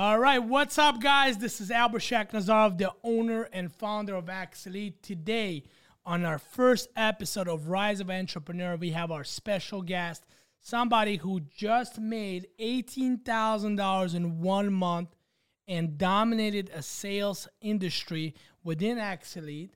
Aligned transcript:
All 0.00 0.16
right, 0.16 0.38
what's 0.38 0.78
up, 0.78 1.00
guys? 1.00 1.38
This 1.38 1.60
is 1.60 1.72
Albert 1.72 2.02
Shakhnazarov, 2.02 2.78
the 2.78 2.92
owner 3.02 3.48
and 3.52 3.72
founder 3.72 4.14
of 4.14 4.26
Axelite. 4.26 5.02
Today, 5.02 5.64
on 6.06 6.24
our 6.24 6.38
first 6.38 6.88
episode 6.94 7.48
of 7.48 7.66
Rise 7.66 7.98
of 7.98 8.08
Entrepreneur, 8.08 8.76
we 8.76 8.90
have 8.90 9.10
our 9.10 9.24
special 9.24 9.82
guest, 9.82 10.24
somebody 10.60 11.16
who 11.16 11.40
just 11.40 11.98
made 11.98 12.46
$18,000 12.60 14.14
in 14.14 14.40
one 14.40 14.72
month 14.72 15.16
and 15.66 15.98
dominated 15.98 16.70
a 16.72 16.80
sales 16.80 17.48
industry 17.60 18.36
within 18.62 18.98
Axelite. 18.98 19.70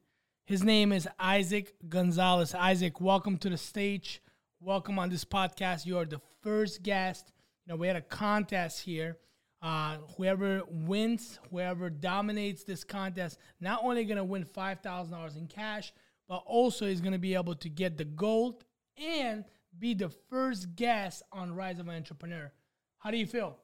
His 0.47 0.63
name 0.63 0.93
is 0.93 1.09
Isak 1.21 1.75
Gonzalez. 1.89 2.55
Isak, 2.55 3.01
welcome 3.01 3.39
to 3.39 3.51
the 3.51 3.59
stage. 3.59 4.23
Welcome 4.61 5.01
on 5.01 5.11
this 5.11 5.25
podcast. 5.25 5.85
You 5.85 5.99
are 5.99 6.07
the 6.07 6.21
first 6.43 6.85
guest. 6.85 7.33
You 7.67 7.73
know, 7.73 7.77
we 7.77 7.89
had 7.89 7.97
a 7.97 8.01
contest 8.01 8.83
here 8.83 9.19
uh, 9.63 9.99
whoever 10.17 10.63
wins, 10.69 11.39
whoever 11.51 11.89
dominates 11.89 12.65
this 12.65 12.83
contest, 12.83 13.39
not 13.61 13.81
only 13.85 14.05
going 14.05 14.17
to 14.17 14.25
win 14.25 14.45
$5,000 14.45 15.37
in 15.37 15.47
cash, 15.47 15.93
but 16.29 16.43
also 16.47 16.87
is 16.87 17.01
going 17.01 17.13
to 17.13 17.19
be 17.19 17.35
able 17.35 17.55
to 17.55 17.69
get 17.69 17.97
the 17.97 18.05
gold 18.05 18.65
and 18.97 19.45
be 19.79 19.95
the 19.95 20.09
first 20.31 20.75
guest 20.75 21.23
on 21.33 21.55
Rise 21.55 21.79
of 21.79 21.89
an 21.89 21.95
Entrepreneur. 21.95 22.53
How 22.99 23.11
do 23.11 23.17
you 23.17 23.27
feel? 23.27 23.57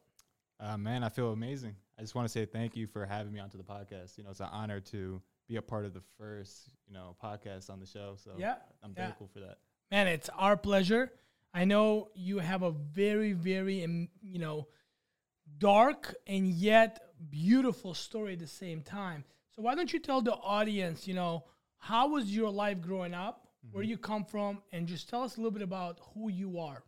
Uh, 0.60 0.76
man, 0.76 1.02
I 1.02 1.08
feel 1.08 1.32
amazing. 1.32 1.74
I 1.98 2.02
just 2.02 2.14
want 2.14 2.26
to 2.26 2.32
say 2.32 2.44
thank 2.46 2.76
you 2.76 2.86
for 2.86 3.04
having 3.04 3.32
me 3.32 3.40
onto 3.40 3.58
the 3.58 3.64
podcast. 3.64 4.16
You 4.16 4.24
know, 4.24 4.30
it's 4.30 4.40
an 4.40 4.48
honor 4.52 4.80
to 4.80 5.20
be 5.48 5.56
a 5.56 5.62
part 5.62 5.84
of 5.84 5.94
the 5.94 6.02
first, 6.16 6.70
you 6.86 6.94
know, 6.94 7.16
podcast 7.22 7.70
on 7.70 7.80
the 7.80 7.86
show. 7.86 8.14
So 8.16 8.32
yeah, 8.38 8.56
I'm 8.82 8.94
yeah. 8.96 9.04
thankful 9.04 9.28
for 9.32 9.40
that. 9.40 9.58
Man, 9.90 10.06
it's 10.06 10.28
our 10.36 10.56
pleasure. 10.56 11.12
I 11.54 11.64
know 11.64 12.08
you 12.14 12.38
have 12.38 12.62
a 12.62 12.70
very, 12.70 13.32
very, 13.32 14.08
you 14.20 14.38
know, 14.38 14.68
dark 15.58 16.14
and 16.26 16.48
yet 16.48 17.00
beautiful 17.30 17.94
story 17.94 18.34
at 18.34 18.38
the 18.38 18.46
same 18.46 18.82
time. 18.82 19.24
So 19.54 19.62
why 19.62 19.74
don't 19.74 19.92
you 19.92 19.98
tell 19.98 20.22
the 20.22 20.34
audience, 20.34 21.08
you 21.08 21.14
know, 21.14 21.44
how 21.78 22.08
was 22.08 22.34
your 22.34 22.50
life 22.50 22.80
growing 22.80 23.14
up? 23.14 23.48
Mm-hmm. 23.66 23.74
Where 23.74 23.84
you 23.84 23.98
come 23.98 24.24
from, 24.24 24.62
and 24.72 24.86
just 24.86 25.08
tell 25.08 25.22
us 25.22 25.36
a 25.36 25.40
little 25.40 25.50
bit 25.50 25.62
about 25.62 25.98
who 26.14 26.28
you 26.28 26.60
are. 26.60 26.84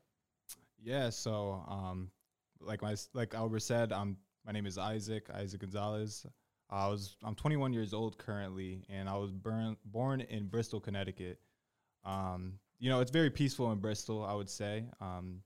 Yeah, 0.80 1.10
so 1.10 1.64
um, 1.68 2.10
like 2.60 2.80
my 2.80 2.94
like 3.12 3.34
Albert 3.34 3.60
said, 3.60 3.92
um, 3.92 4.16
my 4.46 4.52
name 4.52 4.66
is 4.66 4.78
Isak 4.78 5.28
Isak 5.36 5.60
Gonzalez. 5.60 6.26
I 6.70 6.86
was 6.86 7.16
I'm 7.24 7.34
21 7.34 7.72
years 7.72 7.92
old 7.92 8.18
currently, 8.18 8.84
and 8.88 9.08
I 9.08 9.16
was 9.16 9.32
born 9.32 9.76
born 9.84 10.20
in 10.20 10.46
Bristol, 10.46 10.80
Connecticut. 10.80 11.40
Um, 12.04 12.60
you 12.78 12.88
know, 12.88 13.00
it's 13.00 13.10
very 13.10 13.30
peaceful 13.30 13.72
in 13.72 13.78
Bristol. 13.78 14.24
I 14.24 14.34
would 14.34 14.48
say. 14.48 14.84
Um, 15.00 15.42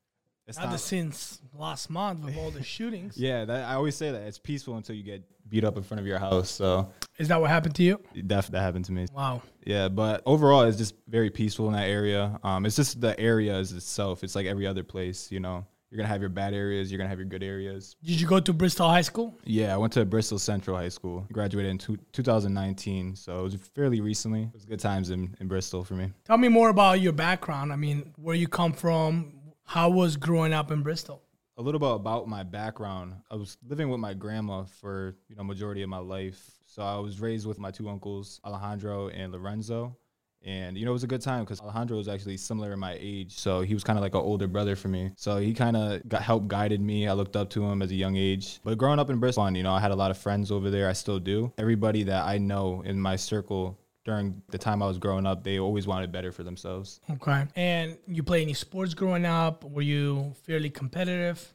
it's 0.47 0.59
not, 0.59 0.70
not 0.70 0.81
since 0.81 1.41
last 1.55 1.91
month 1.91 2.25
with 2.25 2.37
all 2.37 2.50
the 2.50 2.62
shootings. 2.75 3.17
Yeah, 3.17 3.45
that, 3.45 3.64
I 3.64 3.75
always 3.75 3.97
say 3.97 4.11
that 4.11 4.23
it's 4.23 4.39
peaceful 4.39 4.77
until 4.77 4.95
you 4.95 5.03
get 5.03 5.23
beat 5.48 5.64
up 5.64 5.77
in 5.77 5.83
front 5.83 6.00
of 6.00 6.06
your 6.06 6.19
house. 6.19 6.50
So 6.50 6.91
is 7.19 7.28
that 7.28 7.41
what 7.41 7.50
happened 7.50 7.75
to 7.77 7.83
you? 7.83 8.00
That 8.25 8.47
that 8.47 8.61
happened 8.61 8.84
to 8.87 8.92
me. 8.92 9.06
Wow. 9.12 9.42
Yeah, 9.65 9.89
but 9.89 10.22
overall, 10.27 10.62
it's 10.62 10.78
just 10.78 10.95
very 11.09 11.31
peaceful 11.31 11.67
in 11.69 11.75
that 11.75 11.89
area. 11.89 12.39
Um, 12.42 12.67
it's 12.67 12.77
just 12.77 13.00
the 13.00 13.19
area 13.19 13.59
is 13.59 13.72
itself. 13.72 14.25
It's 14.25 14.34
like 14.34 14.47
every 14.47 14.67
other 14.67 14.83
place. 14.83 15.31
You 15.33 15.41
know, 15.41 15.65
you're 15.95 15.98
gonna 15.98 16.09
have 16.09 16.20
your 16.20 16.28
bad 16.28 16.55
areas. 16.55 16.91
You're 16.91 16.98
gonna 16.98 17.09
have 17.09 17.20
your 17.20 17.28
good 17.28 17.45
areas. 17.45 17.95
Did 18.03 18.20
you 18.20 18.27
go 18.27 18.41
to 18.41 18.53
Bristol 18.53 18.89
High 18.89 19.03
School? 19.03 19.39
Yeah, 19.45 19.72
I 19.72 19.77
went 19.77 19.92
to 19.92 20.05
Bristol 20.05 20.41
Central 20.41 20.77
High 20.77 20.89
School. 20.89 21.25
Graduated 21.33 21.70
in 21.70 21.78
two, 21.78 21.97
2019, 22.12 23.15
so 23.15 23.39
it 23.39 23.42
was 23.45 23.55
fairly 23.77 24.00
recently. 24.00 24.42
It 24.42 24.55
was 24.55 24.65
good 24.65 24.81
times 24.81 25.11
in, 25.11 25.37
in 25.39 25.47
Bristol 25.47 25.84
for 25.84 25.95
me. 25.95 26.11
Tell 26.25 26.37
me 26.37 26.48
more 26.48 26.70
about 26.70 27.00
your 27.00 27.12
background. 27.12 27.72
I 27.72 27.77
mean, 27.77 28.12
where 28.17 28.34
you 28.34 28.48
come 28.48 28.72
from, 28.72 29.33
how 29.64 29.90
was 29.90 30.16
growing 30.16 30.52
up 30.52 30.70
in 30.70 30.82
Bristol? 30.82 31.22
A 31.56 31.62
little 31.62 31.78
bit 31.78 31.90
about 31.90 32.28
my 32.28 32.42
background. 32.42 33.14
I 33.30 33.36
was 33.36 33.56
living 33.66 33.88
with 33.88 34.00
my 34.00 34.14
grandma 34.14 34.64
for 34.64 35.16
you 35.28 35.36
know 35.36 35.44
majority 35.44 35.82
of 35.82 35.88
my 35.88 35.98
life. 35.98 36.50
So 36.66 36.82
I 36.82 36.98
was 36.98 37.20
raised 37.20 37.46
with 37.46 37.58
my 37.58 37.70
two 37.70 37.88
uncles, 37.88 38.40
Alejandro 38.44 39.08
and 39.08 39.32
Lorenzo. 39.32 39.96
And 40.44 40.76
you 40.76 40.84
know, 40.84 40.90
it 40.90 40.94
was 40.94 41.04
a 41.04 41.08
good 41.08 41.22
time 41.22 41.44
because 41.44 41.60
Alejandro 41.60 41.97
was 41.97 42.06
actually 42.06 42.36
similar 42.36 42.72
in 42.72 42.78
my 42.78 42.98
age, 43.00 43.32
so 43.38 43.62
he 43.62 43.72
was 43.72 43.82
kind 43.82 43.98
of 43.98 44.03
like 44.03 44.14
an 44.14 44.20
older 44.20 44.47
brother 44.47 44.76
for 44.76 44.88
me. 44.88 45.12
So 45.16 45.38
he 45.38 45.54
kind 45.54 45.76
of 45.76 46.06
got 46.06 46.22
help 46.22 46.48
guided 46.48 46.82
me. 46.82 47.08
I 47.08 47.14
looked 47.14 47.34
up 47.34 47.48
to 47.50 47.64
him 47.64 47.80
as 47.80 47.91
a 47.91 47.94
young 47.94 48.16
age. 48.16 48.60
But 48.62 48.76
growing 48.76 48.98
up 48.98 49.08
in 49.08 49.19
Bristol, 49.19 49.50
you 49.53 49.62
know, 49.62 49.72
I 49.72 49.80
had 49.80 49.91
a 49.91 49.97
lot 49.97 50.10
of 50.10 50.19
friends 50.19 50.50
over 50.50 50.70
there. 50.70 50.88
I 50.88 50.92
still 50.92 51.19
do. 51.19 51.53
Everybody 51.56 52.03
that 52.04 52.24
I 52.24 52.36
know 52.38 52.82
in 52.82 53.00
my 53.00 53.16
circle 53.16 53.78
during 54.04 54.42
the 54.50 54.59
time 54.59 54.82
I 54.82 54.87
was 54.87 54.98
growing 54.98 55.26
up, 55.26 55.42
they 55.42 55.59
always 55.59 55.87
wanted 55.87 56.12
better 56.12 56.31
for 56.31 56.42
themselves. 56.42 57.00
Okay. 57.10 57.47
And 57.56 57.97
you 58.06 58.22
play 58.22 58.42
any 58.42 58.54
sports 58.54 58.94
growing 58.94 59.25
up? 59.25 59.65
Were 59.65 59.82
you 59.82 60.34
fairly 60.42 60.70
competitive? 60.70 61.53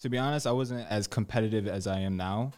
To 0.00 0.08
be 0.08 0.18
honest, 0.18 0.46
I 0.46 0.52
wasn't 0.52 0.86
as 0.90 1.06
competitive 1.06 1.66
as 1.66 1.86
I 1.86 2.00
am 2.00 2.16
now. 2.16 2.52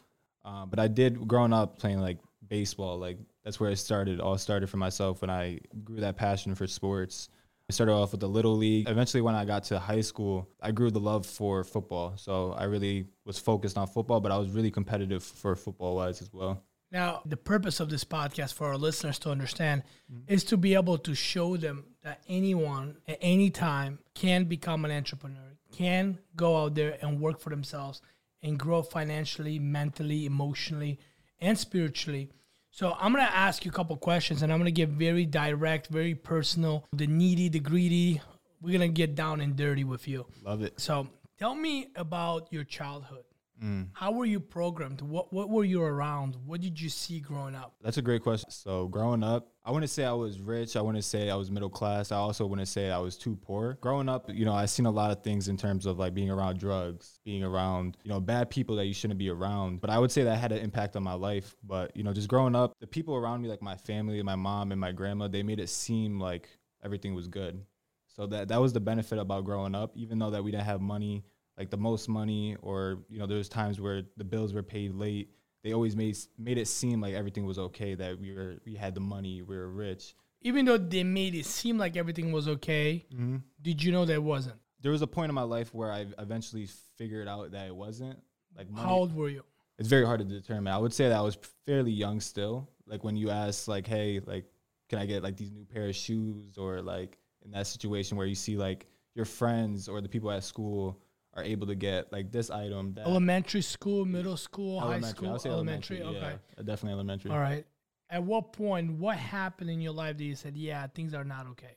Uh, 0.44 0.66
but 0.66 0.78
I 0.78 0.88
did 0.88 1.28
growing 1.28 1.52
up 1.52 1.78
playing 1.78 2.00
like 2.00 2.18
baseball. 2.48 2.98
Like 2.98 3.18
that's 3.44 3.60
where 3.60 3.70
it 3.70 3.76
started. 3.76 4.20
All 4.20 4.36
started 4.36 4.68
for 4.68 4.78
myself 4.78 5.20
when 5.20 5.30
I 5.30 5.60
grew 5.84 6.00
that 6.00 6.16
passion 6.16 6.54
for 6.54 6.66
sports. 6.66 7.28
I 7.68 7.72
started 7.72 7.92
off 7.92 8.10
with 8.10 8.20
the 8.20 8.28
little 8.28 8.56
league. 8.56 8.88
Eventually, 8.88 9.20
when 9.20 9.36
I 9.36 9.44
got 9.44 9.62
to 9.64 9.78
high 9.78 10.00
school, 10.00 10.48
I 10.60 10.72
grew 10.72 10.90
the 10.90 10.98
love 10.98 11.24
for 11.24 11.62
football. 11.62 12.14
So 12.16 12.52
I 12.54 12.64
really 12.64 13.06
was 13.24 13.38
focused 13.38 13.78
on 13.78 13.86
football, 13.86 14.20
but 14.20 14.32
I 14.32 14.38
was 14.38 14.50
really 14.50 14.72
competitive 14.72 15.22
for 15.22 15.54
football 15.54 15.94
wise 15.94 16.20
as 16.20 16.32
well. 16.32 16.64
Now, 16.92 17.22
the 17.24 17.36
purpose 17.36 17.78
of 17.78 17.88
this 17.88 18.04
podcast 18.04 18.54
for 18.54 18.66
our 18.66 18.76
listeners 18.76 19.18
to 19.20 19.30
understand 19.30 19.84
mm-hmm. 20.12 20.32
is 20.32 20.42
to 20.44 20.56
be 20.56 20.74
able 20.74 20.98
to 20.98 21.14
show 21.14 21.56
them 21.56 21.84
that 22.02 22.22
anyone 22.28 22.96
at 23.06 23.18
any 23.20 23.50
time 23.50 24.00
can 24.14 24.44
become 24.44 24.84
an 24.84 24.90
entrepreneur, 24.90 25.56
can 25.72 26.18
go 26.34 26.56
out 26.56 26.74
there 26.74 26.98
and 27.00 27.20
work 27.20 27.40
for 27.40 27.50
themselves 27.50 28.02
and 28.42 28.58
grow 28.58 28.82
financially, 28.82 29.58
mentally, 29.58 30.26
emotionally, 30.26 30.98
and 31.40 31.56
spiritually. 31.56 32.30
So 32.70 32.96
I'm 32.98 33.12
gonna 33.12 33.24
ask 33.24 33.64
you 33.64 33.70
a 33.70 33.74
couple 33.74 33.96
questions 33.96 34.42
and 34.42 34.52
I'm 34.52 34.58
gonna 34.58 34.70
get 34.70 34.88
very 34.88 35.26
direct, 35.26 35.88
very 35.88 36.14
personal, 36.14 36.86
the 36.92 37.06
needy, 37.06 37.48
the 37.48 37.60
greedy. 37.60 38.20
We're 38.60 38.72
gonna 38.72 38.88
get 38.88 39.14
down 39.14 39.40
and 39.40 39.56
dirty 39.56 39.84
with 39.84 40.08
you. 40.08 40.26
Love 40.42 40.62
it. 40.62 40.80
So 40.80 41.08
tell 41.38 41.54
me 41.54 41.88
about 41.96 42.52
your 42.52 42.64
childhood. 42.64 43.24
Mm. 43.62 43.88
How 43.92 44.10
were 44.10 44.24
you 44.24 44.40
programmed? 44.40 45.02
What 45.02 45.32
what 45.32 45.50
were 45.50 45.64
you 45.64 45.82
around? 45.82 46.36
What 46.46 46.60
did 46.62 46.80
you 46.80 46.88
see 46.88 47.20
growing 47.20 47.54
up? 47.54 47.74
That's 47.82 47.98
a 47.98 48.02
great 48.02 48.22
question. 48.22 48.50
So 48.50 48.88
growing 48.88 49.22
up, 49.22 49.52
I 49.64 49.70
wouldn't 49.70 49.90
say 49.90 50.04
I 50.04 50.12
was 50.12 50.40
rich. 50.40 50.76
I 50.76 50.80
wouldn't 50.80 51.04
say 51.04 51.28
I 51.28 51.34
was 51.34 51.50
middle 51.50 51.68
class. 51.68 52.10
I 52.10 52.16
also 52.16 52.46
wouldn't 52.46 52.68
say 52.68 52.90
I 52.90 52.98
was 52.98 53.18
too 53.18 53.36
poor. 53.36 53.76
Growing 53.82 54.08
up, 54.08 54.30
you 54.32 54.46
know, 54.46 54.54
I 54.54 54.64
seen 54.64 54.86
a 54.86 54.90
lot 54.90 55.10
of 55.10 55.22
things 55.22 55.48
in 55.48 55.58
terms 55.58 55.84
of 55.84 55.98
like 55.98 56.14
being 56.14 56.30
around 56.30 56.58
drugs, 56.58 57.20
being 57.24 57.44
around, 57.44 57.98
you 58.02 58.10
know, 58.10 58.18
bad 58.18 58.48
people 58.48 58.76
that 58.76 58.86
you 58.86 58.94
shouldn't 58.94 59.18
be 59.18 59.28
around. 59.28 59.82
But 59.82 59.90
I 59.90 59.98
would 59.98 60.10
say 60.10 60.24
that 60.24 60.36
had 60.38 60.52
an 60.52 60.58
impact 60.58 60.96
on 60.96 61.02
my 61.02 61.14
life. 61.14 61.54
But, 61.62 61.94
you 61.94 62.02
know, 62.02 62.14
just 62.14 62.28
growing 62.28 62.56
up, 62.56 62.72
the 62.80 62.86
people 62.86 63.14
around 63.14 63.42
me, 63.42 63.48
like 63.48 63.62
my 63.62 63.76
family, 63.76 64.22
my 64.22 64.36
mom 64.36 64.72
and 64.72 64.80
my 64.80 64.92
grandma, 64.92 65.28
they 65.28 65.42
made 65.42 65.60
it 65.60 65.68
seem 65.68 66.18
like 66.18 66.48
everything 66.82 67.14
was 67.14 67.28
good. 67.28 67.62
So 68.08 68.26
that 68.28 68.48
that 68.48 68.60
was 68.60 68.72
the 68.72 68.80
benefit 68.80 69.18
about 69.18 69.44
growing 69.44 69.74
up, 69.74 69.92
even 69.94 70.18
though 70.18 70.30
that 70.30 70.42
we 70.42 70.50
didn't 70.50 70.64
have 70.64 70.80
money 70.80 71.24
like 71.60 71.68
the 71.68 71.76
most 71.76 72.08
money 72.08 72.56
or 72.62 73.00
you 73.10 73.18
know 73.18 73.26
there's 73.26 73.48
times 73.48 73.78
where 73.78 74.02
the 74.16 74.24
bills 74.24 74.54
were 74.54 74.62
paid 74.62 74.94
late 74.94 75.28
they 75.62 75.74
always 75.74 75.94
made 75.94 76.16
made 76.38 76.56
it 76.56 76.66
seem 76.66 77.02
like 77.02 77.12
everything 77.12 77.44
was 77.44 77.58
okay 77.58 77.94
that 77.94 78.18
we 78.18 78.34
were 78.34 78.56
we 78.64 78.74
had 78.74 78.94
the 78.94 79.00
money 79.00 79.42
we 79.42 79.54
were 79.56 79.68
rich. 79.68 80.14
Even 80.40 80.64
though 80.64 80.78
they 80.78 81.04
made 81.04 81.34
it 81.34 81.44
seem 81.44 81.76
like 81.76 81.98
everything 81.98 82.32
was 82.32 82.48
okay 82.48 83.04
mm-hmm. 83.12 83.36
did 83.60 83.82
you 83.82 83.92
know 83.92 84.06
that 84.06 84.14
it 84.14 84.22
wasn't? 84.22 84.56
There 84.80 84.90
was 84.90 85.02
a 85.02 85.06
point 85.06 85.28
in 85.28 85.34
my 85.34 85.42
life 85.42 85.74
where 85.74 85.92
i 85.92 86.06
eventually 86.18 86.66
figured 86.96 87.28
out 87.28 87.52
that 87.52 87.66
it 87.66 87.76
wasn't 87.76 88.18
like 88.56 88.70
money, 88.70 88.86
how 88.86 88.94
old 88.94 89.14
were 89.14 89.28
you? 89.28 89.44
It's 89.78 89.88
very 89.88 90.06
hard 90.06 90.20
to 90.20 90.24
determine. 90.24 90.72
I 90.72 90.78
would 90.78 90.94
say 90.94 91.10
that 91.10 91.18
i 91.18 91.20
was 91.20 91.36
fairly 91.66 91.92
young 91.92 92.20
still. 92.20 92.70
Like 92.86 93.04
when 93.04 93.16
you 93.16 93.28
ask 93.28 93.68
like 93.68 93.86
hey 93.86 94.20
like 94.24 94.46
can 94.88 94.98
i 94.98 95.04
get 95.04 95.22
like 95.22 95.36
these 95.36 95.50
new 95.50 95.66
pair 95.66 95.88
of 95.88 95.94
shoes? 95.94 96.56
or 96.56 96.80
like 96.80 97.18
in 97.44 97.50
that 97.50 97.66
situation 97.66 98.16
where 98.16 98.26
you 98.26 98.34
see 98.34 98.56
like 98.56 98.86
your 99.14 99.26
friends 99.26 99.88
or 99.88 100.00
the 100.00 100.08
people 100.08 100.30
at 100.30 100.42
school 100.42 100.98
are 101.34 101.44
able 101.44 101.66
to 101.66 101.74
get 101.74 102.12
like 102.12 102.32
this 102.32 102.50
item. 102.50 102.94
That 102.94 103.06
elementary 103.06 103.62
school, 103.62 104.04
middle 104.04 104.36
school, 104.36 104.80
high 104.80 105.00
school, 105.00 105.38
elementary. 105.44 106.02
elementary. 106.02 106.02
Okay, 106.02 106.38
yeah, 106.56 106.62
definitely 106.64 106.92
elementary. 106.92 107.30
All 107.30 107.38
right. 107.38 107.64
At 108.08 108.24
what 108.24 108.52
point, 108.52 108.92
what 108.92 109.16
happened 109.16 109.70
in 109.70 109.80
your 109.80 109.92
life 109.92 110.16
that 110.16 110.24
you 110.24 110.34
said, 110.34 110.56
"Yeah, 110.56 110.86
things 110.88 111.14
are 111.14 111.24
not 111.24 111.46
okay"? 111.48 111.76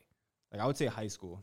Like 0.51 0.61
I 0.61 0.65
would 0.65 0.77
say 0.77 0.87
high 0.87 1.07
school. 1.07 1.41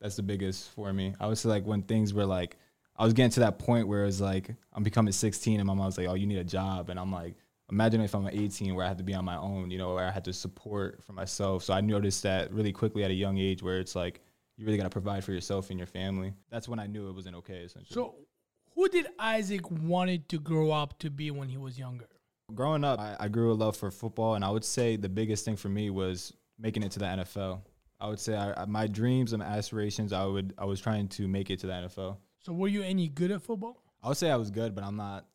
That's 0.00 0.16
the 0.16 0.22
biggest 0.22 0.70
for 0.70 0.92
me. 0.92 1.14
I 1.20 1.26
would 1.26 1.36
say 1.36 1.48
like 1.50 1.66
when 1.66 1.82
things 1.82 2.14
were 2.14 2.24
like, 2.24 2.56
I 2.96 3.04
was 3.04 3.12
getting 3.12 3.30
to 3.32 3.40
that 3.40 3.58
point 3.58 3.86
where 3.86 4.06
it's 4.06 4.20
like 4.20 4.54
I'm 4.72 4.82
becoming 4.82 5.12
16, 5.12 5.60
and 5.60 5.66
my 5.66 5.74
mom's 5.74 5.98
like, 5.98 6.06
"Oh, 6.06 6.14
you 6.14 6.26
need 6.26 6.38
a 6.38 6.44
job," 6.44 6.88
and 6.88 6.98
I'm 6.98 7.12
like, 7.12 7.34
imagine 7.70 8.00
if 8.00 8.14
I'm 8.14 8.26
18 8.26 8.74
where 8.74 8.84
I 8.84 8.88
have 8.88 8.96
to 8.98 9.04
be 9.04 9.14
on 9.14 9.24
my 9.24 9.36
own, 9.36 9.70
you 9.70 9.78
know, 9.78 9.94
where 9.94 10.06
I 10.06 10.10
had 10.10 10.24
to 10.24 10.32
support 10.32 11.02
for 11.04 11.12
myself. 11.12 11.62
So 11.62 11.72
I 11.72 11.80
noticed 11.80 12.22
that 12.24 12.52
really 12.52 12.72
quickly 12.72 13.04
at 13.04 13.10
a 13.10 13.14
young 13.14 13.38
age 13.38 13.62
where 13.62 13.78
it's 13.78 13.94
like 13.94 14.20
you 14.60 14.66
really 14.66 14.76
got 14.76 14.84
to 14.84 14.90
provide 14.90 15.24
for 15.24 15.32
yourself 15.32 15.70
and 15.70 15.78
your 15.78 15.86
family. 15.86 16.34
That's 16.50 16.68
when 16.68 16.78
I 16.78 16.86
knew 16.86 17.08
it 17.08 17.14
wasn't 17.14 17.36
okay. 17.36 17.60
Essentially. 17.60 17.94
So, 17.94 18.14
who 18.74 18.88
did 18.90 19.06
Isak 19.18 19.70
wanted 19.70 20.28
to 20.28 20.38
grow 20.38 20.70
up 20.70 20.98
to 20.98 21.10
be 21.10 21.30
when 21.30 21.48
he 21.48 21.56
was 21.56 21.78
younger? 21.78 22.06
Growing 22.54 22.84
up, 22.84 23.00
I, 23.00 23.16
I 23.18 23.28
grew 23.28 23.52
a 23.52 23.54
love 23.54 23.76
for 23.76 23.90
football, 23.90 24.34
and 24.34 24.44
I 24.44 24.50
would 24.50 24.64
say 24.64 24.96
the 24.96 25.08
biggest 25.08 25.44
thing 25.46 25.56
for 25.56 25.68
me 25.70 25.88
was 25.88 26.34
making 26.58 26.82
it 26.82 26.90
to 26.92 26.98
the 26.98 27.06
NFL. 27.06 27.62
I 28.00 28.08
would 28.08 28.20
say 28.20 28.36
I, 28.36 28.66
my 28.66 28.86
dreams 28.86 29.32
and 29.32 29.42
aspirations, 29.42 30.12
I 30.12 30.26
would 30.26 30.52
I 30.58 30.66
was 30.66 30.78
trying 30.80 31.08
to 31.08 31.26
make 31.26 31.48
it 31.48 31.60
to 31.60 31.66
the 31.66 31.72
NFL. 31.72 32.18
So, 32.38 32.52
were 32.52 32.68
you 32.68 32.82
any 32.82 33.08
good 33.08 33.30
at 33.30 33.40
football? 33.40 33.82
I 34.02 34.08
would 34.08 34.18
say 34.18 34.30
I 34.30 34.36
was 34.36 34.50
good, 34.50 34.74
but 34.74 34.84
I'm 34.84 34.96
not 34.96 35.26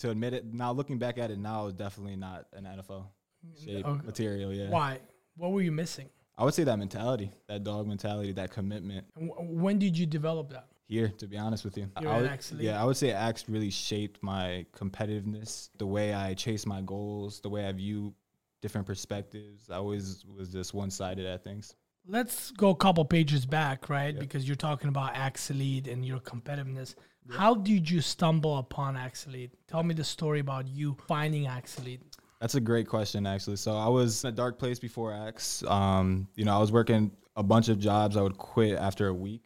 to 0.00 0.10
admit 0.10 0.34
it. 0.34 0.52
Now 0.52 0.72
looking 0.72 0.98
back 0.98 1.16
at 1.16 1.30
it 1.30 1.38
now, 1.38 1.66
it's 1.66 1.74
definitely 1.76 2.16
not 2.16 2.46
an 2.52 2.64
NFL 2.64 3.06
mm, 3.46 3.64
shape 3.64 3.86
Okay. 3.86 4.06
material. 4.06 4.52
Yeah. 4.52 4.68
Why? 4.68 5.00
What 5.36 5.52
were 5.52 5.62
you 5.62 5.72
missing? 5.72 6.08
I 6.36 6.44
would 6.44 6.54
say 6.54 6.64
that 6.64 6.78
mentality, 6.78 7.30
that 7.48 7.62
dog 7.64 7.86
mentality, 7.86 8.32
that 8.32 8.50
commitment. 8.50 9.06
When 9.16 9.78
did 9.78 9.96
you 9.96 10.06
develop 10.06 10.50
that? 10.50 10.66
Here, 10.86 11.08
to 11.18 11.26
be 11.26 11.38
honest 11.38 11.64
with 11.64 11.78
you, 11.78 11.88
I 11.96 12.20
would, 12.20 12.40
yeah, 12.58 12.80
I 12.80 12.84
would 12.84 12.96
say 12.96 13.12
Axe 13.12 13.48
really 13.48 13.70
shaped 13.70 14.22
my 14.22 14.66
competitiveness, 14.76 15.70
the 15.78 15.86
way 15.86 16.12
I 16.12 16.34
chase 16.34 16.66
my 16.66 16.82
goals, 16.82 17.40
the 17.40 17.48
way 17.48 17.66
I 17.66 17.72
view 17.72 18.12
different 18.60 18.86
perspectives. 18.86 19.70
I 19.70 19.76
always 19.76 20.24
was 20.26 20.50
just 20.50 20.74
one 20.74 20.90
sided 20.90 21.24
at 21.24 21.42
things. 21.42 21.74
Let's 22.06 22.50
go 22.50 22.68
a 22.68 22.74
couple 22.74 23.02
pages 23.06 23.46
back, 23.46 23.88
right? 23.88 24.12
Yeah. 24.12 24.20
Because 24.20 24.46
you're 24.46 24.56
talking 24.56 24.88
about 24.88 25.14
Axelite 25.14 25.90
and 25.90 26.04
your 26.04 26.18
competitiveness. 26.18 26.94
How 27.30 27.54
did 27.54 27.90
you 27.90 28.02
stumble 28.02 28.58
upon 28.58 28.96
Axelite? 28.96 29.52
Tell 29.66 29.82
me 29.82 29.94
the 29.94 30.04
story 30.04 30.40
about 30.40 30.68
you 30.68 30.96
finding 31.08 31.44
Axelite. 31.44 32.00
That's 32.44 32.56
a 32.56 32.60
great 32.60 32.86
question, 32.86 33.26
actually. 33.26 33.56
So 33.56 33.74
I 33.74 33.88
was 33.88 34.22
in 34.22 34.28
a 34.28 34.32
dark 34.32 34.58
place 34.58 34.78
before 34.78 35.14
X. 35.14 35.64
Um, 35.66 36.28
you 36.34 36.44
know, 36.44 36.54
I 36.54 36.58
was 36.58 36.70
working 36.70 37.10
a 37.36 37.42
bunch 37.42 37.70
of 37.70 37.78
jobs. 37.78 38.18
I 38.18 38.20
would 38.20 38.36
quit 38.36 38.76
after 38.78 39.08
a 39.08 39.14
week. 39.14 39.40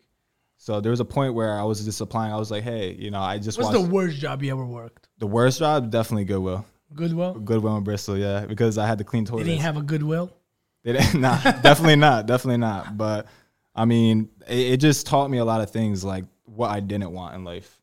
So 0.57 0.81
there 0.81 0.91
was 0.91 0.99
a 0.99 1.05
point 1.05 1.35
where 1.35 1.57
I 1.57 1.63
was 1.63 1.85
just 1.85 2.01
applying. 2.01 2.33
I 2.33 2.37
was 2.39 2.51
like, 2.51 2.65
hey, 2.65 2.95
you 2.95 3.13
know, 3.13 3.21
I 3.21 3.39
just 3.39 3.57
What's 3.57 3.71
the 3.71 3.81
worst 3.81 4.17
job 4.19 4.43
you 4.43 4.51
ever 4.51 4.67
worked? 4.67 5.07
the 5.19 5.29
worst 5.29 5.61
job. 5.61 5.93
Definitely 5.93 6.25
Goodwill. 6.25 6.67
Goodwill? 6.93 7.35
Goodwill 7.35 7.77
in 7.77 7.85
Bristol, 7.85 8.19
yeah, 8.19 8.47
because 8.47 8.79
I 8.79 8.89
had 8.89 8.99
to 8.99 9.05
clean 9.05 9.25
They 9.27 9.45
didn't 9.45 9.61
have 9.61 9.77
a 9.77 9.83
Goodwill? 9.83 10.33
They 10.83 10.95
didn't, 10.95 11.21
nah, 11.21 11.41
definitely 11.41 11.95
not, 11.95 12.27
definitely 12.27 12.59
not. 12.59 12.97
But 12.97 13.29
I 13.77 13.85
mean, 13.85 14.29
it, 14.49 14.73
it 14.73 14.77
just 14.79 15.07
taught 15.07 15.31
me 15.31 15.39
a 15.39 15.45
lot 15.45 15.61
of 15.61 15.71
things, 15.71 16.03
like 16.03 16.25
what 16.47 16.73
I 16.73 16.81
didn't 16.81 17.13
want 17.13 17.37
in 17.37 17.45
life. 17.45 17.79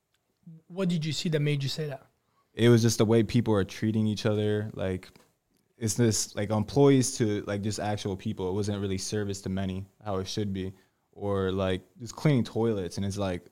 What 0.67 0.89
did 0.89 1.05
you 1.05 1.13
see 1.13 1.29
that 1.29 1.39
made 1.39 1.63
you 1.63 1.69
say 1.69 1.87
that? 1.87 2.05
It 2.55 2.69
was 2.69 2.81
just 2.81 2.97
the 2.97 3.05
way 3.05 3.21
people 3.21 3.53
are 3.53 3.63
treating 3.63 4.07
each 4.07 4.25
other. 4.25 4.71
Like 4.73 5.09
it's 5.77 5.93
this 5.93 6.35
like 6.35 6.49
employees 6.51 7.17
to 7.17 7.43
like 7.45 7.61
just 7.61 7.79
actual 7.79 8.15
people. 8.15 8.49
It 8.49 8.53
wasn't 8.53 8.79
really 8.81 8.97
service 8.97 9.41
to 9.41 9.49
many 9.49 9.85
how 10.03 10.17
it 10.17 10.27
should 10.27 10.53
be, 10.53 10.73
or 11.11 11.51
like 11.51 11.81
just 11.99 12.15
cleaning 12.15 12.43
toilets. 12.43 12.97
And 12.97 13.05
it's 13.05 13.17
like 13.17 13.45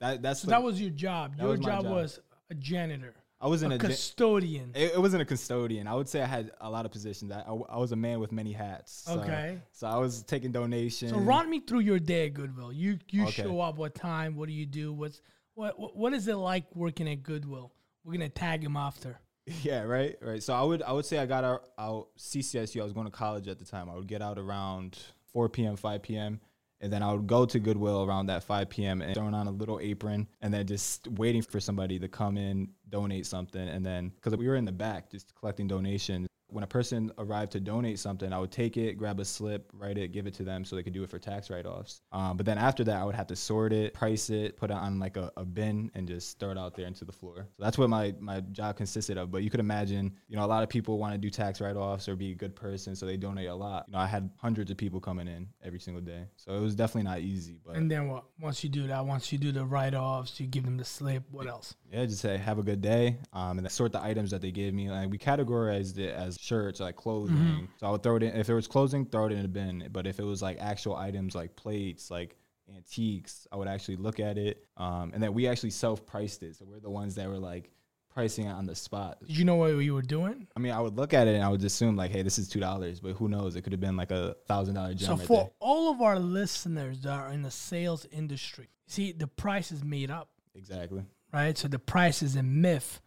that. 0.00 0.22
That's 0.22 0.40
So 0.40 0.48
like, 0.48 0.58
that 0.58 0.62
was 0.64 0.80
your 0.80 0.90
job. 0.90 1.36
Your 1.38 1.50
was 1.50 1.60
job, 1.60 1.82
job. 1.84 1.92
was 1.92 2.20
a 2.50 2.54
janitor, 2.54 3.14
I 3.40 3.46
wasn't 3.48 3.72
a 3.72 3.76
a. 3.76 3.78
custodian. 3.78 4.70
it, 4.74 4.92
it 4.94 5.00
wasn't 5.00 5.22
a 5.22 5.24
custodian. 5.24 5.86
I 5.86 5.94
would 5.94 6.08
say 6.08 6.20
I 6.22 6.26
had 6.26 6.50
a 6.60 6.68
lot 6.70 6.84
of 6.84 6.92
positions. 6.92 7.30
I, 7.32 7.40
I, 7.40 7.52
I 7.70 7.76
was 7.76 7.92
a 7.92 7.96
man 7.96 8.18
with 8.20 8.32
many 8.32 8.52
hats. 8.52 9.02
So, 9.06 9.20
Okay. 9.20 9.58
So 9.72 9.86
I 9.86 9.96
was 9.98 10.22
taking 10.24 10.52
donations. 10.52 11.12
So 11.12 11.18
run 11.18 11.48
me 11.50 11.60
through 11.60 11.80
your 11.80 11.98
day 12.00 12.26
at 12.26 12.34
Goodwill. 12.34 12.72
You 12.72 12.98
you 13.10 13.22
Okay. 13.24 13.42
show 13.42 13.60
up 13.60 13.76
what 13.78 13.94
time? 13.94 14.36
What 14.36 14.48
do 14.48 14.52
you 14.54 14.66
do? 14.66 14.92
What's 14.92 15.20
what 15.54 15.78
what, 15.78 15.96
what 15.96 16.12
is 16.12 16.26
it 16.28 16.34
like 16.36 16.64
working 16.74 17.08
at 17.08 17.22
Goodwill? 17.22 17.72
We're 18.06 18.12
gonna 18.12 18.28
tag 18.28 18.64
him 18.64 18.76
after. 18.76 19.18
Yeah, 19.62 19.82
right, 19.82 20.16
right. 20.20 20.42
So 20.42 20.52
I 20.54 20.62
would 20.62 20.82
I 20.82 20.90
would 20.90 21.04
say 21.04 21.18
I 21.18 21.26
got 21.26 21.44
out, 21.44 21.68
out 21.78 22.08
CCSU. 22.18 22.80
I 22.80 22.82
was 22.82 22.92
going 22.92 23.06
to 23.06 23.12
college 23.12 23.46
at 23.46 23.60
the 23.60 23.64
time. 23.64 23.88
I 23.88 23.94
would 23.94 24.08
get 24.08 24.20
out 24.20 24.40
around 24.40 24.98
4 25.32 25.48
p.m., 25.48 25.76
5 25.76 26.02
p.m. 26.02 26.40
And 26.80 26.92
then 26.92 27.00
I 27.00 27.12
would 27.12 27.28
go 27.28 27.46
to 27.46 27.60
Goodwill 27.60 28.02
around 28.02 28.26
that 28.26 28.42
5 28.42 28.68
p.m. 28.68 29.02
and 29.02 29.14
throwing 29.14 29.34
on 29.34 29.46
a 29.46 29.52
little 29.52 29.78
apron 29.80 30.26
and 30.42 30.52
then 30.52 30.66
just 30.66 31.06
waiting 31.06 31.42
for 31.42 31.60
somebody 31.60 31.96
to 32.00 32.08
come 32.08 32.36
in, 32.36 32.70
donate 32.88 33.24
something. 33.24 33.68
And 33.68 33.86
then, 33.86 34.08
because 34.08 34.36
we 34.36 34.48
were 34.48 34.56
in 34.56 34.64
the 34.64 34.72
back 34.72 35.10
just 35.12 35.32
collecting 35.36 35.68
donations, 35.68 36.26
when 36.48 36.64
a 36.64 36.66
person 36.66 37.12
arrived 37.18 37.52
to 37.52 37.60
donate 37.60 37.98
something, 37.98 38.32
I 38.32 38.38
would 38.38 38.52
take 38.52 38.76
it, 38.76 38.94
grab 38.94 39.20
a 39.20 39.24
slip, 39.24 39.70
write 39.72 39.98
it, 39.98 40.12
give 40.12 40.26
it 40.26 40.34
to 40.34 40.44
them 40.44 40.64
so 40.64 40.76
they 40.76 40.82
could 40.82 40.92
do 40.92 41.02
it 41.02 41.10
for 41.10 41.18
tax 41.18 41.50
write 41.50 41.66
offs. 41.66 42.00
Um, 42.12 42.36
but 42.36 42.46
then 42.46 42.58
after 42.58 42.84
that, 42.84 42.96
I 42.96 43.04
would 43.04 43.14
have 43.14 43.26
to 43.28 43.36
sort 43.36 43.72
it, 43.72 43.94
price 43.94 44.30
it, 44.30 44.56
put 44.56 44.70
it 44.70 44.76
on 44.76 44.98
like 44.98 45.16
a, 45.16 45.32
a 45.36 45.44
bin, 45.44 45.90
and 45.94 46.06
just 46.06 46.38
throw 46.38 46.50
it 46.50 46.58
out 46.58 46.74
there 46.74 46.86
into 46.86 47.04
the 47.04 47.12
floor. 47.12 47.48
So 47.56 47.62
that's 47.62 47.78
what 47.78 47.90
my, 47.90 48.14
my 48.20 48.40
job 48.52 48.76
consisted 48.76 49.18
of. 49.18 49.30
But 49.30 49.42
you 49.42 49.50
could 49.50 49.60
imagine, 49.60 50.14
you 50.28 50.36
know, 50.36 50.44
a 50.44 50.46
lot 50.46 50.62
of 50.62 50.68
people 50.68 50.98
want 50.98 51.14
to 51.14 51.18
do 51.18 51.30
tax 51.30 51.60
write 51.60 51.76
offs 51.76 52.08
or 52.08 52.16
be 52.16 52.32
a 52.32 52.34
good 52.34 52.54
person, 52.54 52.94
so 52.94 53.06
they 53.06 53.16
donate 53.16 53.48
a 53.48 53.54
lot. 53.54 53.84
You 53.88 53.92
know, 53.92 53.98
I 53.98 54.06
had 54.06 54.30
hundreds 54.36 54.70
of 54.70 54.76
people 54.76 55.00
coming 55.00 55.28
in 55.28 55.48
every 55.64 55.80
single 55.80 56.02
day. 56.02 56.24
So 56.36 56.56
it 56.56 56.60
was 56.60 56.74
definitely 56.74 57.10
not 57.10 57.20
easy. 57.20 57.58
But 57.64 57.76
And 57.76 57.90
then 57.90 58.08
what? 58.08 58.24
Once 58.40 58.62
you 58.62 58.70
do 58.70 58.86
that, 58.86 59.04
once 59.04 59.32
you 59.32 59.38
do 59.38 59.52
the 59.52 59.64
write 59.64 59.94
offs, 59.94 60.38
you 60.38 60.46
give 60.46 60.64
them 60.64 60.76
the 60.76 60.84
slip. 60.84 61.24
What 61.30 61.46
else? 61.46 61.74
Yeah, 61.92 62.04
just 62.04 62.20
say 62.20 62.36
have 62.36 62.58
a 62.58 62.62
good 62.62 62.82
day, 62.82 63.18
um, 63.32 63.58
and 63.58 63.60
then 63.60 63.70
sort 63.70 63.92
the 63.92 64.02
items 64.02 64.30
that 64.30 64.40
they 64.40 64.50
gave 64.50 64.74
me. 64.74 64.90
Like 64.90 65.10
we 65.10 65.18
categorized 65.18 65.98
it 65.98 66.14
as 66.14 66.35
shirts, 66.40 66.80
like 66.80 66.96
clothing. 66.96 67.68
So 67.78 67.86
I 67.86 67.90
would 67.90 68.02
throw 68.02 68.16
it 68.16 68.22
in. 68.22 68.36
If 68.36 68.48
it 68.48 68.54
was 68.54 68.66
clothing, 68.66 69.06
throw 69.06 69.26
it 69.26 69.32
in 69.32 69.44
a 69.44 69.48
bin. 69.48 69.88
But 69.92 70.06
if 70.06 70.18
it 70.18 70.24
was 70.24 70.42
like 70.42 70.58
actual 70.60 70.96
items, 70.96 71.34
like 71.34 71.56
plates, 71.56 72.10
like 72.10 72.36
antiques, 72.74 73.46
I 73.52 73.56
would 73.56 73.68
actually 73.68 73.96
look 73.96 74.20
at 74.20 74.38
it. 74.38 74.64
Um, 74.76 75.12
and 75.14 75.22
then 75.22 75.34
we 75.34 75.46
actually 75.46 75.70
self-priced 75.70 76.42
it. 76.42 76.56
So 76.56 76.64
we're 76.64 76.80
the 76.80 76.90
ones 76.90 77.14
that 77.14 77.28
were 77.28 77.38
like 77.38 77.70
pricing 78.16 78.46
it 78.46 78.50
on 78.50 78.64
the 78.64 78.74
spot. 78.74 79.18
Did 79.26 79.36
you 79.36 79.44
know 79.44 79.56
what 79.56 79.68
you 79.68 79.92
were 79.92 80.00
doing? 80.00 80.46
I 80.56 80.60
mean, 80.60 80.72
I 80.72 80.80
would 80.80 80.96
look 80.96 81.12
at 81.12 81.28
it 81.28 81.34
and 81.34 81.44
I 81.44 81.48
would 81.48 81.62
assume 81.62 81.96
like, 81.96 82.10
hey, 82.10 82.22
this 82.22 82.38
is 82.38 82.48
two 82.48 82.60
dollars, 82.60 82.98
but 82.98 83.12
who 83.12 83.28
knows? 83.28 83.56
It 83.56 83.62
could 83.62 83.72
have 83.72 83.80
been 83.80 83.96
like 83.96 84.10
a 84.10 84.34
thousand 84.48 84.76
dollar 84.76 84.94
gem. 84.94 85.06
So 85.06 85.16
right 85.16 85.26
for 85.26 85.42
there. 85.42 85.50
all 85.60 85.92
of 85.92 86.00
our 86.00 86.18
listeners 86.18 87.02
that 87.02 87.12
are 87.12 87.30
in 87.30 87.42
the 87.42 87.50
sales 87.50 88.06
industry, 88.10 88.68
see 88.86 89.12
the 89.12 89.26
price 89.26 89.70
is 89.70 89.84
made 89.84 90.10
up, 90.10 90.30
exactly. 90.54 91.04
right? 91.32 91.56
So 91.58 91.68
the 91.68 91.78
price 91.78 92.22
is 92.22 92.36
a 92.36 92.42
myth. 92.42 93.00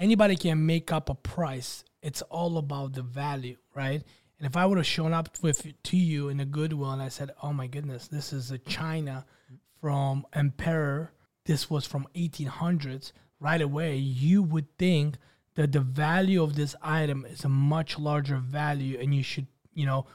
Anybody 0.00 0.34
can 0.34 0.66
make 0.66 0.90
up 0.92 1.08
a 1.08 1.14
price. 1.14 1.84
It's 2.04 2.20
all 2.22 2.58
about 2.58 2.92
the 2.92 3.02
value, 3.02 3.56
right? 3.74 4.02
And 4.38 4.46
if 4.46 4.58
I 4.58 4.66
would 4.66 4.76
have 4.76 4.86
shown 4.86 5.14
up 5.14 5.30
with 5.40 5.66
to 5.84 5.96
you 5.96 6.28
in 6.28 6.38
a 6.38 6.44
Goodwill 6.44 6.90
and 6.90 7.00
I 7.00 7.08
said, 7.08 7.30
"Oh 7.42 7.54
my 7.54 7.66
goodness, 7.66 8.08
this 8.08 8.30
is 8.30 8.50
a 8.50 8.58
China 8.58 9.24
from 9.80 10.26
Emperor. 10.34 11.12
This 11.46 11.70
was 11.70 11.86
from 11.86 12.06
1800s." 12.14 13.12
Right 13.40 13.62
away, 13.62 13.96
you 13.96 14.42
would 14.42 14.76
think 14.78 15.16
that 15.54 15.72
the 15.72 15.80
value 15.80 16.42
of 16.42 16.56
this 16.56 16.74
item 16.82 17.24
is 17.24 17.44
a 17.44 17.48
much 17.48 17.98
larger 17.98 18.36
value, 18.36 18.98
and 19.00 19.14
you 19.14 19.22
should, 19.22 19.46
you 19.72 19.86
know, 19.86 20.06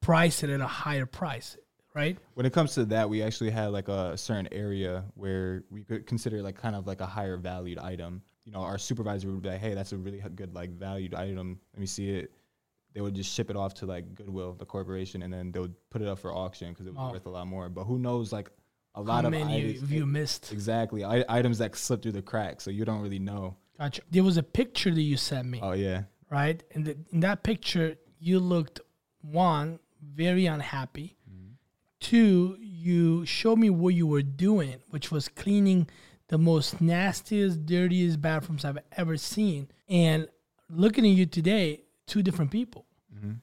price 0.00 0.42
it 0.42 0.50
at 0.50 0.60
a 0.60 0.66
higher 0.66 1.06
price, 1.06 1.58
right? 1.94 2.16
When 2.34 2.46
it 2.46 2.52
comes 2.52 2.74
to 2.74 2.86
that, 2.86 3.10
we 3.10 3.22
actually 3.22 3.50
had 3.50 3.68
like 3.68 3.88
a 3.88 4.16
certain 4.16 4.48
area 4.50 5.04
where 5.14 5.64
we 5.70 5.84
could 5.84 6.06
consider 6.06 6.42
like 6.42 6.56
kind 6.56 6.74
of 6.74 6.86
like 6.86 7.00
a 7.00 7.06
higher 7.06 7.36
valued 7.36 7.78
item. 7.78 8.22
You 8.44 8.52
know, 8.52 8.60
our 8.60 8.78
supervisor 8.78 9.28
would 9.30 9.42
be 9.42 9.48
like, 9.48 9.60
"Hey, 9.60 9.74
that's 9.74 9.92
a 9.92 9.96
really 9.96 10.22
good 10.34 10.54
like 10.54 10.70
valued 10.70 11.14
item. 11.14 11.58
Let 11.72 11.80
me 11.80 11.86
see 11.86 12.10
it." 12.10 12.32
They 12.92 13.00
would 13.00 13.14
just 13.14 13.32
ship 13.32 13.50
it 13.50 13.56
off 13.56 13.74
to 13.74 13.86
like 13.86 14.14
Goodwill, 14.14 14.54
the 14.54 14.66
corporation, 14.66 15.22
and 15.22 15.32
then 15.32 15.50
they 15.50 15.58
would 15.60 15.74
put 15.90 16.00
it 16.02 16.08
up 16.08 16.18
for 16.18 16.32
auction 16.32 16.68
because 16.70 16.86
it 16.86 16.90
was 16.90 16.98
Wow. 16.98 17.12
worth 17.12 17.26
a 17.26 17.30
lot 17.30 17.46
more. 17.46 17.68
But 17.68 17.84
who 17.84 17.98
knows, 17.98 18.32
like 18.32 18.50
a 18.94 18.98
How 18.98 19.02
lot 19.02 19.24
of 19.24 19.32
many 19.32 19.70
items, 19.70 19.82
of 19.82 19.90
you 19.90 20.06
missed? 20.06 20.52
exactly 20.52 21.02
I, 21.04 21.24
items 21.28 21.58
that 21.58 21.74
slipped 21.74 22.04
through 22.04 22.12
the 22.12 22.22
cracks, 22.22 22.62
so 22.64 22.70
you 22.70 22.84
don't 22.84 23.00
really 23.00 23.18
know. 23.18 23.56
Gotcha. 23.78 24.02
There 24.10 24.22
was 24.22 24.36
a 24.36 24.42
picture 24.44 24.92
that 24.94 25.02
you 25.02 25.16
sent 25.16 25.48
me. 25.48 25.58
Oh 25.62 25.72
yeah, 25.72 26.04
right? 26.30 26.62
And 26.72 26.84
the, 26.84 26.96
in 27.10 27.20
that 27.20 27.42
picture, 27.42 27.96
you 28.20 28.38
looked 28.38 28.80
one 29.22 29.80
very 30.00 30.46
unhappy. 30.46 31.16
Mm-hmm. 31.28 31.52
Two, 31.98 32.56
you 32.60 33.24
showed 33.26 33.58
me 33.58 33.70
what 33.70 33.94
you 33.94 34.06
were 34.06 34.22
doing, 34.22 34.76
which 34.90 35.10
was 35.10 35.28
cleaning 35.28 35.88
the 36.28 36.38
most 36.38 36.80
nastiest, 36.80 37.66
dirtiest 37.66 38.20
bathrooms 38.20 38.64
I've 38.64 38.78
ever 38.96 39.16
seen. 39.16 39.68
And 39.88 40.28
looking 40.70 41.04
at 41.04 41.10
you 41.10 41.26
today, 41.26 41.82
two 42.06 42.22
different 42.22 42.50
people. 42.50 42.86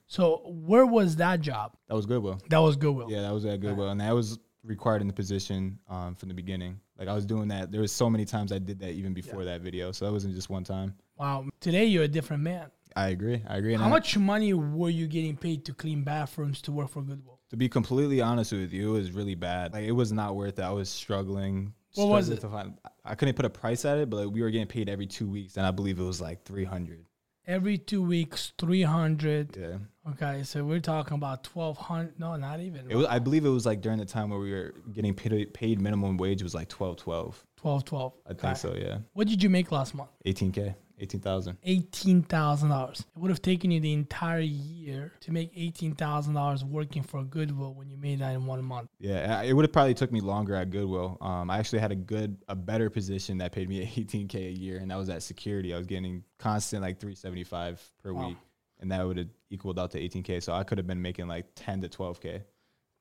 So 0.05 0.43
where 0.45 0.85
was 0.85 1.15
that 1.15 1.41
job? 1.41 1.75
that 1.87 1.95
was 1.95 2.05
Goodwill. 2.05 2.39
That 2.49 2.59
was 2.59 2.75
Goodwill. 2.75 3.09
Yeah, 3.09 3.21
that 3.21 3.33
was 3.33 3.45
at 3.45 3.61
Goodwill, 3.61 3.89
and 3.89 3.99
that 3.99 4.13
was 4.13 4.37
required 4.63 5.01
in 5.01 5.07
the 5.07 5.13
position 5.13 5.79
um, 5.89 6.13
from 6.13 6.29
the 6.29 6.35
beginning. 6.35 6.79
Like 6.99 7.07
I 7.07 7.13
was 7.13 7.25
doing 7.25 7.47
that. 7.47 7.71
There 7.71 7.81
was 7.81 7.91
so 7.91 8.07
many 8.07 8.23
times 8.25 8.51
I 8.51 8.59
did 8.59 8.77
that 8.79 8.91
even 8.91 9.13
before 9.13 9.43
that 9.45 9.61
video, 9.61 9.91
so 9.91 10.05
that 10.05 10.11
wasn't 10.11 10.35
just 10.35 10.51
one 10.51 10.63
time. 10.63 10.93
Wow. 11.17 11.45
Today 11.59 11.85
you're 11.85 12.03
a 12.03 12.07
different 12.07 12.43
man. 12.43 12.69
I 12.95 13.07
agree. 13.09 13.41
I 13.47 13.57
agree. 13.57 13.73
How 13.73 13.85
I- 13.85 13.89
much 13.89 14.15
money 14.17 14.53
were 14.53 14.89
you 14.91 15.07
getting 15.07 15.35
paid 15.35 15.65
to 15.65 15.73
clean 15.73 16.03
bathrooms 16.03 16.61
to 16.63 16.71
work 16.71 16.89
for 16.89 17.01
Goodwill? 17.01 17.39
To 17.49 17.57
be 17.57 17.67
completely 17.67 18.21
honest 18.21 18.51
with 18.51 18.71
you, 18.71 18.89
it 18.89 18.99
was 18.99 19.11
really 19.11 19.35
bad. 19.35 19.73
Like 19.73 19.85
it 19.85 19.93
was 19.93 20.11
not 20.11 20.35
worth 20.35 20.59
it. 20.59 20.63
I 20.63 20.71
was 20.71 20.89
struggling. 20.89 21.73
What 21.95 22.07
was 22.09 22.29
it? 22.29 22.41
To 22.41 22.49
find, 22.49 22.77
I 23.03 23.15
couldn't 23.15 23.35
put 23.35 23.45
a 23.45 23.49
price 23.49 23.85
at 23.85 23.97
it, 23.97 24.09
but 24.09 24.25
like 24.25 24.33
we 24.33 24.41
were 24.41 24.49
getting 24.49 24.67
paid 24.67 24.87
every 24.89 25.07
two 25.07 25.27
weeks, 25.27 25.57
and 25.57 25.65
I 25.65 25.71
believe 25.71 25.99
it 25.99 26.03
was 26.03 26.21
like 26.21 26.43
three 26.45 26.63
hundred. 26.65 27.05
Every 27.47 27.79
two 27.79 28.03
weeks, 28.03 28.53
300. 28.59 29.57
Yeah, 29.57 29.77
Okay, 30.11 30.43
so 30.43 30.63
we're 30.63 30.79
talking 30.79 31.15
about 31.15 31.43
twelve 31.43 31.75
hundred. 31.75 32.19
No, 32.19 32.35
not 32.35 32.59
even 32.59 32.89
it 32.89 32.95
was. 32.95 33.07
I 33.07 33.17
believe 33.19 33.45
it 33.45 33.49
was 33.49 33.65
like 33.65 33.81
during 33.81 33.97
the 33.97 34.05
time 34.05 34.29
where 34.29 34.39
we 34.39 34.51
were 34.51 34.73
getting 34.93 35.13
paid, 35.13 35.51
paid 35.53 35.81
minimum 35.81 36.17
wage 36.17 36.43
was 36.43 36.53
like 36.53 36.69
twelve 36.69 36.97
twelve. 36.97 37.43
twelve, 37.57 37.83
twelve. 37.83 38.13
I 38.29 38.33
think 38.33 38.57
so. 38.57 38.75
Yeah, 38.75 38.99
What 39.13 39.27
did 39.27 39.41
you 39.43 39.49
make 39.49 39.71
last 39.71 39.95
month? 39.95 40.09
eighteen 40.25 40.51
k, 40.51 40.75
eighteen 41.01 41.19
thousand. 41.19 41.57
Eighteen 41.63 42.21
thousand 42.23 42.69
dollars. 42.69 43.01
It 43.01 43.19
would 43.19 43.29
have 43.31 43.41
taken 43.41 43.71
you 43.71 43.79
the 43.79 43.91
entire 43.93 44.39
year 44.39 45.11
to 45.21 45.31
make 45.31 45.51
eighteen 45.55 45.95
thousand 45.95 46.35
dollars 46.35 46.63
working 46.63 47.03
for 47.03 47.23
Goodwill 47.23 47.73
when 47.73 47.89
you 47.89 47.97
made 47.97 48.19
that 48.19 48.33
in 48.33 48.45
one 48.45 48.63
month. 48.63 48.89
Yeah, 48.99 49.41
it 49.41 49.53
would 49.53 49.65
have 49.65 49.73
probably 49.73 49.93
took 49.93 50.11
me 50.11 50.21
longer 50.21 50.55
at 50.55 50.69
Goodwill. 50.69 51.17
Um, 51.19 51.49
I 51.49 51.57
actually 51.57 51.79
had 51.79 51.91
a 51.91 51.95
good, 51.95 52.37
a 52.47 52.55
better 52.55 52.89
position 52.89 53.37
that 53.39 53.51
paid 53.51 53.67
me 53.67 53.85
18k 53.97 54.35
a 54.35 54.51
year, 54.51 54.77
and 54.77 54.89
that 54.91 54.97
was 54.97 55.09
at 55.09 55.23
security. 55.23 55.73
I 55.73 55.77
was 55.77 55.87
getting 55.87 56.23
constant 56.39 56.81
like 56.81 56.99
375 56.99 57.81
per 58.03 58.13
Wow. 58.13 58.27
week, 58.29 58.37
and 58.79 58.91
that 58.91 59.05
would 59.05 59.17
have 59.17 59.27
equaled 59.49 59.79
out 59.79 59.91
to 59.91 59.99
18k. 59.99 60.41
So 60.43 60.53
I 60.53 60.63
could 60.63 60.77
have 60.77 60.87
been 60.87 61.01
making 61.01 61.27
like 61.27 61.45
10 61.55 61.81
to 61.81 61.89
12k. 61.89 62.43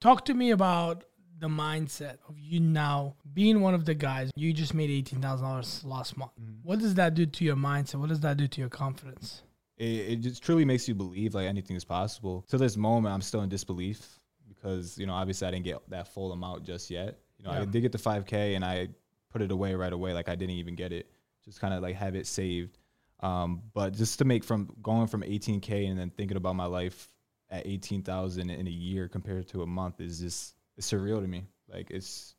Talk 0.00 0.24
to 0.24 0.34
me 0.34 0.50
about 0.52 1.04
the 1.40 1.48
mindset 1.48 2.18
of 2.28 2.38
you 2.38 2.60
now 2.60 3.14
being 3.34 3.60
one 3.60 3.74
of 3.74 3.84
the 3.84 3.94
guys? 3.94 4.30
You 4.36 4.52
just 4.52 4.74
made 4.74 4.90
eighteen 4.90 5.20
thousand 5.20 5.46
dollars 5.46 5.82
last 5.84 6.16
month. 6.16 6.32
What 6.62 6.78
does 6.78 6.94
that 6.94 7.14
do 7.14 7.26
to 7.26 7.44
your 7.44 7.56
mindset? 7.56 7.96
What 7.96 8.08
does 8.10 8.20
that 8.20 8.36
do 8.36 8.46
to 8.46 8.60
your 8.60 8.70
confidence? 8.70 9.42
it, 9.78 9.84
it 9.84 10.16
just 10.20 10.42
truly 10.42 10.64
makes 10.64 10.86
you 10.86 10.94
believe 10.94 11.34
like 11.34 11.46
anything 11.46 11.74
is 11.76 11.84
possible. 11.84 12.44
To 12.50 12.58
this 12.58 12.76
moment, 12.76 13.14
I'm 13.14 13.22
still 13.22 13.40
in 13.42 13.48
disbelief 13.48 14.18
because 14.48 14.98
you 14.98 15.06
know 15.06 15.14
obviously 15.14 15.48
I 15.48 15.50
didn't 15.50 15.64
get 15.64 15.78
that 15.90 16.08
full 16.08 16.32
amount 16.32 16.64
just 16.64 16.90
yet. 16.90 17.18
You 17.38 17.46
know, 17.46 17.52
Yeah. 17.52 17.62
I 17.62 17.64
did 17.64 17.80
get 17.80 17.92
the 17.92 17.98
5K 17.98 18.54
and 18.56 18.64
I 18.64 18.88
put 19.32 19.40
it 19.40 19.50
away 19.50 19.74
right 19.74 19.92
away, 19.92 20.12
like 20.12 20.28
I 20.28 20.34
didn't 20.34 20.56
even 20.56 20.74
get 20.74 20.92
it. 20.92 21.06
Just 21.44 21.60
kind 21.60 21.72
of 21.72 21.82
like 21.82 21.96
have 21.96 22.14
it 22.14 22.26
saved. 22.26 22.76
Um, 23.20 23.62
but 23.72 23.94
just 23.94 24.18
to 24.18 24.24
make 24.26 24.44
from 24.44 24.68
going 24.82 25.06
from 25.06 25.22
18K 25.22 25.88
and 25.88 25.98
then 25.98 26.10
thinking 26.10 26.36
about 26.36 26.56
my 26.56 26.66
life 26.66 27.08
at 27.50 27.66
18,000 27.66 28.50
in 28.50 28.66
a 28.66 28.70
year 28.70 29.08
compared 29.08 29.48
to 29.48 29.62
a 29.62 29.66
month 29.66 30.00
is 30.00 30.20
just 30.20 30.54
it's 30.80 30.90
surreal 30.90 31.20
to 31.20 31.28
me. 31.28 31.44
Like 31.68 31.90
it's 31.90 32.34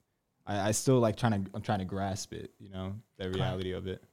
I, 0.48 0.70
I 0.70 0.72
still 0.72 1.00
like 1.00 1.16
trying 1.16 1.44
to 1.44 1.52
I'm 1.54 1.62
trying 1.62 1.80
to 1.80 1.86
grasp 1.86 2.34
it. 2.34 2.52
You 2.60 2.70
know, 2.72 2.96
the 3.18 3.30
reality 3.30 3.72
of 3.74 3.86
it. 3.88 4.04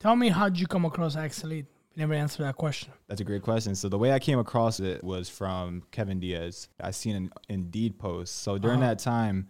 Tell 0.00 0.16
me 0.16 0.28
how 0.28 0.48
did 0.48 0.58
you 0.60 0.66
come 0.66 0.84
across 0.84 1.14
Axelite? 1.16 1.66
Never 1.94 2.12
answered 2.12 2.42
that 2.42 2.56
question. 2.56 2.92
That's 3.08 3.20
a 3.20 3.24
great 3.24 3.42
question. 3.42 3.74
So 3.76 3.88
the 3.88 3.96
way 3.96 4.12
I 4.12 4.18
came 4.18 4.38
across 4.38 4.80
it 4.80 5.02
was 5.04 5.28
from 5.30 5.82
Kevin 5.92 6.18
Diaz. 6.20 6.68
I 6.80 6.90
seen 6.90 7.16
an 7.16 7.30
Indeed 7.48 7.98
post. 7.98 8.42
So 8.42 8.58
during 8.58 8.80
Uh-huh. 8.80 8.88
that 8.90 8.98
time, 8.98 9.48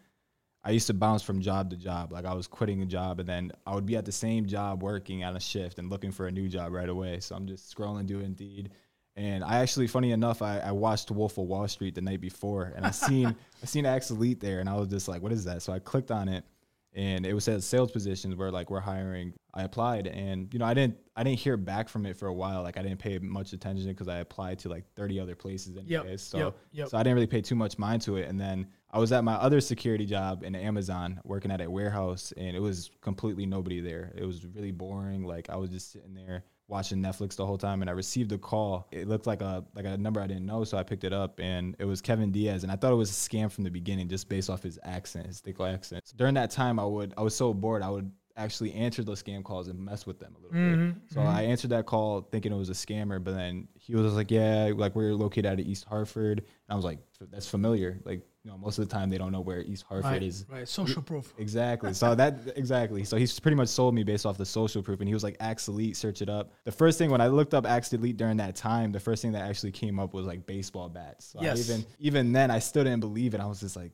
I 0.63 0.71
used 0.71 0.87
to 0.89 0.95
bounce 0.95 1.23
from 1.23 1.41
job 1.41 1.71
to 1.71 1.77
job. 1.77 2.13
Like 2.13 2.25
I 2.27 2.35
was 2.35 2.47
quitting 2.47 2.83
a 2.83 2.87
job 2.87 3.19
and 3.21 3.29
then 3.29 3.51
I 3.67 3.75
would 3.75 3.87
be 3.87 3.97
at 3.97 4.05
the 4.05 4.13
same 4.13 4.47
job 4.47 4.83
working 4.83 5.25
on 5.25 5.35
a 5.35 5.41
shift 5.41 5.79
and 5.81 5.89
looking 5.91 6.13
for 6.13 6.27
a 6.29 6.31
new 6.31 6.49
job 6.49 6.73
right 6.73 6.89
away. 6.89 7.19
So 7.21 7.35
I'm 7.35 7.47
just 7.47 7.75
scrolling 7.75 8.07
through 8.07 8.21
Indeed. 8.21 8.71
And 9.17 9.43
I 9.43 9.61
actually, 9.61 9.87
funny 9.87 10.11
enough, 10.11 10.43
I, 10.43 10.59
I 10.59 10.73
watched 10.73 11.11
Wolf 11.11 11.39
of 11.39 11.47
Wall 11.47 11.67
Street 11.69 11.95
the 11.95 12.03
night 12.03 12.21
before 12.21 12.75
and 12.77 12.85
I 12.85 12.91
seen 12.91 13.27
I 13.63 13.67
seen 13.67 13.87
Axe 13.87 14.11
Elite 14.11 14.41
there 14.41 14.61
and 14.61 14.69
I 14.69 14.75
was 14.75 14.89
just 14.89 15.09
like, 15.09 15.23
what 15.23 15.33
is 15.33 15.45
that? 15.45 15.63
So 15.63 15.73
I 15.73 15.79
clicked 15.79 16.11
on 16.11 16.29
it 16.29 16.45
and 16.95 17.27
it 17.27 17.35
was 17.35 17.47
at 17.49 17.63
sales 17.63 17.91
positions 17.91 18.37
where 18.37 18.51
like 18.51 18.71
we're 18.71 18.81
hiring. 18.81 19.33
I 19.55 19.63
applied 19.63 20.07
and 20.07 20.53
you 20.53 20.59
know 20.59 20.67
I 20.67 20.75
didn't 20.75 20.99
I 21.17 21.23
didn't 21.25 21.39
hear 21.39 21.57
back 21.57 21.89
from 21.89 22.05
it 22.05 22.19
for 22.19 22.27
a 22.27 22.35
while. 22.35 22.63
Like 22.63 22.77
I 22.77 22.83
didn't 22.83 22.99
pay 22.99 23.19
much 23.19 23.55
attention 23.55 23.87
because 23.89 24.09
I 24.09 24.19
applied 24.19 24.59
to 24.61 24.69
like 24.69 24.85
30 24.97 25.19
other 25.19 25.35
places 25.35 25.79
Yep, 25.87 26.05
so 26.21 26.39
yep, 26.39 26.57
yep. 26.73 26.89
so 26.89 26.99
I 26.99 27.03
didn't 27.03 27.15
really 27.15 27.27
pay 27.27 27.41
too 27.41 27.55
much 27.55 27.79
mind 27.79 28.03
to 28.03 28.17
it. 28.17 28.29
And 28.29 28.39
then 28.39 28.67
I 28.91 28.99
was 28.99 29.13
at 29.13 29.25
my 29.25 29.35
other 29.35 29.63
security 29.63 30.05
job 30.05 30.43
in 30.43 30.55
Amazon 30.55 31.21
working 31.25 31.51
at 31.51 31.63
a 31.63 31.71
warehouse 31.71 32.33
and 32.37 32.55
it 32.55 32.61
was 32.61 32.91
completely 33.01 33.47
nobody 33.47 33.81
there. 33.81 34.13
It 34.15 34.27
was 34.27 34.45
really 34.45 34.73
boring. 34.73 35.23
Like 35.23 35.49
I 35.49 35.57
was 35.57 35.71
just 35.71 35.93
sitting 35.93 36.13
there 36.13 36.45
watching 36.69 36.99
Netflix 36.99 37.37
the 37.37 37.47
whole 37.47 37.59
time 37.59 37.81
and 37.81 37.89
I 37.89 37.93
received 37.93 38.33
a 38.33 38.39
call. 38.39 38.89
It 38.91 39.07
looked 39.09 39.27
like 39.27 39.41
a 39.41 39.65
like 39.75 39.85
a 39.85 39.97
number 39.97 40.21
I 40.21 40.27
didn't 40.27 40.47
know, 40.47 40.65
so 40.65 40.77
I 40.79 40.83
picked 40.83 41.05
it 41.05 41.13
up 41.13 41.39
and 41.41 41.77
it 41.79 41.85
was 41.85 42.01
Kevin 42.01 42.33
Diaz 42.33 42.63
and 42.65 42.73
I 42.73 42.77
thought 42.77 42.93
it 42.93 42.97
was 42.97 43.11
a 43.11 43.15
scam 43.15 43.51
from 43.51 43.65
the 43.65 43.71
beginning 43.71 44.09
just 44.09 44.29
based 44.29 44.51
off 44.51 44.63
his 44.63 44.79
accent, 44.83 45.27
his 45.27 45.41
thick 45.41 45.61
accent. 45.61 46.03
So 46.07 46.15
during 46.17 46.35
that 46.35 46.51
time 46.51 46.79
I 46.79 46.85
would 46.85 47.15
I 47.17 47.23
was 47.23 47.35
so 47.37 47.55
bored 47.55 47.83
I 47.83 47.91
would 47.91 48.11
actually 48.39 48.71
answer 48.75 49.03
those 49.03 49.23
scam 49.23 49.43
calls 49.43 49.69
and 49.69 49.79
mess 49.79 50.07
with 50.07 50.19
them 50.19 50.35
a 50.37 50.43
little 50.43 50.55
Mm-hmm, 50.57 50.91
bit. 50.91 50.97
So 51.09 51.23
I 51.23 51.43
answered 51.43 51.71
that 51.71 51.87
call 51.87 52.21
thinking 52.31 52.53
it 52.53 52.57
was 52.57 52.69
a 52.69 52.75
scammer, 52.75 53.23
but 53.23 53.35
then 53.35 53.67
he 53.79 53.95
was 53.95 54.13
like, 54.13 54.31
"Yeah, 54.31 54.73
like 54.77 54.95
we're 54.95 55.15
located 55.15 55.47
out 55.47 55.55
of 55.55 55.61
East 55.61 55.87
Hartford." 55.87 56.41
And 56.41 56.47
I 56.69 56.75
was 56.75 56.85
like, 56.85 56.99
"That's 57.31 57.49
familiar." 57.49 57.99
Like, 58.05 58.21
you 58.47 58.53
know, 58.53 58.59
most 58.59 58.79
of 58.79 58.89
the 58.89 58.95
time 58.95 59.11
they 59.11 59.19
don't 59.19 59.33
know 59.33 59.41
where 59.41 59.61
East 59.63 59.85
Hartford 59.89 60.13
Right, 60.13 60.23
is. 60.23 60.47
right. 60.49 60.69
Social 60.69 61.03
proof. 61.03 61.35
Exactly. 61.37 61.93
So 61.93 62.15
that 62.15 62.53
exactly. 62.55 63.03
So 63.03 63.17
he's 63.17 63.41
pretty 63.41 63.57
much 63.57 63.67
sold 63.69 63.93
me 63.93 64.05
based 64.05 64.25
off 64.25 64.39
the 64.39 64.47
social 64.47 64.85
proof, 64.85 65.01
and 65.01 65.09
he 65.09 65.15
was 65.15 65.25
like, 65.25 65.37
"Axe 65.41 65.67
Elite, 65.67 65.97
search 65.97 66.23
it 66.23 66.29
up." 66.29 66.53
The 66.65 66.71
first 66.71 66.97
thing 66.97 67.11
when 67.11 67.21
I 67.21 67.27
looked 67.27 67.55
up 67.55 67.67
Axe 67.67 67.93
Elite 67.93 68.17
during 68.17 68.37
that 68.37 68.55
time, 68.55 68.93
the 68.93 69.01
first 69.01 69.21
thing 69.21 69.33
that 69.33 69.43
actually 69.51 69.73
came 69.73 69.99
up 69.99 70.15
was 70.15 70.27
like 70.27 70.47
baseball 70.47 70.89
bats. 70.89 71.25
So 71.27 71.41
I 71.41 71.43
Yes. 71.43 71.59
even 71.69 71.85
even 71.99 72.33
then, 72.33 72.53
I 72.53 72.61
still 72.61 72.85
didn't 72.85 73.01
believe 73.01 73.35
it. 73.35 73.41
I 73.41 73.47
was 73.47 73.59
just 73.59 73.75
like, 73.75 73.91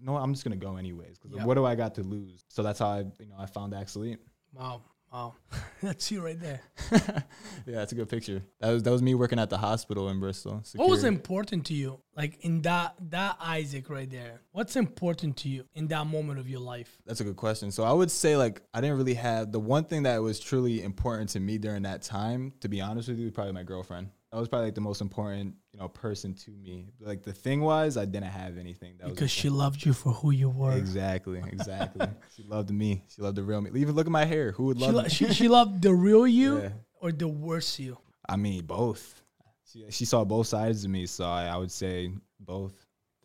"No, 0.00 0.16
I'm 0.16 0.32
just 0.34 0.44
gonna 0.44 0.54
go 0.54 0.76
anyways." 0.76 1.18
Because 1.18 1.38
Yeah. 1.38 1.44
what 1.44 1.54
do 1.54 1.64
I 1.64 1.74
got 1.74 1.96
to 1.96 2.04
lose? 2.04 2.44
So 2.48 2.62
that's 2.62 2.78
how 2.78 2.86
I, 2.90 2.98
you 3.18 3.26
know, 3.28 3.34
I 3.36 3.46
found 3.46 3.74
Axe 3.74 3.96
Elite. 3.96 4.20
Wow. 4.52 4.82
Wow. 5.12 5.34
That's 5.82 6.10
you 6.10 6.22
right 6.22 6.38
there. 6.38 6.60
Yeah, 7.66 7.76
that's 7.78 7.90
a 7.90 7.96
good 7.96 8.08
picture. 8.08 8.44
That 8.60 8.70
was 8.70 8.82
that 8.84 8.92
was 8.92 9.02
me 9.02 9.14
working 9.16 9.40
at 9.40 9.50
the 9.50 9.58
hospital 9.58 10.08
in 10.08 10.20
Bristol. 10.20 10.62
What 10.76 10.88
was 10.88 11.02
important 11.02 11.66
to 11.66 11.74
you? 11.74 11.98
Like 12.16 12.38
in 12.44 12.62
that 12.62 12.94
that 13.10 13.38
Isak 13.44 13.90
right 13.90 14.08
there. 14.08 14.40
What's 14.52 14.76
important 14.76 15.36
to 15.38 15.48
you 15.48 15.64
in 15.74 15.88
that 15.88 16.06
moment 16.06 16.38
of 16.38 16.48
your 16.48 16.60
life? 16.60 16.96
That's 17.06 17.20
a 17.20 17.24
good 17.24 17.34
question. 17.34 17.72
So 17.72 17.82
I 17.82 17.92
would 17.92 18.12
say 18.12 18.36
like 18.36 18.62
I 18.72 18.80
didn't 18.80 18.98
really 18.98 19.14
have 19.14 19.50
the 19.50 19.58
one 19.58 19.84
thing 19.84 20.04
that 20.04 20.22
was 20.22 20.38
truly 20.38 20.82
important 20.84 21.30
to 21.30 21.40
me 21.40 21.58
during 21.58 21.82
that 21.82 22.02
time, 22.02 22.52
to 22.60 22.68
be 22.68 22.80
honest 22.80 23.08
with 23.08 23.18
you, 23.18 23.32
probably 23.32 23.52
my 23.52 23.64
girlfriend. 23.64 24.10
That 24.30 24.38
was 24.38 24.48
probably 24.48 24.68
like 24.68 24.74
the 24.76 24.80
most 24.80 25.00
important, 25.00 25.54
you 25.76 25.82
know, 25.82 25.88
person 25.88 26.32
to 26.32 26.50
me. 26.50 26.86
Like 27.00 27.22
the 27.22 27.32
thing 27.34 27.60
was 27.60 27.96
I 27.98 28.06
didn't 28.06 28.30
have 28.30 28.56
anything. 28.56 28.94
That 28.98 29.08
Because 29.08 29.22
was 29.22 29.30
she 29.30 29.50
loved 29.50 29.84
you 29.84 29.92
for 29.92 30.12
who 30.12 30.30
you 30.30 30.48
were. 30.48 30.72
Exactly, 30.72 31.42
exactly. 31.52 32.06
she 32.34 32.44
loved 32.44 32.70
me. 32.70 33.04
She 33.14 33.20
loved 33.20 33.36
the 33.36 33.42
real 33.42 33.60
me. 33.60 33.70
Even 33.78 33.94
look 33.94 34.06
at 34.06 34.12
my 34.12 34.24
hair. 34.24 34.52
Who 34.52 34.64
would 34.64 34.78
She, 34.78 34.84
love 34.86 34.94
lo- 34.94 35.02
me? 35.02 35.08
she, 35.10 35.32
she 35.34 35.48
loved 35.48 35.82
the 35.82 35.92
real 35.94 36.26
you 36.40 36.62
Yeah. 36.62 36.68
or 37.00 37.12
the 37.12 37.28
worst 37.28 37.78
you? 37.78 37.98
I 38.26 38.36
mean, 38.36 38.64
both. 38.64 39.22
She, 39.70 39.84
she 39.90 40.04
saw 40.06 40.24
both 40.24 40.46
sides 40.46 40.84
of 40.84 40.90
me, 40.90 41.04
so 41.06 41.26
I, 41.26 41.46
I 41.48 41.56
would 41.56 41.70
say 41.72 42.10
both. 42.40 42.72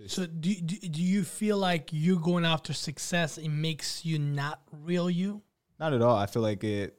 So 0.08 0.25
do, 0.25 0.53
do, 0.55 0.75
do 0.89 1.01
you 1.01 1.24
feel 1.24 1.58
like 1.58 1.93
you 1.93 2.20
going 2.20 2.43
after 2.43 2.74
success, 2.74 3.38
it 3.38 3.50
makes 3.50 4.03
you 4.03 4.17
not 4.20 4.60
real 4.84 5.10
you? 5.10 5.41
Not 5.79 5.93
at 5.93 6.01
all. 6.01 6.17
I 6.17 6.25
feel 6.25 6.41
like 6.41 6.63
it. 6.63 6.98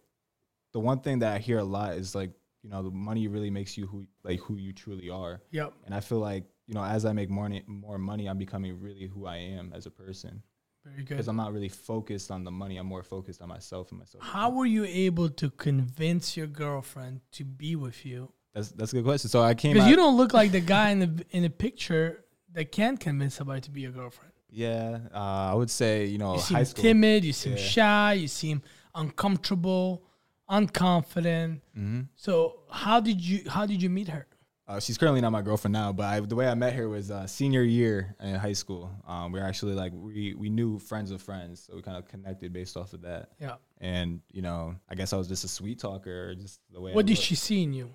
The 0.73 0.81
one 0.81 1.01
thing 1.01 1.19
that 1.19 1.35
I 1.35 1.39
hear 1.39 1.59
a 1.59 1.65
lot 1.65 1.95
is 1.95 2.15
like, 2.15 2.31
you 2.62 2.71
know, 2.71 2.83
the 2.83 2.90
money 2.90 3.28
really 3.28 3.50
makes 3.50 3.76
you 3.76 3.87
who 3.87 4.07
like 4.25 4.40
who 4.40 4.57
you 4.57 4.73
truly 4.73 5.11
are. 5.11 5.40
Yep. 5.50 5.73
And 5.85 5.95
I 5.95 6.00
feel 6.00 6.19
like 6.19 6.45
you 6.66 6.75
know, 6.75 6.85
as 6.85 7.04
I 7.04 7.12
make 7.12 7.28
more 7.31 7.50
more 7.66 7.99
money, 7.99 8.26
I'm 8.28 8.38
becoming 8.38 8.81
really 8.81 9.07
who 9.07 9.26
I 9.26 9.37
am 9.37 9.73
as 9.75 9.87
a 9.87 9.90
person 9.90 10.42
Very 10.85 10.99
good. 10.99 11.09
because. 11.09 11.28
I'm 11.28 11.37
not 11.37 11.52
really 11.52 11.69
focused 11.69 12.31
on 12.31 12.45
the 12.45 12.50
money. 12.52 12.76
I'm 12.76 12.87
more 12.87 13.02
focused 13.02 13.42
on 13.42 13.49
myself 13.49 13.90
and 13.90 13.99
myself. 13.99 14.23
How 14.25 14.50
were 14.50 14.66
you 14.66 14.85
able 14.85 15.28
to 15.31 15.50
convince 15.50 16.37
your 16.37 16.47
girlfriend 16.47 17.21
to 17.33 17.45
be 17.45 17.75
with 17.76 18.07
you? 18.07 18.33
That's 18.54 18.71
that's 18.71 18.92
a 18.92 18.97
good 18.97 19.04
question. 19.04 19.28
So 19.28 19.42
I 19.42 19.54
came. 19.54 19.73
Because 19.75 19.88
you 19.88 19.97
don't 19.97 20.16
look 20.16 20.33
like 20.33 20.52
the 20.52 20.61
guy 20.61 20.90
in 20.90 20.99
the 21.00 21.25
in 21.31 21.42
the 21.42 21.50
picture 21.50 22.25
that 22.52 22.71
can 22.71 22.97
convince 22.97 23.35
somebody 23.35 23.61
to 23.62 23.71
be 23.71 23.81
your 23.81 23.92
girlfriend. 23.92 24.31
Yeah, 24.54 24.99
uh, 25.14 25.50
I 25.52 25.54
would 25.54 25.71
say 25.71 26.04
you 26.04 26.19
know 26.19 26.35
You 26.35 26.40
seem 26.40 26.57
high 26.59 26.64
school. 26.64 26.83
timid. 26.83 27.25
You 27.25 27.33
seem 27.33 27.52
Yeah. 27.54 27.59
shy. 27.75 28.12
You 28.14 28.28
seem 28.28 28.61
uncomfortable, 28.95 30.04
unconfident. 30.53 31.61
hmm 31.75 32.01
So 32.17 32.61
how 32.71 33.01
did 33.01 33.21
you 33.21 33.49
how 33.49 33.67
did 33.67 33.83
you 33.83 33.91
meet 33.91 34.09
her? 34.09 34.27
Uh, 34.69 34.79
she's 34.79 34.97
currently 34.97 35.21
not 35.21 35.33
my 35.33 35.43
girlfriend 35.43 35.73
now, 35.73 35.93
but 35.93 36.05
I, 36.07 36.21
the 36.21 36.37
way 36.37 36.47
I 36.47 36.55
met 36.55 36.73
her 36.75 36.89
was 36.89 37.11
uh, 37.11 37.27
senior 37.27 37.63
year 37.63 38.15
in 38.23 38.37
high 38.37 38.53
school. 38.55 38.91
Um, 39.07 39.33
we 39.33 39.41
were 39.41 39.45
actually 39.47 39.75
like 39.75 39.93
we 39.95 40.35
we 40.35 40.49
knew 40.51 40.79
friends 40.79 41.11
of 41.11 41.21
friends, 41.21 41.65
so 41.67 41.75
we 41.77 41.83
kind 41.83 41.97
of 41.97 42.07
connected 42.07 42.53
based 42.53 42.77
off 42.77 42.93
of 42.93 43.03
that. 43.03 43.31
Yeah. 43.41 43.57
And 43.81 44.21
you 44.31 44.41
know, 44.41 44.77
I 44.89 44.95
guess 44.95 45.13
I 45.13 45.17
was 45.17 45.27
just 45.29 45.45
a 45.45 45.49
sweet 45.49 45.81
talker, 45.81 46.35
just 46.37 46.61
the 46.73 46.81
way. 46.81 46.93
I 46.93 46.95
What 46.95 47.07
did 47.07 47.17
look. 47.17 47.25
she 47.25 47.35
see 47.35 47.63
in 47.65 47.73
you? 47.75 47.91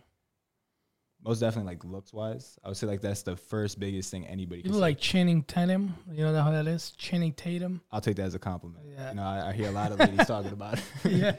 Most 1.26 1.40
definitely, 1.40 1.72
like 1.74 1.84
looks 1.84 2.14
wise, 2.14 2.60
I 2.64 2.68
would 2.68 2.78
say 2.78 2.86
like 2.86 3.02
that's 3.02 3.24
the 3.24 3.36
first 3.36 3.80
biggest 3.80 4.12
thing 4.12 4.28
anybody. 4.28 4.58
You 4.60 4.64
Can 4.66 4.74
look 4.74 4.82
like 4.82 5.00
Channing 5.00 5.44
Tatum. 5.44 5.96
You 6.12 6.26
know 6.26 6.42
how 6.42 6.52
that 6.52 6.68
is? 6.68 6.92
Channing 6.92 7.34
Tatum. 7.34 7.82
I'll 7.92 8.02
take 8.02 8.18
that 8.18 8.24
as 8.26 8.36
a 8.36 8.40
compliment. 8.40 8.86
Yeah. 8.88 9.10
You 9.10 9.16
know, 9.16 9.24
I, 9.24 9.50
I 9.50 9.54
hear 9.54 9.70
a 9.70 9.72
lot 9.72 9.92
of 9.92 10.00
ladies 10.00 10.28
talking 10.28 10.52
about 10.52 10.78
it. 11.06 11.12
yeah. 11.12 11.36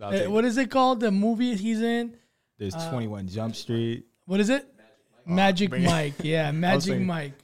So 0.00 0.26
Uh, 0.26 0.30
what 0.30 0.44
is 0.44 0.56
it 0.56 0.70
called? 0.70 1.00
The 1.00 1.10
movie 1.10 1.54
he's 1.56 1.80
in? 1.80 2.16
There's 2.58 2.74
uh, 2.74 2.90
21 2.90 3.28
Jump 3.28 3.54
Street. 3.56 4.04
What 4.26 4.40
is 4.40 4.50
it? 4.50 4.66
Magic 5.26 5.70
bring 5.70 5.82
it- 5.82 5.86
Mike. 5.86 6.14
Yeah, 6.22 6.50
Magic 6.66 6.84
thinking- 6.92 7.06
Mike. 7.06 7.34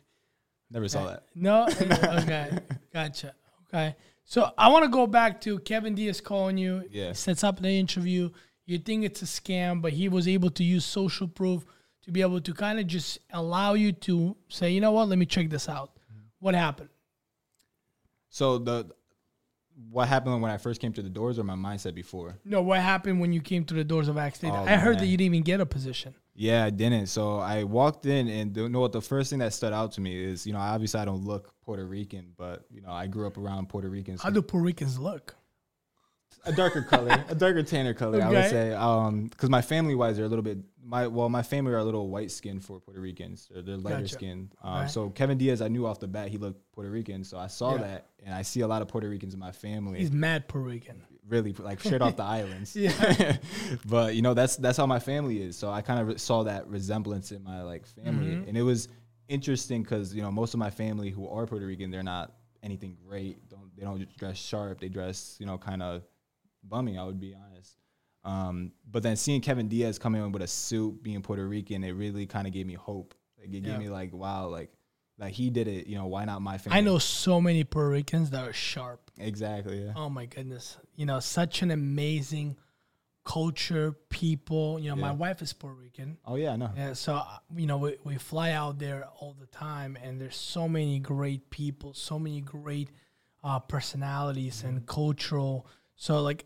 Never 0.71 0.89
saw 0.89 1.07
that. 1.07 1.23
No? 1.35 1.67
okay. 2.23 2.59
Gotcha. 2.93 3.35
Okay. 3.69 3.95
So 4.25 4.51
I 4.59 4.69
want 4.69 4.85
to 4.85 4.91
go 4.91 5.07
back 5.07 5.41
to 5.43 5.61
Kevin 5.61 5.95
Diaz 5.95 6.21
calling 6.21 6.59
you. 6.59 6.85
Yeah. 6.91 7.09
He 7.09 7.15
sets 7.15 7.45
up 7.45 7.61
the 7.61 7.69
interview. 7.69 8.31
You 8.65 8.79
think 8.79 9.05
it's 9.05 9.23
a 9.23 9.27
scam, 9.27 9.81
but 9.81 9.93
he 9.93 10.09
was 10.09 10.27
able 10.27 10.51
to 10.51 10.65
use 10.65 10.85
social 10.85 11.29
proof 11.29 11.65
to 12.03 12.11
be 12.11 12.21
able 12.21 12.41
to 12.41 12.53
kind 12.53 12.81
of 12.81 12.87
just 12.89 13.21
allow 13.33 13.75
you 13.75 13.93
to 13.93 14.37
say, 14.49 14.71
you 14.73 14.81
know 14.81 14.91
what, 14.91 15.09
let 15.09 15.19
me 15.19 15.27
check 15.27 15.49
this 15.51 15.69
out. 15.69 15.93
What 16.41 16.57
happened? 16.57 16.89
So 18.29 18.59
the 18.59 18.91
what 19.91 20.09
happened 20.09 20.41
when 20.41 20.51
I 20.51 20.57
first 20.57 20.81
came 20.81 20.93
to 20.95 21.03
the 21.03 21.09
doors, 21.09 21.39
or 21.39 21.45
my 21.45 21.55
mindset 21.55 21.95
before? 21.95 22.39
No, 22.45 22.63
what 22.63 22.81
happened 22.81 23.21
when 23.21 23.33
you 23.33 23.41
came 23.41 23.65
to 23.67 23.75
the 23.75 23.85
doors 23.85 24.09
of 24.09 24.17
Axe 24.17 24.43
Elite? 24.43 24.55
Oh, 24.57 24.65
I 24.65 24.77
heard 24.77 24.99
that 24.99 25.07
you 25.07 25.17
didn't 25.17 25.35
even 25.35 25.43
get 25.43 25.61
a 25.61 25.67
position. 25.67 26.15
Yeah, 26.35 26.65
I 26.65 26.71
didn't. 26.71 27.07
So 27.07 27.39
I 27.39 27.65
walked 27.65 28.07
in, 28.07 28.29
and 28.29 28.57
you 28.57 28.69
know 28.69 28.81
what? 28.81 28.93
The 28.93 29.01
first 29.01 29.31
thing 29.31 29.39
that 29.41 29.55
stood 29.55 29.73
out 29.73 29.93
to 29.93 30.01
me 30.01 30.23
is, 30.23 30.47
you 30.47 30.53
know, 30.53 30.59
obviously 30.59 31.01
I 31.01 31.05
don't 31.05 31.25
look 31.25 31.55
Puerto 31.63 31.87
Rican, 31.87 32.33
but 32.37 32.65
you 32.71 32.83
know, 32.83 32.91
I 32.91 33.07
grew 33.07 33.27
up 33.27 33.39
around 33.39 33.69
Puerto 33.69 33.89
Ricans. 33.89 34.23
How 34.23 34.31
do 34.31 34.43
Puerto 34.43 34.65
Ricans 34.65 34.99
look? 34.99 35.35
A 36.47 36.53
darker 36.53 36.83
color, 36.83 37.25
a 37.29 37.35
darker 37.35 37.63
tanner 37.63 37.95
color, 37.95 38.23
I 38.23 38.29
would 38.29 38.37
Okay. 38.39 38.49
say. 38.51 38.73
Um, 38.73 39.25
because 39.27 39.51
my 39.51 39.63
family 39.63 39.95
wise, 39.95 40.17
they're 40.17 40.27
a 40.27 40.29
little 40.29 40.43
bit 40.45 40.59
my 40.89 41.09
well, 41.09 41.29
my 41.29 41.43
family 41.43 41.73
are 41.73 41.79
a 41.79 41.85
little 41.85 42.09
white 42.09 42.31
skinned 42.31 42.65
for 42.65 42.79
Puerto 42.79 43.01
Ricans. 43.01 43.49
They're, 43.53 43.63
they're 43.63 43.77
lighter 43.77 44.03
Gotcha. 44.03 44.15
skinned. 44.15 44.55
Um, 44.63 44.79
Okay. 44.83 44.89
so 44.89 45.11
Kevin 45.11 45.37
Diaz, 45.37 45.61
I 45.61 45.67
knew 45.67 45.85
off 45.85 45.99
the 45.99 46.07
bat 46.07 46.29
he 46.29 46.39
looked 46.39 46.61
Puerto 46.73 46.89
Rican, 46.91 47.25
so 47.25 47.37
I 47.39 47.49
saw 47.49 47.73
Yeah. 47.75 47.79
that, 47.83 48.07
and 48.25 48.33
I 48.33 48.43
see 48.43 48.61
a 48.61 48.69
lot 48.69 48.83
of 48.83 48.89
Puerto 48.89 49.09
Ricans 49.09 49.35
in 49.35 49.41
my 49.41 49.51
family. 49.51 49.99
He's 49.99 50.13
mad 50.13 50.47
Puerto 50.47 50.69
Rican. 50.69 51.03
really 51.29 51.53
like 51.55 51.81
straight 51.81 52.03
off 52.03 52.15
the 52.17 52.23
islands. 52.39 52.77
Yeah. 52.77 53.37
but 53.87 54.15
you 54.15 54.23
know 54.23 54.33
that's 54.35 54.55
that's 54.57 54.77
how 54.79 54.87
my 54.87 55.01
family 55.01 55.43
is. 55.43 55.57
So 55.57 55.71
I 55.73 55.83
kind 55.83 55.99
of 56.01 56.07
re- 56.09 56.19
saw 56.19 56.45
that 56.45 56.69
resemblance 56.69 57.33
in 57.33 57.43
my 57.43 57.63
like 57.63 57.85
family, 57.87 58.37
Mhm. 58.37 58.49
and 58.49 58.57
it 58.57 58.63
was 58.63 58.87
interesting 59.29 59.83
because 59.83 60.15
you 60.15 60.23
know 60.23 60.31
most 60.31 60.55
of 60.55 60.61
my 60.61 60.71
family 60.71 61.11
who 61.11 61.29
are 61.29 61.47
Puerto 61.47 61.67
Rican, 61.67 61.91
they're 61.91 62.05
not 62.05 62.33
anything 62.63 62.97
great. 63.09 63.49
Don't 63.49 63.75
they 63.77 63.83
don't 63.83 64.17
dress 64.17 64.37
sharp. 64.37 64.79
They 64.79 64.89
dress 64.89 65.37
you 65.41 65.47
know 65.47 65.59
kind 65.59 65.83
of 65.83 66.03
bummy. 66.69 66.99
I 66.99 67.05
would 67.05 67.21
be 67.21 67.35
honest. 67.35 67.77
Um, 68.25 68.73
but 68.91 69.03
then 69.03 69.15
seeing 69.17 69.41
Kevin 69.41 69.69
Diaz 69.69 69.99
come 69.99 70.15
in 70.17 70.33
with 70.33 70.43
a 70.43 70.47
suit, 70.49 71.01
being 71.03 71.23
Puerto 71.23 71.47
Rican, 71.47 71.85
it 71.85 71.93
really 71.93 72.27
kind 72.27 72.47
of 72.47 72.53
gave 72.53 72.67
me 72.67 72.75
hope. 72.75 73.15
Like, 73.39 73.49
it 73.49 73.55
Yeah. 73.55 73.71
gave 73.73 73.79
me 73.79 73.89
like, 73.89 74.13
wow, 74.13 74.49
like 74.49 74.73
like 75.19 75.33
he 75.33 75.49
did 75.49 75.67
it. 75.69 75.87
You 75.87 75.97
know, 75.97 76.07
why 76.07 76.25
not 76.25 76.43
my 76.43 76.59
family? 76.59 76.79
I 76.79 76.83
know 76.83 76.99
so 76.99 77.41
many 77.41 77.65
Puerto 77.65 77.89
Ricans 77.91 78.31
that 78.31 78.47
are 78.49 78.53
sharp. 78.53 79.11
exactly. 79.19 79.83
Yeah. 79.85 79.93
Oh 79.97 80.11
my 80.11 80.27
goodness. 80.27 80.77
You 80.95 81.07
know, 81.07 81.21
such 81.21 81.63
an 81.63 81.71
amazing 81.71 82.57
culture, 83.25 83.93
people. 84.09 84.79
You 84.79 84.91
know, 84.91 84.97
my 84.97 85.13
wife 85.13 85.43
is 85.43 85.53
Puerto 85.53 85.77
Rican. 85.77 86.19
Oh 86.25 86.37
yeah, 86.37 86.57
no. 86.57 86.71
Yeah, 86.77 86.93
so 86.93 87.15
uh, 87.15 87.39
you 87.57 87.67
know, 87.67 87.79
we, 87.79 87.97
we 88.05 88.17
fly 88.17 88.53
out 88.53 88.79
there 88.79 89.07
all 89.21 89.35
the 89.39 89.47
time, 89.47 89.97
and 90.03 90.21
there's 90.21 90.37
so 90.37 90.69
many 90.69 90.99
great 90.99 91.51
people, 91.51 91.93
so 91.95 92.19
many 92.19 92.41
great 92.41 92.91
uh, 93.43 93.59
personalities 93.61 94.63
and 94.65 94.87
cultural. 94.87 95.67
So, 95.97 96.21
like, 96.23 96.45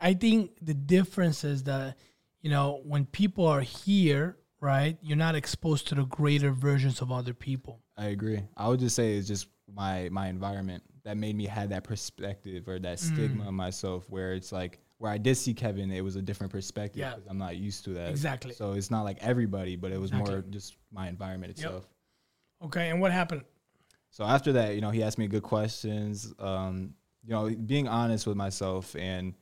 I 0.00 0.14
think 0.14 0.52
the 0.62 0.74
difference 0.74 1.44
is 1.44 1.64
that 1.64 1.96
you 2.42 2.50
know 2.50 2.80
when 2.84 3.06
people 3.06 3.46
are 3.46 3.60
here, 3.60 4.36
right, 4.60 4.96
you're 5.02 5.16
not 5.16 5.34
exposed 5.34 5.88
to 5.88 5.94
the 5.94 6.04
greater 6.04 6.50
versions 6.52 7.00
of 7.00 7.10
other 7.12 7.34
people. 7.34 7.80
I 7.96 8.06
agree. 8.06 8.42
I 8.56 8.68
would 8.68 8.80
just 8.80 8.94
say 8.96 9.16
it's 9.16 9.28
just 9.28 9.48
my 9.74 10.08
my 10.10 10.28
environment 10.28 10.82
that 11.04 11.16
made 11.16 11.36
me 11.36 11.46
have 11.46 11.70
that 11.70 11.84
perspective 11.84 12.68
or 12.68 12.78
that 12.80 12.98
stigma 13.00 13.44
Mm. 13.44 13.48
on 13.48 13.54
myself 13.54 14.08
where 14.10 14.34
it's 14.34 14.52
like 14.52 14.78
where 14.98 15.10
I 15.12 15.16
did 15.18 15.36
see 15.36 15.54
Kevin, 15.54 15.90
it 15.92 16.00
was 16.02 16.16
a 16.16 16.22
different 16.22 16.52
perspective 16.52 17.00
Yeah. 17.00 17.14
I'm 17.30 17.38
not 17.38 17.56
used 17.56 17.84
to 17.84 17.90
that. 17.90 18.10
Exactly. 18.10 18.52
So 18.52 18.72
it's 18.72 18.90
not 18.90 19.02
like 19.02 19.18
everybody, 19.20 19.76
but 19.76 19.92
it 19.92 20.00
was 20.00 20.12
more 20.12 20.42
just 20.50 20.76
my 20.92 21.08
environment 21.08 21.56
Yep. 21.56 21.66
itself. 21.66 21.88
Okay, 22.62 22.90
and 22.90 23.00
what 23.00 23.12
happened? 23.12 23.42
So 24.10 24.24
after 24.24 24.52
that, 24.54 24.74
you 24.74 24.80
know, 24.80 24.90
he 24.90 25.02
asked 25.04 25.16
me 25.18 25.28
good 25.28 25.44
questions. 25.44 26.34
Um, 26.40 26.94
you 27.22 27.30
know, 27.30 27.48
being 27.50 27.86
honest 27.86 28.26
with 28.26 28.36
myself 28.36 28.96
and 28.96 29.34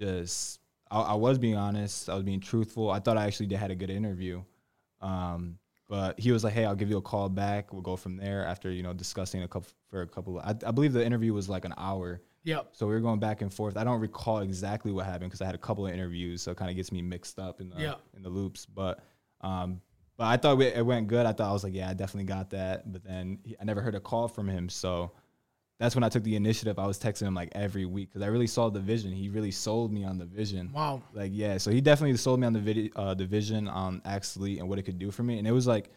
just 0.00 0.60
I, 0.90 1.00
I 1.00 1.14
was 1.14 1.38
being 1.38 1.56
honest. 1.56 2.08
I 2.08 2.14
was 2.14 2.22
being 2.24 2.40
truthful. 2.40 2.90
I 2.90 2.98
thought 3.00 3.16
I 3.16 3.26
actually 3.26 3.46
did 3.46 3.58
had 3.58 3.70
a 3.70 3.74
good 3.74 3.90
interview. 3.90 4.42
Um, 5.00 5.58
but 5.88 6.18
he 6.20 6.32
was 6.32 6.44
like, 6.44 6.52
"Hey, 6.52 6.64
I'll 6.66 6.74
give 6.74 6.90
you 6.90 6.98
a 6.98 7.02
call 7.02 7.28
back. 7.28 7.72
We'll 7.72 7.82
go 7.82 7.96
from 7.96 8.16
there." 8.16 8.44
After 8.44 8.70
you 8.70 8.82
know 8.82 8.92
discussing 8.92 9.42
a 9.42 9.48
couple 9.48 9.70
for 9.90 10.02
a 10.02 10.06
couple, 10.06 10.38
I, 10.40 10.50
I 10.66 10.70
believe 10.70 10.92
the 10.92 11.04
interview 11.04 11.32
was 11.32 11.48
like 11.48 11.64
an 11.64 11.74
hour. 11.78 12.20
Yep. 12.44 12.68
So 12.72 12.86
we 12.86 12.92
were 12.94 13.00
going 13.00 13.18
back 13.20 13.42
and 13.42 13.52
forth. 13.52 13.76
I 13.76 13.84
don't 13.84 14.00
recall 14.00 14.38
exactly 14.40 14.92
what 14.92 15.04
happened 15.06 15.30
because 15.30 15.40
I 15.42 15.46
had 15.46 15.54
a 15.54 15.58
couple 15.58 15.86
of 15.86 15.92
interviews, 15.92 16.42
so 16.42 16.50
it 16.52 16.56
kind 16.56 16.70
of 16.70 16.76
gets 16.76 16.92
me 16.92 17.02
mixed 17.02 17.38
up 17.38 17.60
in 17.60 17.70
the 17.70 17.80
Yeah. 17.80 17.94
in 18.16 18.22
the 18.22 18.28
loops. 18.28 18.66
But 18.66 19.00
um, 19.40 19.80
but 20.16 20.24
I 20.24 20.36
thought 20.36 20.60
it 20.60 20.84
went 20.84 21.06
good. 21.08 21.24
I 21.26 21.32
thought 21.32 21.48
I 21.48 21.52
was 21.52 21.64
like, 21.64 21.74
yeah, 21.74 21.88
I 21.88 21.94
definitely 21.94 22.24
got 22.24 22.50
that. 22.50 22.90
But 22.92 23.04
then 23.04 23.38
he, 23.44 23.56
I 23.60 23.64
never 23.64 23.80
heard 23.80 23.94
a 23.94 24.00
call 24.00 24.28
from 24.28 24.48
him, 24.48 24.68
so 24.68 25.12
that's 25.78 25.94
when 25.94 26.02
I 26.02 26.08
took 26.08 26.24
the 26.24 26.34
initiative. 26.34 26.78
I 26.78 26.86
was 26.86 26.98
texting 26.98 27.22
him 27.22 27.34
like 27.34 27.50
every 27.52 27.84
week 27.84 28.08
because 28.08 28.22
I 28.22 28.26
really 28.26 28.48
saw 28.48 28.68
the 28.68 28.80
vision. 28.80 29.12
He 29.12 29.28
really 29.28 29.52
sold 29.52 29.92
me 29.92 30.04
on 30.04 30.18
the 30.18 30.24
vision. 30.24 30.72
Wow. 30.72 31.02
Like 31.12 31.30
yeah, 31.34 31.58
so 31.58 31.70
he 31.70 31.80
definitely 31.80 32.16
sold 32.16 32.40
me 32.40 32.46
on 32.46 32.52
the 32.52 32.60
video, 32.60 32.90
uh, 32.96 33.14
the 33.14 33.26
vision 33.26 33.68
on 33.68 34.00
Axelite 34.00 34.58
and 34.58 34.68
what 34.68 34.78
it 34.78 34.82
could 34.82 34.98
do 34.98 35.10
for 35.10 35.22
me. 35.22 35.38
And 35.38 35.46
it 35.46 35.52
was 35.52 35.66
like 35.66 35.90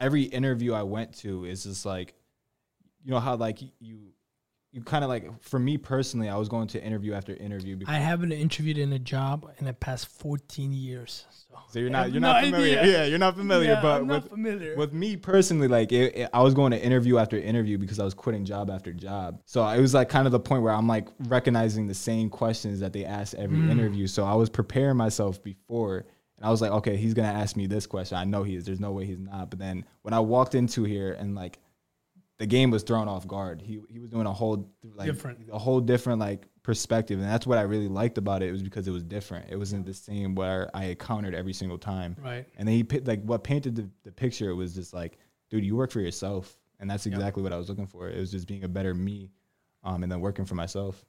every 0.00 0.22
interview 0.22 0.72
I 0.72 0.82
went 0.82 1.16
to 1.18 1.44
is 1.44 1.62
just 1.62 1.86
like, 1.86 2.14
you 3.04 3.12
know 3.12 3.20
how 3.20 3.36
like 3.36 3.60
you, 3.78 4.12
you 4.74 4.82
kind 4.82 5.04
of 5.04 5.08
like 5.08 5.40
for 5.40 5.58
me 5.60 5.78
personally, 5.78 6.28
I 6.28 6.36
was 6.36 6.48
going 6.48 6.66
to 6.68 6.82
interview 6.82 7.14
after 7.14 7.32
interview. 7.36 7.76
Because, 7.76 7.94
I 7.94 7.98
haven't 7.98 8.32
interviewed 8.32 8.76
in 8.76 8.92
a 8.92 8.98
job 8.98 9.48
in 9.58 9.66
the 9.66 9.72
past 9.72 10.08
14 10.08 10.72
years. 10.72 11.24
So, 11.30 11.54
so 11.68 11.78
you're 11.78 11.90
not 11.90 12.10
you're 12.10 12.20
no 12.20 12.32
not 12.32 12.42
familiar. 12.44 12.80
idea. 12.80 12.92
Yeah, 12.98 13.04
you're 13.04 13.18
not 13.20 13.36
familiar. 13.36 13.70
Yeah, 13.74 13.80
but 13.82 14.00
I'm 14.00 14.08
with 14.08 14.22
not 14.24 14.28
familiar. 14.30 14.76
with 14.76 14.92
me 14.92 15.16
personally, 15.16 15.68
like 15.68 15.92
it, 15.92 16.16
it- 16.16 16.30
I 16.34 16.42
was 16.42 16.54
going 16.54 16.72
to 16.72 16.82
interview 16.82 17.18
after 17.18 17.38
interview 17.38 17.78
because 17.78 18.00
I 18.00 18.04
was 18.04 18.14
quitting 18.14 18.44
job 18.44 18.68
after 18.68 18.92
job. 18.92 19.40
So 19.44 19.64
it 19.68 19.80
was 19.80 19.94
like 19.94 20.08
kind 20.08 20.26
of 20.26 20.32
the 20.32 20.40
point 20.40 20.62
where 20.64 20.72
I'm 20.72 20.88
like 20.88 21.06
recognizing 21.28 21.86
the 21.86 21.94
same 21.94 22.28
questions 22.28 22.80
that 22.80 22.92
they 22.92 23.04
ask 23.04 23.34
every 23.34 23.58
Mm. 23.58 23.70
interview. 23.70 24.08
So 24.08 24.24
I 24.24 24.34
was 24.34 24.50
preparing 24.50 24.96
myself 24.96 25.40
before, 25.42 25.98
and 26.36 26.44
I 26.44 26.50
was 26.50 26.60
like, 26.60 26.72
okay, 26.72 26.96
he's 26.96 27.14
gonna 27.14 27.28
ask 27.28 27.54
me 27.54 27.68
this 27.68 27.86
question. 27.86 28.18
I 28.18 28.24
know 28.24 28.42
he 28.42 28.56
is. 28.56 28.64
There's 28.64 28.80
no 28.80 28.90
way 28.90 29.06
he's 29.06 29.20
not. 29.20 29.50
But 29.50 29.60
then 29.60 29.84
when 30.02 30.12
I 30.14 30.18
walked 30.18 30.56
into 30.56 30.82
here 30.82 31.12
and 31.12 31.36
like 31.36 31.60
the 32.38 32.46
game 32.46 32.70
was 32.70 32.82
thrown 32.82 33.08
off 33.08 33.26
guard, 33.26 33.60
he 33.62 33.80
he 33.88 33.98
was 33.98 34.10
doing 34.10 34.26
a 34.26 34.32
whole 34.32 34.68
like 34.96 35.06
Different. 35.06 35.38
a 35.52 35.58
whole 35.58 35.80
different 35.80 36.18
like 36.20 36.46
perspective, 36.62 37.18
and 37.20 37.28
that's 37.28 37.46
what 37.46 37.58
I 37.58 37.62
really 37.62 37.88
liked 37.88 38.18
about 38.18 38.42
it. 38.42 38.48
It 38.48 38.52
was 38.52 38.62
because 38.62 38.88
it 38.88 38.90
was 38.90 39.02
different. 39.02 39.50
It 39.50 39.56
wasn't 39.56 39.86
the 39.86 39.94
same 39.94 40.34
where 40.34 40.70
I 40.74 40.84
encountered 40.86 41.34
every 41.34 41.52
single 41.52 41.78
time. 41.78 42.16
right. 42.22 42.46
And 42.56 42.66
then 42.66 42.74
he 42.74 42.98
like 43.00 43.22
what 43.22 43.44
painted 43.44 43.76
the, 43.76 43.88
the 44.02 44.10
picture 44.12 44.54
was 44.54 44.74
just 44.74 44.92
like, 44.94 45.18
dude, 45.50 45.64
you 45.64 45.76
work 45.76 45.90
for 45.92 46.00
yourself, 46.00 46.56
and 46.80 46.90
that's 46.90 47.06
Yep. 47.06 47.14
exactly 47.14 47.42
what 47.42 47.52
I 47.52 47.56
was 47.56 47.68
looking 47.68 47.86
for. 47.86 48.08
It 48.08 48.18
was 48.18 48.30
just 48.30 48.48
being 48.48 48.64
a 48.64 48.68
better 48.68 48.94
me, 48.94 49.30
um, 49.84 50.02
and 50.02 50.10
then 50.10 50.20
working 50.20 50.44
for 50.44 50.54
myself. 50.56 51.04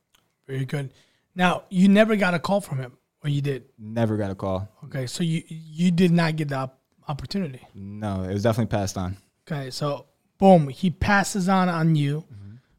Very 0.48 0.66
good. 0.66 0.92
Now, 1.34 1.64
you 1.70 1.88
never 1.90 2.16
got 2.16 2.34
a 2.34 2.40
call 2.40 2.62
from 2.62 2.78
him, 2.78 2.98
or 3.24 3.30
you 3.30 3.42
did? 3.42 3.66
Never 3.80 4.16
got 4.18 4.30
a 4.30 4.36
call. 4.36 4.70
Okay, 4.86 5.08
so 5.08 5.24
you 5.24 5.42
you 5.48 5.90
did 5.92 6.12
not 6.12 6.36
get 6.36 6.50
the 6.50 6.56
op- 6.58 6.80
opportunity. 7.08 7.62
No, 7.74 8.24
it 8.24 8.34
was 8.34 8.44
definitely 8.44 8.70
passed 8.78 8.98
on. 8.98 9.18
Okay, 9.50 9.70
so 9.72 10.06
boom, 10.38 10.70
he 10.70 10.90
passes 10.90 11.50
on 11.50 11.70
on 11.70 11.96
you. 11.96 12.26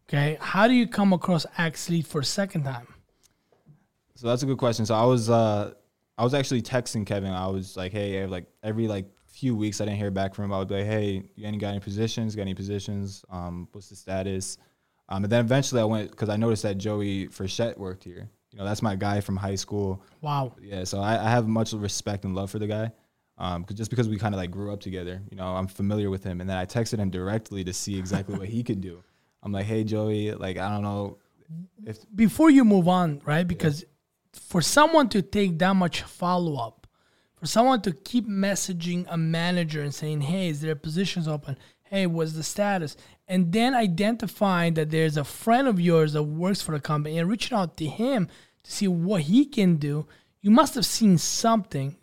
Okay, 0.09 0.38
how 0.40 0.69
do 0.69 0.75
you 0.75 0.87
come 0.87 1.12
across 1.12 1.47
Axelite 1.59 2.07
for 2.07 2.21
a 2.21 2.25
second 2.25 2.62
time? 2.62 2.87
So 4.14 4.29
that's 4.29 4.45
a 4.45 4.47
good 4.47 4.59
question. 4.59 4.87
So 4.87 4.95
I 4.95 5.05
was 5.05 5.29
uh, 5.29 5.73
I 6.16 6.25
was 6.25 6.33
actually 6.33 6.62
texting 6.62 7.05
Kevin. 7.05 7.33
I 7.33 7.49
was 7.49 7.77
like, 7.77 7.92
hey, 7.92 8.25
like 8.27 8.47
every 8.62 8.87
like 8.87 9.07
few 9.27 9.55
weeks 9.55 9.81
I 9.81 9.85
didn't 9.85 9.99
hear 9.99 10.11
back 10.11 10.35
from 10.35 10.47
him. 10.47 10.53
I 10.53 10.59
would 10.59 10.69
be 10.69 10.77
like, 10.77 10.87
hey, 10.87 11.23
you 11.35 11.47
any 11.47 11.59
got 11.59 11.71
any 11.71 11.81
positions? 11.81 12.35
Got 12.37 12.42
any 12.42 12.55
positions? 12.55 13.25
Um, 13.31 13.69
what's 13.73 13.88
the 13.88 13.97
status? 13.97 14.59
Um, 15.09 15.25
and 15.25 15.33
then 15.33 15.45
eventually 15.45 15.81
I 15.81 15.85
went 15.85 16.11
because 16.11 16.29
I 16.29 16.37
noticed 16.37 16.62
that 16.62 16.79
Joey 16.79 17.29
Frechette 17.29 17.77
worked 17.77 18.05
here. 18.05 18.31
You 18.53 18.59
know, 18.59 18.64
that's 18.64 18.83
my 18.83 18.97
guy 18.97 19.21
from 19.21 19.37
high 19.37 19.55
school. 19.55 20.03
Wow. 20.23 20.55
Yeah, 20.61 20.85
so 20.85 21.01
I, 21.01 21.23
I 21.23 21.29
have 21.29 21.47
much 21.47 21.73
respect 21.73 22.25
and 22.25 22.35
love 22.35 22.51
for 22.51 22.59
the 22.59 22.66
guy. 22.66 22.92
Um, 23.38 23.64
'cause- 23.64 23.77
just 23.77 23.90
because 23.90 24.09
we 24.09 24.16
kind 24.16 24.35
of 24.35 24.38
like 24.38 24.51
grew 24.51 24.72
up 24.72 24.81
together, 24.81 25.22
you 25.31 25.37
know, 25.37 25.55
I'm 25.57 25.66
familiar 25.66 26.09
with 26.11 26.25
him. 26.25 26.40
And 26.40 26.49
then 26.49 26.57
I 26.57 26.64
texted 26.66 26.99
him 26.99 27.11
directly 27.11 27.64
to 27.64 27.72
see 27.72 27.99
exactly 27.99 28.38
what 28.38 28.49
he 28.49 28.62
could 28.62 28.81
do. 28.81 29.03
I'm 29.42 29.53
like, 29.53 29.66
hey 29.66 29.85
Joey, 29.85 30.33
like 30.33 30.57
I 30.57 30.70
don't 30.70 30.83
know 30.83 31.18
if 31.85 31.99
Before 32.16 32.51
you 32.51 32.64
move 32.64 32.88
on, 32.88 33.20
right? 33.25 33.46
Because 33.46 33.85
for 34.33 34.61
someone 34.62 35.09
to 35.11 35.22
take 35.22 35.59
that 35.59 35.75
much 35.77 36.03
follow 36.03 36.57
up, 36.57 36.87
for 37.37 37.46
someone 37.46 37.83
to 37.83 37.92
keep 37.92 38.27
messaging 38.27 39.05
a 39.09 39.16
manager 39.16 39.83
and 39.83 39.94
saying, 39.94 40.22
"Hey, 40.22 40.49
is 40.49 40.62
there 40.62 40.75
positions 40.75 41.29
open? 41.29 41.57
Hey, 41.85 42.07
what's 42.07 42.33
the 42.33 42.42
status?" 42.42 42.96
and 43.29 43.53
then 43.53 43.75
identifying 43.75 44.75
that 44.75 44.90
there's 44.90 45.16
a 45.16 45.25
friend 45.25 45.66
of 45.68 45.81
yours 45.81 46.12
that 46.12 46.22
works 46.22 46.62
for 46.62 46.72
the 46.72 46.81
company 46.81 47.18
and 47.18 47.29
reaching 47.29 47.57
out 47.59 47.77
to 47.77 47.87
him 47.87 48.29
to 48.62 48.70
see 48.70 48.87
what 48.88 49.22
he 49.22 49.44
can 49.44 49.77
do, 49.77 50.07
you 50.40 50.51
must 50.51 50.75
have 50.77 50.87
seen 50.87 51.18
something. 51.18 51.96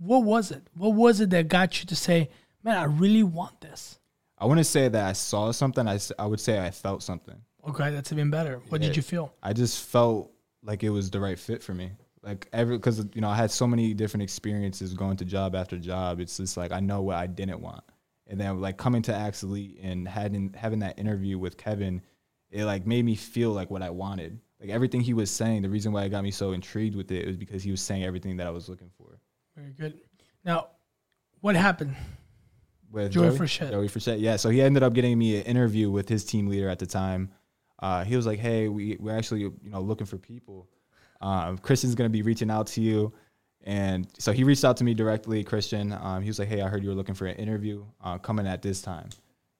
What 0.00 0.24
was 0.24 0.50
it? 0.50 0.62
What 0.76 0.94
was 0.94 1.20
it 1.20 1.30
that 1.30 1.48
got 1.48 1.78
you 1.80 1.86
to 1.86 1.94
say, 1.96 2.30
"Man, 2.64 2.76
I 2.76 2.84
really 2.84 3.22
want 3.22 3.60
this"? 3.60 3.98
I 4.38 4.46
wouldn't 4.46 4.66
say 4.66 4.88
that 4.88 5.06
I 5.06 5.12
saw 5.12 5.52
something. 5.52 5.86
I, 5.86 5.98
I 6.18 6.24
would 6.26 6.40
say 6.40 6.58
I 6.58 6.70
felt 6.70 7.02
something. 7.02 7.36
Okay, 7.68 7.90
that's 7.90 8.10
even 8.10 8.30
better. 8.30 8.60
What 8.70 8.80
Yeah. 8.80 8.88
did 8.88 8.96
you 8.96 9.02
feel? 9.02 9.34
I 9.42 9.52
just 9.52 9.84
felt 9.84 10.32
like 10.62 10.82
it 10.82 10.88
was 10.90 11.10
the 11.10 11.20
right 11.20 11.38
fit 11.38 11.62
for 11.62 11.74
me. 11.74 11.90
Like 12.22 12.48
every 12.52 12.76
because 12.78 13.04
you 13.14 13.20
know 13.20 13.28
I 13.28 13.36
had 13.36 13.50
so 13.50 13.66
many 13.66 13.92
different 13.94 14.22
experiences 14.22 14.94
going 14.94 15.18
to 15.18 15.24
job 15.26 15.54
after 15.54 15.76
job. 15.78 16.20
It's 16.20 16.36
just 16.38 16.56
like 16.56 16.72
I 16.72 16.80
know 16.80 17.02
what 17.02 17.16
I 17.16 17.26
didn't 17.26 17.60
want, 17.60 17.84
and 18.26 18.40
then 18.40 18.60
like 18.60 18.78
coming 18.78 19.02
to 19.02 19.12
Axelite 19.12 19.78
and 19.82 20.08
having 20.08 20.54
having 20.54 20.78
that 20.80 20.98
interview 20.98 21.38
with 21.38 21.56
Kevin, 21.58 22.00
it 22.50 22.64
like 22.64 22.86
made 22.86 23.04
me 23.04 23.14
feel 23.16 23.52
like 23.52 23.70
what 23.70 23.82
I 23.82 23.90
wanted. 23.90 24.38
Like 24.60 24.70
everything 24.70 25.00
he 25.02 25.14
was 25.14 25.30
saying, 25.30 25.62
the 25.62 25.70
reason 25.70 25.92
why 25.92 26.04
it 26.04 26.10
got 26.10 26.22
me 26.24 26.30
so 26.30 26.52
intrigued 26.52 26.94
with 26.96 27.10
it 27.10 27.26
was 27.26 27.36
because 27.38 27.62
he 27.62 27.70
was 27.70 27.80
saying 27.80 28.04
everything 28.04 28.36
that 28.38 28.46
I 28.46 28.50
was 28.50 28.68
looking 28.68 28.90
for. 28.98 29.18
Very 29.60 29.72
good. 29.72 30.00
Now, 30.44 30.68
what 31.40 31.54
happened? 31.54 31.96
with 32.90 33.12
Joey 33.12 33.30
Frechette. 33.30 33.70
Joey 33.70 33.88
Frechette. 33.88 34.20
Yeah, 34.20 34.36
so 34.36 34.48
he 34.50 34.60
ended 34.60 34.82
up 34.82 34.92
getting 34.92 35.18
me 35.18 35.36
an 35.38 35.44
interview 35.44 35.90
with 35.90 36.08
his 36.08 36.24
team 36.24 36.48
leader 36.48 36.68
at 36.68 36.78
the 36.78 36.86
time. 36.86 37.30
Uh, 37.78 38.04
he 38.04 38.16
was 38.16 38.26
like, 38.26 38.38
"Hey, 38.38 38.68
we 38.68 38.96
we're 39.00 39.16
actually 39.16 39.40
you 39.40 39.54
know 39.62 39.80
looking 39.80 40.06
for 40.06 40.18
people. 40.18 40.68
Um, 41.20 41.58
Christian's 41.58 41.94
gonna 41.94 42.10
be 42.10 42.22
reaching 42.22 42.50
out 42.50 42.66
to 42.68 42.80
you." 42.80 43.12
And 43.62 44.08
so 44.18 44.32
he 44.32 44.42
reached 44.42 44.64
out 44.64 44.76
to 44.78 44.84
me 44.84 44.94
directly, 44.94 45.44
Christian. 45.44 45.92
Um, 45.92 46.22
he 46.22 46.28
was 46.28 46.38
like, 46.38 46.48
"Hey, 46.48 46.60
I 46.60 46.68
heard 46.68 46.82
you 46.82 46.90
were 46.90 46.94
looking 46.94 47.14
for 47.14 47.26
an 47.26 47.36
interview 47.36 47.84
uh, 48.02 48.18
coming 48.18 48.46
at 48.46 48.62
this 48.62 48.82
time." 48.82 49.08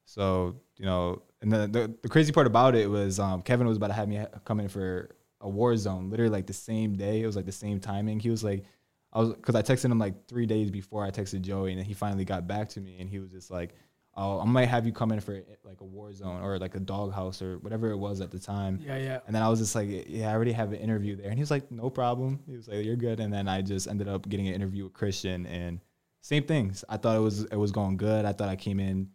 So 0.04 0.56
you 0.76 0.84
know, 0.84 1.22
and 1.40 1.52
the 1.52 1.66
the, 1.68 1.94
the 2.02 2.08
crazy 2.08 2.32
part 2.32 2.46
about 2.46 2.74
it 2.74 2.90
was 2.90 3.18
um, 3.18 3.42
Kevin 3.42 3.66
was 3.66 3.76
about 3.76 3.88
to 3.88 3.94
have 3.94 4.08
me 4.08 4.16
ha- 4.16 4.38
come 4.44 4.60
in 4.60 4.68
for 4.68 5.10
a 5.40 5.48
war 5.48 5.74
zone, 5.76 6.10
literally 6.10 6.30
like 6.30 6.46
the 6.46 6.52
same 6.52 6.96
day. 6.96 7.22
It 7.22 7.26
was 7.26 7.36
like 7.36 7.46
the 7.46 7.52
same 7.52 7.80
timing. 7.80 8.20
He 8.20 8.28
was 8.28 8.44
like, 8.44 8.64
I 9.12 9.20
was 9.20 9.34
because 9.34 9.54
I 9.54 9.62
texted 9.62 9.90
him 9.90 9.98
like 9.98 10.26
three 10.28 10.46
days 10.46 10.70
before 10.70 11.04
I 11.04 11.10
texted 11.10 11.42
Joey, 11.42 11.72
and 11.72 11.78
then 11.78 11.86
he 11.86 11.94
finally 11.94 12.24
got 12.24 12.46
back 12.46 12.68
to 12.70 12.80
me, 12.80 12.96
and 13.00 13.08
he 13.08 13.18
was 13.18 13.30
just 13.30 13.50
like, 13.50 13.74
"Oh, 14.16 14.40
I 14.40 14.44
might 14.44 14.66
have 14.66 14.86
you 14.86 14.92
come 14.92 15.10
in 15.10 15.20
for 15.20 15.42
like 15.64 15.80
a 15.80 15.84
war 15.84 16.12
zone 16.12 16.42
or 16.42 16.58
like 16.58 16.76
a 16.76 16.80
doghouse 16.80 17.42
or 17.42 17.58
whatever 17.58 17.90
it 17.90 17.96
was 17.96 18.20
at 18.20 18.30
the 18.30 18.38
time." 18.38 18.78
Yeah, 18.80 18.98
yeah. 18.98 19.18
And 19.26 19.34
then 19.34 19.42
I 19.42 19.48
was 19.48 19.58
just 19.58 19.74
like, 19.74 19.88
"Yeah, 20.08 20.30
I 20.30 20.34
already 20.34 20.52
have 20.52 20.72
an 20.72 20.78
interview 20.78 21.16
there," 21.16 21.26
and 21.26 21.34
he 21.34 21.40
was 21.40 21.50
like, 21.50 21.70
"No 21.72 21.90
problem." 21.90 22.40
He 22.46 22.56
was 22.56 22.68
like, 22.68 22.84
"You're 22.84 22.96
good." 22.96 23.18
And 23.18 23.32
then 23.32 23.48
I 23.48 23.62
just 23.62 23.88
ended 23.88 24.08
up 24.08 24.28
getting 24.28 24.46
an 24.46 24.54
interview 24.54 24.84
with 24.84 24.92
Christian, 24.92 25.46
and 25.46 25.80
same 26.20 26.44
things. 26.44 26.84
I 26.88 26.96
thought 26.96 27.16
it 27.16 27.20
was 27.20 27.44
it 27.44 27.56
was 27.56 27.72
going 27.72 27.96
good. 27.96 28.24
I 28.24 28.32
thought 28.32 28.48
I 28.48 28.56
came 28.56 28.78
in. 28.78 29.08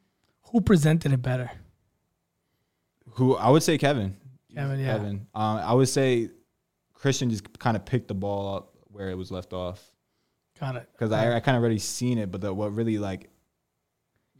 Who 0.52 0.60
presented 0.60 1.14
it 1.14 1.22
better? 1.22 1.50
Who 3.12 3.36
I 3.38 3.50
would 3.50 3.64
say 3.64 3.78
Kevin. 3.78 4.18
Kevin, 4.54 4.80
yeah. 4.80 4.98
Kevin. 4.98 5.28
Um, 5.34 5.58
I 5.58 5.74
would 5.74 5.90
say 5.90 6.30
Christian 6.94 7.30
just 7.30 7.60
kind 7.60 7.78
of 7.78 7.86
picked 7.86 8.08
the 8.08 8.14
ball 8.14 8.56
up 8.56 8.75
where 8.96 9.10
it 9.10 9.18
was 9.18 9.30
left 9.32 9.54
off 9.54 9.92
Got 10.60 10.78
it. 10.78 10.90
because 10.94 11.12
I, 11.12 11.36
I 11.36 11.40
kind 11.42 11.58
of 11.58 11.62
already 11.62 11.80
seen 11.80 12.18
it, 12.18 12.32
but 12.32 12.42
the, 12.42 12.54
what 12.54 12.74
really 12.74 12.98
like 12.98 13.30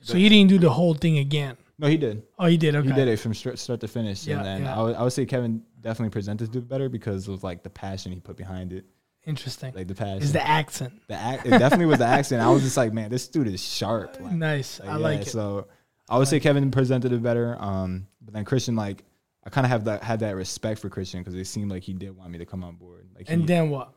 So 0.02 0.16
he 0.16 0.30
didn't 0.30 0.50
do 0.50 0.58
the 0.58 0.70
whole 0.70 0.94
thing 0.94 1.18
again. 1.18 1.58
no 1.78 1.88
he 1.88 1.98
did 1.98 2.24
Oh, 2.40 2.46
he 2.46 2.58
did. 2.58 2.76
Okay. 2.76 2.88
he 2.88 2.94
did 2.94 3.08
it 3.08 3.18
from 3.20 3.34
start, 3.34 3.60
start 3.60 3.82
to 3.82 3.88
finish 3.88 4.26
Yeah, 4.26 4.38
and 4.38 4.46
then 4.46 4.62
yeah. 4.64 4.80
I, 4.80 4.82
would, 4.84 4.96
I 4.96 5.04
would 5.04 5.14
say 5.14 5.26
Kevin 5.26 5.62
definitely 5.82 6.12
presented 6.12 6.56
it 6.56 6.68
better 6.68 6.90
because 6.90 7.28
of 7.28 7.44
like 7.44 7.64
the 7.64 7.70
passion 7.70 8.12
he 8.12 8.20
put 8.20 8.38
behind 8.38 8.72
it 8.74 8.86
Interesting. 9.26 9.74
like 9.76 9.88
the 9.88 9.96
passion 9.96 10.22
Is 10.24 10.34
the 10.34 10.48
accent 10.48 10.94
the 11.08 11.16
act, 11.16 11.46
it 11.46 11.50
definitely 11.52 11.88
was 11.88 12.00
the 12.00 12.06
accent 12.06 12.42
I 12.42 12.50
was 12.50 12.64
just 12.64 12.78
like 12.78 12.94
man 12.94 13.10
this 13.10 13.28
dude 13.28 13.48
is 13.48 13.62
sharp 13.64 14.18
like, 14.22 14.34
nice? 14.34 14.80
Like, 14.80 14.90
I 14.90 14.92
yeah, 14.94 14.98
like 14.98 15.22
it. 15.22 15.28
So 15.28 15.68
I 16.08 16.18
would 16.20 16.28
say 16.28 16.40
Kevin 16.40 16.70
presented 16.70 17.12
it 17.12 17.24
better. 17.24 17.58
Um, 17.60 18.06
but 18.22 18.36
then 18.36 18.46
Christian, 18.46 18.76
like, 18.76 19.04
I 19.44 19.50
kind 19.50 19.66
of 19.66 19.72
have 19.72 19.86
that 19.86 20.04
had 20.04 20.20
that 20.20 20.36
respect 20.36 20.80
for 20.80 20.88
Christian 20.88 21.22
because 21.22 21.34
it 21.34 21.46
seemed 21.48 21.72
like 21.72 21.82
he 21.82 21.94
did 21.94 22.16
want 22.16 22.30
me 22.30 22.38
to 22.38 22.46
come 22.46 22.64
on 22.64 22.76
board. 22.76 23.08
Like, 23.16 23.26
and 23.28 23.42
he, 23.42 23.48
then 23.48 23.72
what? 23.72 23.92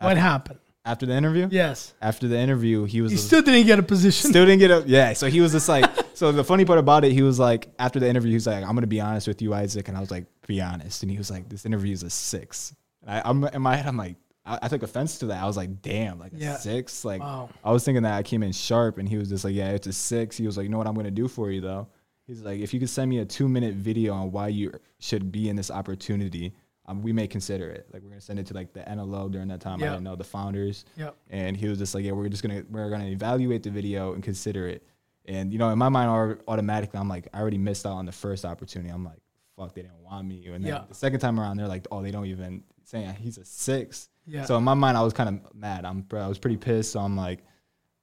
What 0.00 0.16
happened? 0.16 0.58
after 0.82 1.04
the 1.04 1.14
interview, 1.14 1.46
Yes. 1.50 1.92
after 2.00 2.26
the 2.26 2.38
interview, 2.38 2.84
he 2.84 3.02
was 3.02 3.12
He 3.12 3.18
still 3.18 3.42
didn't 3.42 3.66
get 3.66 3.78
a 3.78 3.82
position. 3.82 4.30
still 4.30 4.46
didn't 4.46 4.60
get 4.60 4.70
up. 4.70 4.84
Yeah, 4.86 5.12
so 5.12 5.28
he 5.28 5.40
was 5.42 5.52
just 5.52 5.68
like, 5.68 5.84
so 6.14 6.32
the 6.32 6.42
funny 6.42 6.64
part 6.64 6.78
about 6.78 7.04
it, 7.04 7.12
he 7.12 7.20
was 7.22 7.38
like, 7.38 7.68
after 7.78 8.00
the 8.00 8.08
interview, 8.08 8.30
he 8.30 8.34
was 8.36 8.46
like, 8.46 8.64
I'm 8.64 8.74
gonna 8.74 8.86
be 8.86 9.00
honest 9.00 9.28
with 9.28 9.42
you, 9.42 9.54
Isak, 9.54 9.88
and 9.88 9.96
I 9.96 10.00
was 10.00 10.10
like, 10.10 10.24
be 10.46 10.60
honest, 10.62 11.02
and 11.02 11.12
he 11.12 11.18
was 11.18 11.30
like, 11.30 11.48
this 11.50 11.66
interview 11.66 11.92
is 11.92 12.02
a 12.02 12.08
six. 12.10 12.74
And 13.02 13.10
I, 13.10 13.22
I'm 13.28 13.44
in 13.44 13.60
my 13.60 13.76
head, 13.76 13.86
I'm 13.86 13.98
like, 13.98 14.16
I, 14.46 14.58
I 14.62 14.68
took 14.68 14.82
offense 14.82 15.18
to 15.18 15.26
that. 15.26 15.42
I 15.42 15.46
was 15.46 15.56
like, 15.58 15.82
damn, 15.82 16.18
like 16.18 16.32
a 16.32 16.36
Yeah. 16.36 16.56
six, 16.56 17.04
like. 17.04 17.20
wow. 17.20 17.50
I 17.62 17.70
was 17.72 17.84
thinking 17.84 18.02
that 18.04 18.14
I 18.14 18.22
came 18.22 18.42
in 18.42 18.52
sharp, 18.52 18.96
and 18.96 19.06
he 19.06 19.18
was 19.18 19.28
just 19.28 19.44
like, 19.44 19.54
"Yeah, 19.54 19.70
it's 19.72 19.86
a 19.86 19.92
six. 19.92 20.38
He 20.38 20.46
was 20.46 20.56
like, 20.56 20.64
"You 20.64 20.70
know 20.70 20.78
what 20.78 20.86
I'm 20.86 20.94
gonna 20.94 21.10
do 21.10 21.28
for 21.28 21.50
you 21.50 21.60
though?" 21.60 21.88
He's 22.26 22.40
like, 22.40 22.58
"If 22.60 22.72
you 22.72 22.80
could 22.80 22.88
send 22.90 23.10
me 23.10 23.18
a 23.18 23.26
two 23.26 23.48
minute 23.50 23.74
video 23.74 24.14
on 24.14 24.32
why 24.32 24.48
you 24.48 24.72
should 24.98 25.30
be 25.30 25.50
in 25.50 25.56
this 25.56 25.70
opportunity, 25.70 26.54
um, 26.90 27.02
we 27.02 27.12
may 27.12 27.26
consider 27.26 27.70
it. 27.70 27.86
Like, 27.92 28.02
we're 28.02 28.08
gonna 28.10 28.20
send 28.20 28.38
it 28.38 28.46
to 28.46 28.54
like 28.54 28.72
the 28.72 28.80
NLO 28.80 29.30
during 29.30 29.48
that 29.48 29.60
time. 29.60 29.80
Yeah. 29.80 29.86
I 29.86 29.90
didn't 29.92 30.04
know 30.04 30.16
the 30.16 30.24
founders, 30.24 30.84
Yep. 30.96 31.16
and 31.30 31.56
he 31.56 31.68
was 31.68 31.78
just 31.78 31.94
like, 31.94 32.04
"Yeah, 32.04 32.12
we're 32.12 32.28
just 32.28 32.42
gonna 32.42 32.64
we're 32.70 32.90
gonna 32.90 33.06
evaluate 33.06 33.62
the 33.62 33.70
video 33.70 34.12
and 34.14 34.22
consider 34.22 34.66
it." 34.68 34.82
And 35.26 35.52
you 35.52 35.58
know, 35.58 35.70
in 35.70 35.78
my 35.78 35.88
mind, 35.88 36.38
automatically, 36.48 36.98
I'm 36.98 37.08
like, 37.08 37.28
I 37.32 37.40
already 37.40 37.58
missed 37.58 37.86
out 37.86 37.92
on 37.92 38.06
the 38.06 38.12
first 38.12 38.44
opportunity. 38.44 38.90
I'm 38.90 39.04
like, 39.04 39.20
"Fuck, 39.56 39.74
they 39.74 39.82
didn't 39.82 40.02
want 40.02 40.26
me." 40.26 40.46
And 40.46 40.64
then 40.64 40.72
Yeah. 40.72 40.84
the 40.88 40.94
second 40.94 41.20
time 41.20 41.38
around, 41.38 41.58
they're 41.58 41.68
like, 41.68 41.86
"Oh, 41.92 42.02
they 42.02 42.10
don't 42.10 42.26
even 42.26 42.64
saying 42.84 43.14
he's 43.20 43.38
a 43.38 43.44
six. 43.44 44.08
Yeah. 44.26 44.44
So 44.44 44.56
in 44.56 44.64
my 44.64 44.74
mind, 44.74 44.96
I 44.96 45.02
was 45.02 45.12
kind 45.12 45.28
of 45.28 45.54
mad. 45.54 45.84
I'm 45.84 46.04
I 46.12 46.26
was 46.26 46.38
pretty 46.38 46.56
pissed. 46.56 46.90
So 46.92 46.98
I'm 47.00 47.16
like, 47.16 47.44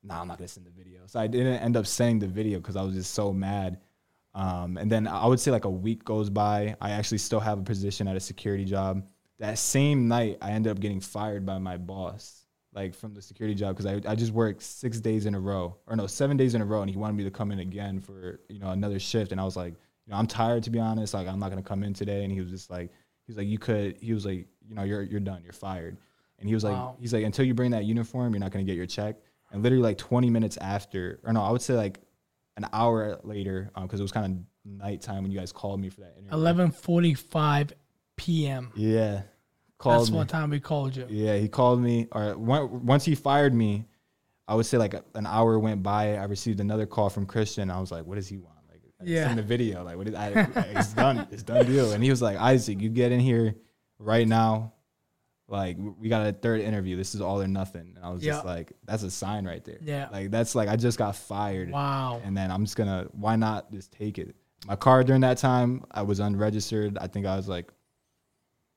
nah, 0.03 0.21
I'm 0.21 0.27
not 0.29 0.37
gonna 0.37 0.47
send 0.47 0.65
the 0.65 0.71
video. 0.71 1.01
So 1.07 1.19
I 1.19 1.27
didn't 1.27 1.55
end 1.55 1.75
up 1.75 1.85
sending 1.85 2.19
the 2.19 2.27
video 2.27 2.59
because 2.59 2.77
I 2.77 2.83
was 2.83 2.93
just 2.93 3.13
so 3.13 3.33
mad. 3.33 3.79
Um, 4.37 4.77
and 4.77 4.91
then 4.91 5.07
I 5.07 5.25
would 5.25 5.39
say 5.39 5.49
like 5.49 5.65
a 5.65 5.69
week 5.69 6.05
goes 6.05 6.29
by. 6.29 6.75
I 6.79 6.91
actually 6.91 7.17
still 7.17 7.39
have 7.39 7.57
a 7.57 7.63
position 7.63 8.07
at 8.07 8.15
a 8.15 8.19
security 8.19 8.65
job. 8.65 9.03
That 9.39 9.57
same 9.57 10.07
night, 10.07 10.37
I 10.43 10.51
ended 10.51 10.71
up 10.71 10.79
getting 10.79 10.99
fired 10.99 11.43
by 11.43 11.57
my 11.57 11.77
boss, 11.77 12.45
like 12.71 12.93
from 12.93 13.15
the 13.15 13.21
security 13.21 13.55
job, 13.55 13.75
because 13.75 13.87
I, 13.87 14.11
I 14.11 14.13
just 14.13 14.31
worked 14.31 14.61
six 14.61 14.99
days 14.99 15.25
in 15.25 15.33
a 15.33 15.39
row, 15.39 15.75
or 15.87 15.95
no, 15.95 16.05
seven 16.05 16.37
days 16.37 16.53
in 16.53 16.61
a 16.61 16.65
row, 16.65 16.81
and 16.81 16.89
he 16.89 16.97
wanted 16.97 17.13
me 17.13 17.23
to 17.23 17.31
come 17.31 17.51
in 17.51 17.59
again 17.59 17.99
for 17.99 18.39
you 18.47 18.59
know 18.59 18.69
another 18.69 18.99
shift. 18.99 19.31
And 19.31 19.41
I 19.41 19.43
was 19.43 19.57
like, 19.57 19.73
you 20.05 20.11
know, 20.11 20.17
I'm 20.17 20.27
tired 20.27 20.61
to 20.63 20.69
be 20.69 20.79
honest. 20.79 21.15
Like 21.15 21.27
I'm 21.27 21.39
not 21.39 21.49
gonna 21.49 21.63
come 21.63 21.83
in 21.83 21.95
today. 21.95 22.23
And 22.23 22.31
he 22.31 22.39
was 22.39 22.51
just 22.51 22.69
like, 22.69 22.91
he's 23.25 23.37
like, 23.37 23.47
you 23.47 23.57
could. 23.57 23.97
He 23.99 24.13
was 24.13 24.23
like, 24.23 24.47
you 24.69 24.75
know, 24.75 24.83
you're 24.83 25.01
you're 25.01 25.19
done. 25.19 25.41
You're 25.43 25.53
fired. 25.53 25.97
And 26.37 26.47
he 26.47 26.53
was 26.53 26.63
like, 26.63 26.77
he's 26.99 27.11
like, 27.11 27.23
until 27.23 27.43
you 27.45 27.55
bring 27.55 27.71
that 27.71 27.85
uniform, 27.85 28.33
you're 28.33 28.39
not 28.39 28.51
gonna 28.51 28.65
get 28.65 28.75
your 28.75 28.85
check. 28.85 29.15
And 29.51 29.63
literally 29.63 29.81
like 29.81 29.97
20 29.97 30.29
minutes 30.29 30.57
after, 30.57 31.19
or 31.23 31.33
no, 31.33 31.41
I 31.41 31.49
would 31.49 31.61
say 31.63 31.73
like 31.73 32.01
an 32.57 32.67
hour 32.73 33.19
later, 33.23 33.71
uh, 33.75 33.81
because 33.83 33.99
it 33.99 34.03
was 34.03 34.11
kind 34.11 34.25
of 34.65 34.71
nighttime 34.79 35.23
when 35.23 35.31
you 35.31 35.39
guys 35.39 35.51
called 35.53 35.79
me 35.79 35.89
for 35.89 36.01
that 36.01 36.13
interview. 36.17 36.33
Eleven 36.33 36.71
forty-five 36.71 37.71
p.m. 38.17 38.71
Yeah, 38.75 39.21
called 39.77 40.01
That's 40.01 40.11
me. 40.11 40.17
what 40.17 40.27
time 40.29 40.49
we 40.49 40.59
called 40.59 40.95
you. 40.95 41.05
Yeah, 41.09 41.37
he 41.37 41.47
called 41.47 41.79
me. 41.79 42.07
Or 42.11 42.33
on- 42.33 42.85
once 42.85 43.05
he 43.05 43.15
fired 43.15 43.53
me, 43.53 43.85
I 44.47 44.55
would 44.55 44.65
say 44.65 44.77
like 44.77 44.95
an 45.15 45.25
hour 45.25 45.57
went 45.59 45.81
by. 45.83 46.17
I 46.17 46.25
received 46.25 46.59
another 46.59 46.85
call 46.85 47.09
from 47.09 47.25
Christian. 47.25 47.71
I 47.71 47.79
was 47.79 47.91
like, 47.91 48.05
what 48.05 48.15
does 48.15 48.27
he 48.27 48.37
want? 48.37 48.57
Like, 48.69 48.81
Yeah. 49.03 49.27
send 49.27 49.37
the 49.39 49.43
video. 49.43 49.83
Like, 49.83 49.95
what 49.97 50.07
is? 50.07 50.15
I, 50.15 50.29
it's 50.75 50.93
done. 50.93 51.27
It's 51.31 51.43
done 51.43 51.65
deal. 51.65 51.91
And 51.93 52.03
he 52.03 52.09
was 52.09 52.21
like, 52.21 52.37
Isak, 52.41 52.81
you 52.81 52.89
get 52.89 53.11
in 53.11 53.19
here 53.19 53.55
right 53.99 54.27
now. 54.27 54.73
Like, 55.49 55.77
we 55.97 56.09
got 56.09 56.27
a 56.27 56.33
third 56.33 56.59
interview. 56.59 56.97
This 56.97 57.15
is 57.15 57.21
all 57.21 57.41
or 57.41 57.47
nothing. 57.47 57.93
And 57.95 58.03
I 58.03 58.09
was 58.09 58.21
just 58.21 58.43
like, 58.43 58.73
that's 58.85 59.03
a 59.03 59.11
sign 59.11 59.45
right 59.45 59.63
there. 59.63 59.77
Yeah. 59.81 60.09
Like, 60.11 60.29
that's 60.29 60.55
like 60.55 60.67
I 60.67 60.75
just 60.75 60.97
got 60.97 61.15
fired. 61.15 61.71
Wow. 61.71 62.21
And 62.23 62.35
then 62.35 62.51
I'm 62.51 62.65
just 62.65 62.75
gonna 62.75 63.07
why 63.13 63.35
not 63.37 63.71
just 63.71 63.91
take 63.91 64.17
it? 64.17 64.35
My 64.67 64.75
car 64.75 65.03
during 65.03 65.21
that 65.21 65.37
time, 65.37 65.85
I 65.91 66.01
was 66.01 66.19
unregistered. 66.19 66.97
I 66.97 67.07
think 67.07 67.25
I 67.25 67.35
was 67.37 67.47
like 67.47 67.71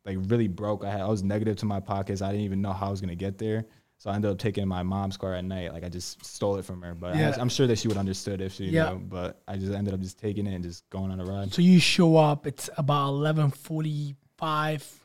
like 0.04 0.18
really 0.20 0.46
broke. 0.48 0.85
I 0.85 0.90
had 0.90 1.00
I 1.00 1.09
was 1.09 1.22
negative 1.24 1.56
to 1.56 1.66
my 1.66 1.80
pockets. 1.80 2.22
I 2.22 2.30
didn't 2.30 2.44
even 2.44 2.62
know 2.62 2.72
how 2.72 2.87
I 2.87 2.90
was 2.90 3.00
gonna 3.00 3.16
get 3.16 3.37
there. 3.38 3.66
So 3.98 4.09
I 4.11 4.14
ended 4.14 4.30
up 4.30 4.38
taking 4.38 4.66
my 4.66 4.83
mom's 4.83 5.16
car 5.18 5.35
at 5.35 5.44
night. 5.44 5.72
Like 5.74 5.85
I 5.85 5.88
just 5.90 6.24
stole 6.24 6.56
it 6.56 6.64
from 6.64 6.80
her. 6.83 6.94
But 6.94 7.16
Yeah. 7.16 7.35
I, 7.37 7.40
am 7.40 7.48
sure 7.50 7.66
that 7.66 7.78
she 7.78 7.88
would 7.88 7.98
understood 7.98 8.40
if 8.40 8.54
she 8.54 8.66
Yeah. 8.66 8.90
knew. 8.92 8.98
But 9.00 9.42
I 9.46 9.56
just 9.56 9.72
ended 9.72 9.92
up 9.92 10.00
just 10.00 10.18
taking 10.18 10.46
it 10.46 10.54
and 10.54 10.62
just 10.64 10.88
going 10.88 11.11
on 11.11 11.20
a 11.20 11.24
ride. 11.24 11.52
So 11.52 11.61
you 11.62 11.80
show 11.80 12.16
up. 12.16 12.46
It's 12.46 12.70
about 12.78 13.09
eleven 13.09 13.50
forty-five, 13.50 15.00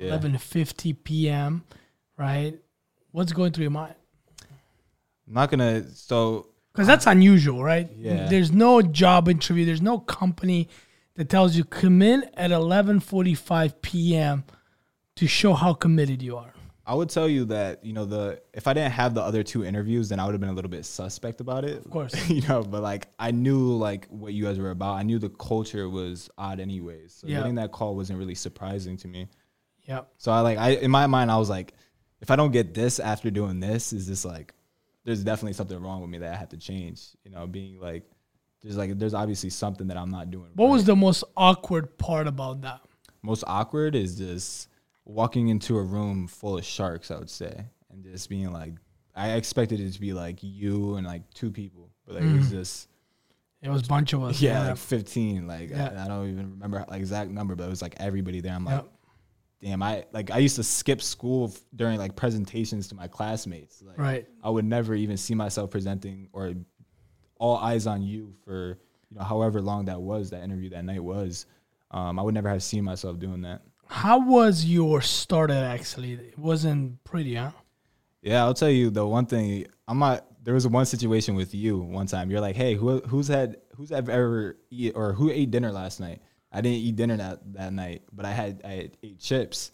Yeah. 0.00 0.08
eleven 0.08 0.36
fifty 0.38 0.92
p.m. 0.92 1.64
Right? 2.16 2.58
What's 3.12 3.32
going 3.32 3.52
through 3.52 3.64
your 3.64 3.70
mind? 3.70 3.94
I'm 5.26 5.34
not 5.34 5.50
gonna 5.50 5.88
so 5.94 6.48
Because 6.72 6.86
that's 6.86 7.06
unusual, 7.06 7.62
right? 7.62 7.88
Yeah. 7.96 8.28
There's 8.28 8.50
no 8.52 8.82
job 8.82 9.28
interview. 9.28 9.64
There's 9.64 9.82
no 9.82 9.98
company 9.98 10.68
that 11.14 11.28
tells 11.28 11.56
you 11.56 11.64
come 11.64 12.02
in 12.02 12.24
at 12.34 12.50
11:45 12.50 13.74
p.m. 13.82 14.44
to 15.16 15.26
show 15.26 15.52
how 15.54 15.74
committed 15.74 16.22
you 16.22 16.36
are. 16.36 16.52
I 16.86 16.94
would 16.94 17.08
tell 17.10 17.28
you 17.28 17.44
that 17.44 17.84
you 17.84 17.92
know 17.92 18.04
the 18.04 18.40
if 18.52 18.66
I 18.66 18.72
didn't 18.72 18.92
have 18.92 19.14
the 19.14 19.20
other 19.22 19.42
two 19.44 19.64
interviews, 19.64 20.08
then 20.08 20.18
I 20.18 20.24
would 20.24 20.32
have 20.32 20.40
been 20.40 20.50
a 20.50 20.54
little 20.54 20.70
bit 20.70 20.84
suspect 20.84 21.40
about 21.40 21.64
it. 21.64 21.78
Of 21.84 21.90
course. 21.90 22.28
you 22.30 22.42
know. 22.48 22.62
But 22.64 22.82
like 22.82 23.08
I 23.18 23.30
knew 23.30 23.76
like 23.76 24.08
what 24.08 24.32
you 24.32 24.44
guys 24.44 24.58
were 24.58 24.70
about. 24.70 24.94
I 24.94 25.02
knew 25.04 25.18
the 25.20 25.28
culture 25.28 25.88
was 25.88 26.28
odd 26.36 26.58
anyways. 26.58 27.12
So 27.12 27.28
Yeah. 27.28 27.38
getting 27.38 27.54
that 27.56 27.70
call 27.70 27.94
wasn't 27.94 28.18
really 28.18 28.34
surprising 28.34 28.96
to 28.98 29.08
me. 29.08 29.28
Yep. 29.86 30.12
So 30.18 30.32
I 30.32 30.40
like 30.40 30.58
I 30.58 30.70
in 30.70 30.90
my 30.90 31.06
mind 31.06 31.30
I 31.30 31.36
was 31.36 31.50
like, 31.50 31.74
if 32.20 32.30
I 32.30 32.36
don't 32.36 32.52
get 32.52 32.74
this 32.74 33.00
after 33.00 33.30
doing 33.30 33.60
this, 33.60 33.92
is 33.92 34.06
this 34.06 34.24
like 34.24 34.54
there's 35.04 35.24
definitely 35.24 35.54
something 35.54 35.80
wrong 35.80 36.00
with 36.00 36.10
me 36.10 36.18
that 36.18 36.32
I 36.32 36.36
have 36.36 36.50
to 36.50 36.56
change. 36.56 37.08
You 37.24 37.30
know, 37.30 37.46
being 37.46 37.80
like 37.80 38.04
there's 38.62 38.76
like 38.76 38.98
there's 38.98 39.14
obviously 39.14 39.50
something 39.50 39.86
that 39.88 39.96
I'm 39.96 40.10
not 40.10 40.30
doing. 40.30 40.50
What 40.54 40.66
right. 40.66 40.72
was 40.72 40.84
the 40.84 40.96
most 40.96 41.24
awkward 41.36 41.98
part 41.98 42.26
about 42.26 42.60
that? 42.62 42.80
most 43.22 43.44
awkward 43.46 43.94
is 43.94 44.16
just 44.16 44.68
walking 45.04 45.48
into 45.48 45.76
a 45.78 45.82
room 45.82 46.26
full 46.26 46.58
of 46.58 46.64
sharks, 46.64 47.10
I 47.10 47.18
would 47.18 47.30
say, 47.30 47.64
and 47.90 48.04
just 48.04 48.28
being 48.28 48.52
like, 48.52 48.74
I 49.14 49.32
expected 49.32 49.80
it 49.80 49.92
to 49.92 50.00
be 50.00 50.12
like 50.12 50.38
you 50.42 50.96
and 50.96 51.06
like 51.06 51.28
two 51.34 51.50
people, 51.50 51.90
but 52.06 52.16
like 52.16 52.24
it 52.24 52.32
was 52.32 52.48
mm. 52.48 52.50
just 52.50 52.88
It 53.62 53.68
was 53.68 53.82
a 53.82 53.86
bunch 53.86 54.12
of 54.12 54.22
us. 54.22 54.40
yeah, 54.40 54.68
like 54.68 54.76
fifteen. 54.76 55.46
Like 55.46 55.70
Yeah. 55.70 55.92
I, 55.96 56.04
I 56.04 56.08
don't 56.08 56.30
even 56.30 56.52
remember 56.52 56.84
like 56.88 57.00
exact 57.00 57.30
number, 57.30 57.54
but 57.54 57.64
it 57.64 57.70
was 57.70 57.82
like 57.82 57.96
everybody 57.98 58.40
there. 58.40 58.54
I'm 58.54 58.64
like, 58.64 58.76
Yep. 58.76 58.92
Damn, 59.62 59.82
I 59.82 60.04
like 60.12 60.30
I 60.30 60.38
used 60.38 60.56
to 60.56 60.62
skip 60.64 61.00
school 61.02 61.48
f- 61.52 61.60
during 61.74 61.98
like 61.98 62.16
presentations 62.16 62.88
to 62.88 62.94
my 62.94 63.08
classmates. 63.08 63.82
Like, 63.82 63.98
Right. 63.98 64.26
I 64.42 64.50
would 64.50 64.64
never 64.64 64.94
even 64.94 65.16
see 65.16 65.34
myself 65.34 65.70
presenting 65.70 66.28
or 66.32 66.54
all 67.38 67.56
eyes 67.56 67.86
on 67.86 68.02
you 68.02 68.34
for 68.44 68.78
you 69.10 69.16
know 69.18 69.22
however 69.24 69.60
long 69.60 69.86
that 69.86 70.00
was 70.00 70.30
that 70.30 70.42
interview 70.42 70.70
that 70.70 70.84
night 70.84 71.02
was. 71.02 71.46
Um, 71.90 72.18
I 72.18 72.22
would 72.22 72.34
never 72.34 72.48
have 72.48 72.62
seen 72.62 72.84
myself 72.84 73.18
doing 73.18 73.42
that. 73.42 73.62
How 73.86 74.20
was 74.20 74.64
your 74.64 75.00
start 75.00 75.50
at 75.50 75.64
actually? 75.64 76.12
It 76.12 76.38
wasn't 76.38 77.02
pretty, 77.02 77.34
huh? 77.34 77.50
Yeah, 78.22 78.44
I'll 78.44 78.54
tell 78.54 78.70
you 78.70 78.90
the 78.90 79.04
one 79.06 79.26
thing. 79.26 79.66
I'm 79.88 79.98
not. 79.98 80.26
There 80.42 80.54
was 80.54 80.66
one 80.66 80.86
situation 80.86 81.34
with 81.34 81.54
you 81.54 81.78
one 81.78 82.06
time. 82.06 82.30
You're 82.30 82.40
like, 82.40 82.54
"Hey, 82.56 82.74
who 82.74 83.00
who's 83.00 83.26
had 83.28 83.56
who's 83.76 83.90
ever 83.90 84.56
eat 84.70 84.92
or 84.94 85.12
who 85.12 85.30
ate 85.30 85.50
dinner 85.50 85.72
last 85.72 85.98
night?" 86.00 86.20
I 86.52 86.60
didn't 86.60 86.78
eat 86.78 86.96
dinner 86.96 87.16
that 87.16 87.52
that 87.54 87.72
night, 87.72 88.02
but 88.12 88.24
I 88.26 88.32
had 88.32 88.62
I 88.64 88.68
had 88.70 88.96
ate 89.02 89.18
chips, 89.18 89.70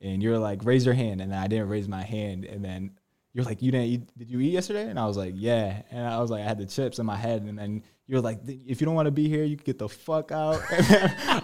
and 0.00 0.22
you're 0.22 0.38
like, 0.38 0.64
"Raise 0.64 0.84
your 0.84 0.94
hand," 0.94 1.20
and 1.20 1.30
then 1.32 1.38
I 1.38 1.46
didn't 1.48 1.68
raise 1.68 1.88
my 1.88 2.02
hand, 2.02 2.44
and 2.44 2.64
then 2.64 2.92
you're 3.32 3.44
like, 3.44 3.62
"You 3.62 3.70
didn't 3.72 3.86
eat? 3.88 4.18
Did 4.18 4.30
you 4.30 4.40
eat 4.40 4.52
yesterday?" 4.52 4.88
And 4.88 4.98
I 4.98 5.06
was 5.06 5.16
like, 5.16 5.34
"Yeah," 5.36 5.82
and 5.90 6.06
I 6.06 6.18
was 6.20 6.30
like, 6.30 6.42
"I 6.42 6.44
had 6.44 6.58
the 6.58 6.66
chips 6.66 6.98
in 6.98 7.06
my 7.06 7.16
head," 7.16 7.42
and 7.42 7.58
then 7.58 7.82
you're 8.06 8.20
like, 8.20 8.40
"If 8.46 8.80
you 8.80 8.84
don't 8.84 8.94
want 8.94 9.06
to 9.06 9.12
be 9.12 9.28
here, 9.28 9.44
you 9.44 9.56
can 9.56 9.64
get 9.64 9.78
the 9.78 9.88
fuck 9.88 10.30
out." 10.32 10.60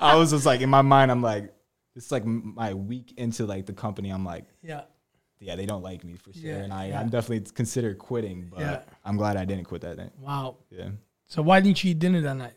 I 0.00 0.14
was 0.16 0.30
just 0.30 0.46
like, 0.46 0.60
in 0.60 0.70
my 0.70 0.82
mind, 0.82 1.10
I'm 1.10 1.22
like, 1.22 1.52
it's 1.94 2.10
like 2.12 2.24
my 2.24 2.74
week 2.74 3.14
into 3.16 3.46
like 3.46 3.66
the 3.66 3.72
company. 3.72 4.10
I'm 4.10 4.24
like 4.24 4.44
Yeah. 4.62 4.82
yeah, 5.40 5.56
they 5.56 5.64
don't 5.66 5.82
like 5.82 6.04
me 6.04 6.14
for 6.16 6.32
sure, 6.32 6.42
Yeah, 6.50 6.56
and 6.58 6.72
I, 6.72 6.88
yeah. 6.88 7.00
I'm 7.00 7.08
definitely 7.08 7.50
considered 7.52 7.98
quitting. 7.98 8.48
But 8.50 8.60
Yeah. 8.60 8.80
I'm 9.04 9.16
glad 9.16 9.36
I 9.36 9.44
didn't 9.46 9.64
quit 9.64 9.80
that 9.82 9.96
night. 9.96 10.12
Wow. 10.20 10.56
Yeah, 10.70 10.90
So 11.26 11.40
why 11.42 11.60
didn't 11.60 11.82
you 11.82 11.90
eat 11.92 11.98
dinner 11.98 12.20
that 12.20 12.36
night? 12.36 12.52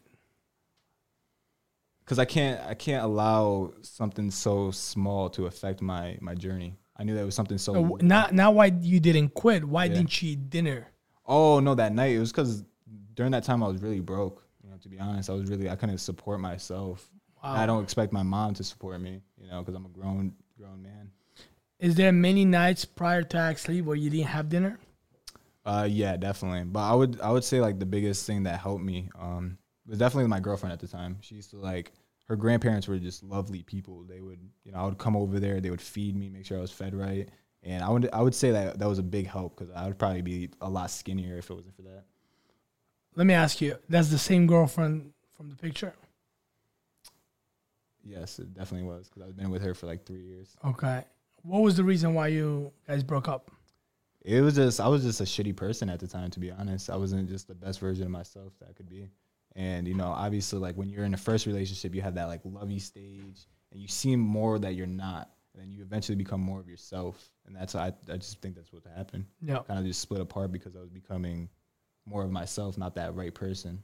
Because 2.10 2.17
I 2.17 2.26
can't, 2.26 2.60
I 2.65 2.74
can't 2.74 3.04
allow 3.04 3.72
something 3.84 4.32
so 4.32 4.72
small 4.72 5.30
to 5.30 5.45
affect 5.45 5.80
my 5.80 6.17
my 6.22 6.34
journey. 6.34 6.74
I 6.98 7.04
knew 7.04 7.13
that 7.13 7.24
was 7.24 7.36
something 7.36 7.60
so. 7.60 7.76
Uh, 7.76 7.98
Not 8.02 8.34
not 8.34 8.56
why 8.56 8.65
you 8.82 9.00
didn't 9.00 9.36
quit. 9.36 9.63
Why 9.63 9.86
Yeah. 9.86 9.93
didn't 9.93 10.19
you 10.24 10.32
eat 10.32 10.50
dinner? 10.50 10.88
oh 11.28 11.60
no, 11.60 11.76
that 11.76 11.93
night 11.93 12.15
it 12.15 12.19
was 12.19 12.32
because 12.32 12.63
during 13.13 13.32
that 13.34 13.43
time 13.43 13.62
I 13.63 13.67
was 13.67 13.80
really 13.84 14.00
broke. 14.00 14.43
You 14.63 14.72
know, 14.72 14.78
to 14.78 14.89
be 14.89 15.00
honest, 15.00 15.30
I 15.30 15.34
was 15.34 15.48
really 15.52 15.69
I 15.69 15.76
couldn't 15.76 16.00
support 16.00 16.39
myself. 16.39 17.08
Wow. 17.43 17.54
I 17.54 17.67
don't 17.67 17.84
expect 17.84 18.12
my 18.12 18.24
mom 18.24 18.56
to 18.56 18.63
support 18.63 19.00
me, 19.00 19.22
you 19.38 19.48
know, 19.48 19.60
because 19.60 19.76
I'm 19.76 19.86
a 19.86 19.89
grown 19.89 20.34
grown 20.58 20.82
man. 20.82 21.12
Is 21.78 21.93
there 21.93 22.12
many 22.12 22.43
nights 22.43 22.86
prior 22.86 23.22
to 23.22 23.38
actually 23.38 23.84
where 23.84 23.95
you 23.95 24.10
didn't 24.10 24.26
have 24.28 24.50
dinner? 24.50 24.80
Uh, 25.63 25.88
yeah, 25.89 26.17
definitely. 26.17 26.63
But 26.63 26.80
I 26.91 26.95
would 26.95 27.22
I 27.22 27.32
would 27.32 27.43
say 27.43 27.62
like 27.62 27.78
the 27.78 27.86
biggest 27.86 28.26
thing 28.26 28.43
that 28.43 28.60
helped 28.60 28.84
me 28.84 29.10
um 29.19 29.60
was 29.88 30.00
definitely 30.00 30.28
my 30.28 30.39
girlfriend 30.39 30.74
at 30.74 30.80
the 30.80 30.88
time. 30.88 31.17
She 31.22 31.36
used 31.36 31.52
to 31.52 31.58
like 31.58 31.91
her 32.30 32.36
grandparents 32.36 32.88
were 32.88 33.00
just 33.00 33.24
lovely 33.24 33.63
people. 33.63 34.04
They 34.04 34.22
would 34.22 34.39
you 34.63 34.72
know 34.72 34.80
I 34.80 34.86
would 34.86 34.98
come 34.98 35.18
over 35.18 35.39
there, 35.39 35.60
they 35.60 35.72
would 35.72 35.82
feed 35.82 36.15
me, 36.15 36.30
make 36.30 36.46
sure 36.46 36.58
I 36.58 36.62
was 36.62 36.72
fed 36.72 36.96
right, 36.96 37.28
and 37.63 37.84
I 37.84 37.89
would 37.89 38.10
I 38.13 38.22
would 38.22 38.36
say 38.36 38.52
that 38.52 38.80
that 38.80 38.88
was 38.88 39.00
a 39.00 39.04
big 39.04 39.28
help 39.28 39.58
because 39.58 39.74
I 39.76 39.88
would 39.88 39.98
probably 39.98 40.22
be 40.22 40.50
a 40.62 40.70
lot 40.70 40.92
skinnier 40.92 41.38
if 41.38 41.50
it 41.50 41.54
wasn't 41.54 41.76
for 41.76 41.82
that. 41.82 42.06
Let 43.15 43.26
me 43.26 43.34
ask 43.34 43.60
you. 43.60 43.76
That's 43.89 44.10
the 44.10 44.20
same 44.20 44.48
girlfriend 44.48 45.12
from 45.36 45.50
the 45.50 45.56
picture. 45.56 45.94
Yes, 48.06 48.39
it 48.39 48.54
definitely 48.54 48.88
was 48.88 49.10
because 49.10 49.28
I've 49.28 49.36
been 49.36 49.50
with 49.50 49.62
her 49.62 49.74
for 49.74 49.88
like 49.88 50.06
three 50.06 50.22
years. 50.22 50.56
Okay. 50.63 51.04
What 51.42 51.62
was 51.62 51.76
the 51.76 51.84
reason 51.84 52.13
why 52.13 52.28
you 52.28 52.72
guys 52.88 53.04
broke 53.04 53.28
up? 53.28 53.52
It 54.22 54.42
was 54.42 54.56
just 54.56 54.80
I 54.80 54.88
was 54.88 55.04
just 55.04 55.22
a 55.22 55.24
shitty 55.24 55.56
person 55.56 55.89
at 55.89 56.00
the 56.00 56.08
time, 56.08 56.30
to 56.32 56.39
be 56.39 56.52
honest. 56.52 56.89
I 56.89 56.96
wasn't 56.96 57.28
just 57.28 57.48
the 57.48 57.56
best 57.56 57.80
version 57.80 58.04
of 58.04 58.12
myself 58.12 58.54
that 58.60 58.70
I 58.70 58.74
could 58.74 58.89
be. 58.89 59.10
And 59.60 59.86
you 59.89 59.93
know, 59.93 60.08
obviously, 60.08 60.58
like 60.60 60.76
when 60.76 60.89
you're 60.89 61.04
in 61.04 61.13
a 61.13 61.17
first 61.17 61.45
relationship, 61.45 61.93
you 61.93 62.02
have 62.02 62.15
that 62.15 62.30
like 62.30 62.39
lovey 62.45 62.80
stage, 62.80 63.45
and 63.74 63.82
you 63.82 63.89
seem 63.89 64.17
more 64.22 64.58
that 64.58 64.74
you're 64.76 64.88
not, 64.88 65.32
and 65.54 65.62
then 65.62 65.69
you 65.69 65.82
eventually 65.82 66.15
become 66.15 66.39
more 66.39 66.62
of 66.62 66.67
yourself. 66.69 67.30
And 67.45 67.54
that's 67.56 67.76
I 67.76 67.91
I 68.10 68.15
just 68.15 68.39
think 68.41 68.56
that's 68.56 68.72
what 68.72 68.84
happened. 68.95 69.26
Yeah. 69.41 69.60
Kind 69.67 69.78
of 69.80 69.86
just 69.86 70.00
split 70.00 70.22
apart 70.22 70.54
because 70.54 70.78
I 70.78 70.80
was 70.80 70.89
becoming 70.89 71.50
more 72.06 72.24
of 72.24 72.32
myself, 72.32 72.78
not 72.78 72.95
that 72.95 73.15
right 73.15 73.34
person. 73.34 73.84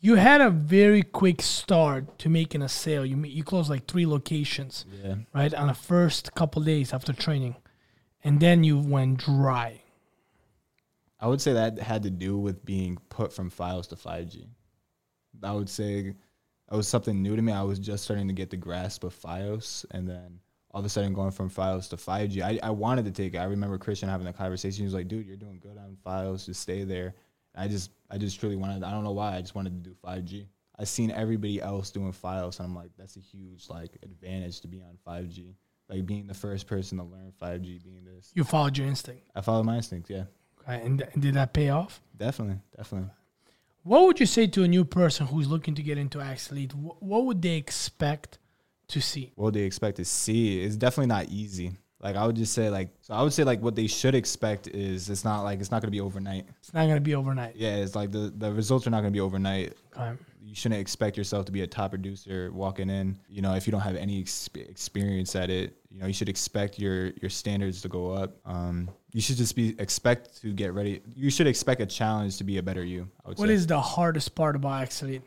You 0.00 0.16
had 0.16 0.40
a 0.40 0.50
very 0.50 1.02
quick 1.02 1.40
start 1.42 2.18
to 2.18 2.28
making 2.28 2.62
a 2.62 2.68
sale. 2.68 3.06
You 3.06 3.16
you 3.24 3.44
closed 3.44 3.70
like 3.70 3.86
three 3.86 4.06
locations, 4.06 4.84
Yeah. 5.00 5.14
right, 5.32 5.54
on 5.54 5.68
the 5.68 5.74
first 5.74 6.34
couple 6.34 6.60
days 6.62 6.92
after 6.92 7.12
training, 7.12 7.54
and 8.24 8.40
then 8.40 8.64
you 8.64 8.80
went 8.80 9.20
dry. 9.20 9.82
I 11.20 11.28
would 11.28 11.40
say 11.40 11.52
that 11.52 11.78
had 11.78 12.02
to 12.02 12.10
do 12.10 12.36
with 12.36 12.64
being 12.64 12.98
put 13.08 13.32
from 13.32 13.48
FiOS 13.50 13.88
to 13.90 13.96
5G. 13.96 14.48
I 15.44 15.52
would 15.52 15.68
say 15.68 16.14
it 16.72 16.74
was 16.74 16.88
something 16.88 17.22
new 17.22 17.36
to 17.36 17.42
me. 17.42 17.52
I 17.52 17.62
was 17.62 17.78
just 17.78 18.04
starting 18.04 18.28
to 18.28 18.34
get 18.34 18.50
the 18.50 18.56
grasp 18.56 19.04
of 19.04 19.14
FiOS, 19.14 19.84
and 19.90 20.08
then 20.08 20.40
all 20.70 20.80
of 20.80 20.86
a 20.86 20.88
sudden 20.88 21.12
going 21.12 21.30
from 21.30 21.50
FiOS 21.50 21.88
to 21.90 21.96
5G. 21.96 22.42
I, 22.42 22.58
I 22.66 22.70
wanted 22.70 23.04
to 23.04 23.12
take 23.12 23.34
it. 23.34 23.38
I 23.38 23.44
remember 23.44 23.78
Christian 23.78 24.08
having 24.08 24.26
that 24.26 24.36
conversation. 24.36 24.82
He 24.82 24.84
was 24.84 24.94
like, 24.94 25.08
"Dude, 25.08 25.26
you're 25.26 25.36
doing 25.36 25.60
good 25.60 25.78
on 25.78 25.96
FiOS. 26.04 26.46
Just 26.46 26.60
stay 26.60 26.84
there." 26.84 27.14
I 27.54 27.68
just 27.68 27.90
I 28.10 28.18
just 28.18 28.40
truly 28.40 28.56
wanted. 28.56 28.82
I 28.82 28.90
don't 28.90 29.04
know 29.04 29.12
why. 29.12 29.36
I 29.36 29.40
just 29.40 29.54
wanted 29.54 29.82
to 29.82 29.90
do 29.90 29.96
5G. 30.04 30.46
I 30.78 30.84
seen 30.84 31.10
everybody 31.12 31.62
else 31.62 31.90
doing 31.90 32.12
FiOS, 32.12 32.58
and 32.58 32.66
I'm 32.66 32.74
like, 32.74 32.90
that's 32.98 33.16
a 33.16 33.20
huge 33.20 33.68
like 33.68 33.96
advantage 34.02 34.60
to 34.62 34.68
be 34.68 34.82
on 34.82 34.98
5G. 35.06 35.54
Like 35.88 36.06
being 36.06 36.26
the 36.26 36.34
first 36.34 36.66
person 36.66 36.98
to 36.98 37.04
learn 37.04 37.32
5G, 37.40 37.84
being 37.84 38.04
this. 38.04 38.32
You 38.34 38.42
followed 38.42 38.76
your 38.76 38.86
instinct, 38.86 39.30
I 39.34 39.40
followed 39.40 39.64
my 39.64 39.76
instincts. 39.76 40.10
Yeah, 40.10 40.24
okay, 40.60 40.84
and, 40.84 40.98
th- 40.98 41.10
and 41.12 41.22
did 41.22 41.34
that 41.34 41.52
pay 41.52 41.68
off? 41.68 42.00
definitely, 42.16 42.58
definitely. 42.76 43.10
What 43.84 44.06
would 44.06 44.18
you 44.20 44.26
say 44.26 44.46
to 44.48 44.62
a 44.64 44.68
new 44.68 44.84
person 44.84 45.26
who's 45.26 45.46
looking 45.46 45.74
to 45.76 45.82
get 45.82 45.98
into 45.98 46.18
Axelite? 46.18 46.72
Wh- 46.72 47.00
What 47.02 47.26
would 47.26 47.40
they 47.42 47.56
expect 47.56 48.38
to 48.88 49.00
see? 49.00 49.32
what 49.36 49.54
they 49.54 49.62
expect 49.62 49.96
to 49.96 50.04
see 50.04 50.60
it's 50.62 50.76
definitely 50.76 51.06
not 51.06 51.26
easy 51.30 51.72
like 52.00 52.16
i 52.16 52.26
would 52.26 52.36
just 52.36 52.52
say 52.52 52.68
like 52.68 52.90
so 53.00 53.14
i 53.14 53.22
would 53.22 53.32
say 53.32 53.42
like 53.42 53.62
what 53.62 53.74
they 53.74 53.86
should 53.86 54.14
expect 54.14 54.66
is 54.68 55.08
it's 55.08 55.24
not 55.24 55.40
like 55.42 55.58
it's 55.58 55.70
not 55.70 55.80
going 55.80 55.88
to 55.88 55.96
be 55.98 56.02
overnight 56.02 56.44
It's 56.58 56.74
not 56.74 56.84
going 56.84 56.96
to 56.96 57.00
be 57.00 57.14
overnight. 57.14 57.56
yeah 57.56 57.76
it's 57.76 57.94
like 57.94 58.12
the 58.12 58.30
the 58.36 58.52
results 58.52 58.86
are 58.86 58.90
not 58.90 59.00
going 59.00 59.10
to 59.12 59.16
be 59.16 59.22
overnight 59.22 59.72
Okay. 59.96 60.12
you 60.42 60.54
shouldn't 60.54 60.82
expect 60.82 61.16
yourself 61.16 61.46
to 61.46 61.52
be 61.52 61.62
a 61.62 61.66
top 61.66 61.92
producer 61.92 62.50
walking 62.52 62.90
in 62.90 63.16
you 63.26 63.40
know 63.40 63.54
if 63.54 63.66
you 63.66 63.70
don't 63.70 63.80
have 63.80 63.96
any 63.96 64.22
exp- 64.22 64.68
experience 64.68 65.34
at 65.34 65.48
it 65.48 65.74
you 65.90 65.98
know 66.00 66.06
you 66.06 66.12
should 66.12 66.28
expect 66.28 66.78
your 66.78 67.06
your 67.22 67.30
standards 67.30 67.80
to 67.80 67.88
go 67.88 68.10
up 68.12 68.36
um 68.44 68.90
you 69.14 69.20
should 69.22 69.36
just 69.36 69.54
be 69.56 69.74
expect 69.78 70.42
to 70.42 70.52
get 70.52 70.74
ready. 70.74 71.00
You 71.14 71.30
should 71.30 71.46
expect 71.46 71.80
a 71.80 71.86
challenge 71.86 72.36
to 72.38 72.44
be 72.44 72.58
a 72.58 72.62
better 72.62 72.84
you 72.84 73.08
i 73.24 73.28
would 73.28 73.38
What 73.38 73.48
say. 73.48 73.54
is 73.54 73.66
the 73.66 73.80
hardest 73.80 74.34
part 74.34 74.56
about 74.56 74.86
Axelite? 74.86 75.22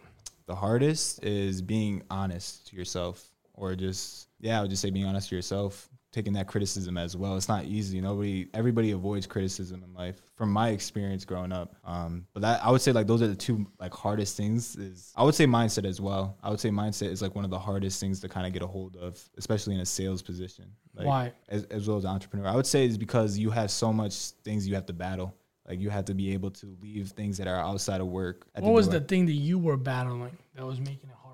the 0.45 0.55
hardest 0.55 1.23
is 1.23 1.61
being 1.61 2.03
honest 2.11 2.67
to 2.67 2.75
yourself 2.75 3.25
or 3.53 3.75
just 3.75 4.27
yeah 4.39 4.59
i 4.59 4.61
would 4.61 4.69
just 4.69 4.81
say 4.81 4.89
being 4.91 5.05
honest 5.05 5.29
to 5.29 5.35
yourself 5.35 5.89
taking 6.17 6.33
that 6.33 6.47
criticism 6.47 6.97
as 6.97 7.15
well 7.15 7.35
it's 7.37 7.47
not 7.47 7.65
easy 7.65 8.01
nobody 8.01 8.47
everybody 8.55 8.89
avoids 8.89 9.27
criticism 9.27 9.83
in 9.83 9.93
life 9.93 10.19
from 10.35 10.49
my 10.51 10.69
experience 10.69 11.23
growing 11.23 11.51
up 11.51 11.75
um, 11.85 12.25
but 12.33 12.41
that 12.41 12.59
i 12.65 12.71
would 12.71 12.81
say 12.81 12.91
like 12.91 13.05
those 13.05 13.21
are 13.21 13.27
the 13.27 13.35
two 13.35 13.67
like 13.79 13.93
hardest 13.93 14.35
things 14.35 14.75
is 14.77 15.13
i 15.15 15.23
would 15.23 15.35
say 15.35 15.45
mindset 15.45 15.85
as 15.85 16.01
well 16.01 16.35
i 16.41 16.49
would 16.49 16.59
say 16.59 16.69
mindset 16.71 17.11
is 17.11 17.21
like 17.21 17.35
one 17.35 17.45
of 17.45 17.51
the 17.51 17.59
hardest 17.59 17.99
things 17.99 18.19
to 18.19 18.27
kind 18.27 18.47
of 18.47 18.51
get 18.51 18.63
a 18.63 18.67
hold 18.67 18.95
of 18.95 19.23
especially 19.37 19.75
in 19.75 19.81
a 19.81 19.85
sales 19.85 20.23
position 20.23 20.65
like, 20.95 21.05
Why? 21.05 21.33
as, 21.49 21.65
as 21.65 21.87
well 21.87 21.97
as 21.97 22.05
entrepreneur 22.05 22.47
i 22.47 22.55
would 22.55 22.65
say 22.65 22.83
is 22.87 22.97
because 22.97 23.37
you 23.37 23.51
have 23.51 23.69
so 23.69 23.93
much 23.93 24.15
things 24.43 24.67
you 24.67 24.73
have 24.73 24.87
to 24.87 24.93
battle 24.93 25.35
like 25.67 25.79
you 25.79 25.91
have 25.91 26.05
to 26.05 26.15
be 26.15 26.33
able 26.33 26.49
to 26.49 26.75
leave 26.81 27.09
things 27.09 27.37
that 27.37 27.47
are 27.47 27.59
outside 27.59 28.01
of 28.01 28.07
work 28.07 28.47
at 28.55 28.63
What 28.63 28.73
was 28.73 28.87
door. 28.87 28.99
the 28.99 29.05
thing 29.05 29.27
that 29.27 29.33
you 29.33 29.59
were 29.59 29.77
battling 29.77 30.35
that 30.55 30.65
was 30.65 30.79
making 30.79 31.09
it 31.11 31.17
you? 31.23 31.26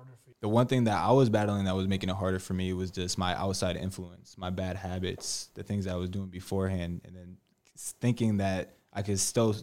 The 0.44 0.48
one 0.48 0.66
thing 0.66 0.84
that 0.84 0.98
I 0.98 1.10
was 1.10 1.30
battling 1.30 1.64
that 1.64 1.74
was 1.74 1.88
making 1.88 2.10
it 2.10 2.16
harder 2.16 2.38
for 2.38 2.52
me 2.52 2.74
was 2.74 2.90
just 2.90 3.16
my 3.16 3.34
outside 3.34 3.78
influence, 3.78 4.36
my 4.36 4.50
bad 4.50 4.76
habits, 4.76 5.48
the 5.54 5.62
things 5.62 5.86
I 5.86 5.94
was 5.94 6.10
doing 6.10 6.26
beforehand, 6.26 7.00
and 7.06 7.16
then 7.16 7.38
thinking 7.78 8.36
that 8.36 8.74
I 8.92 9.00
could 9.00 9.18
still 9.18 9.56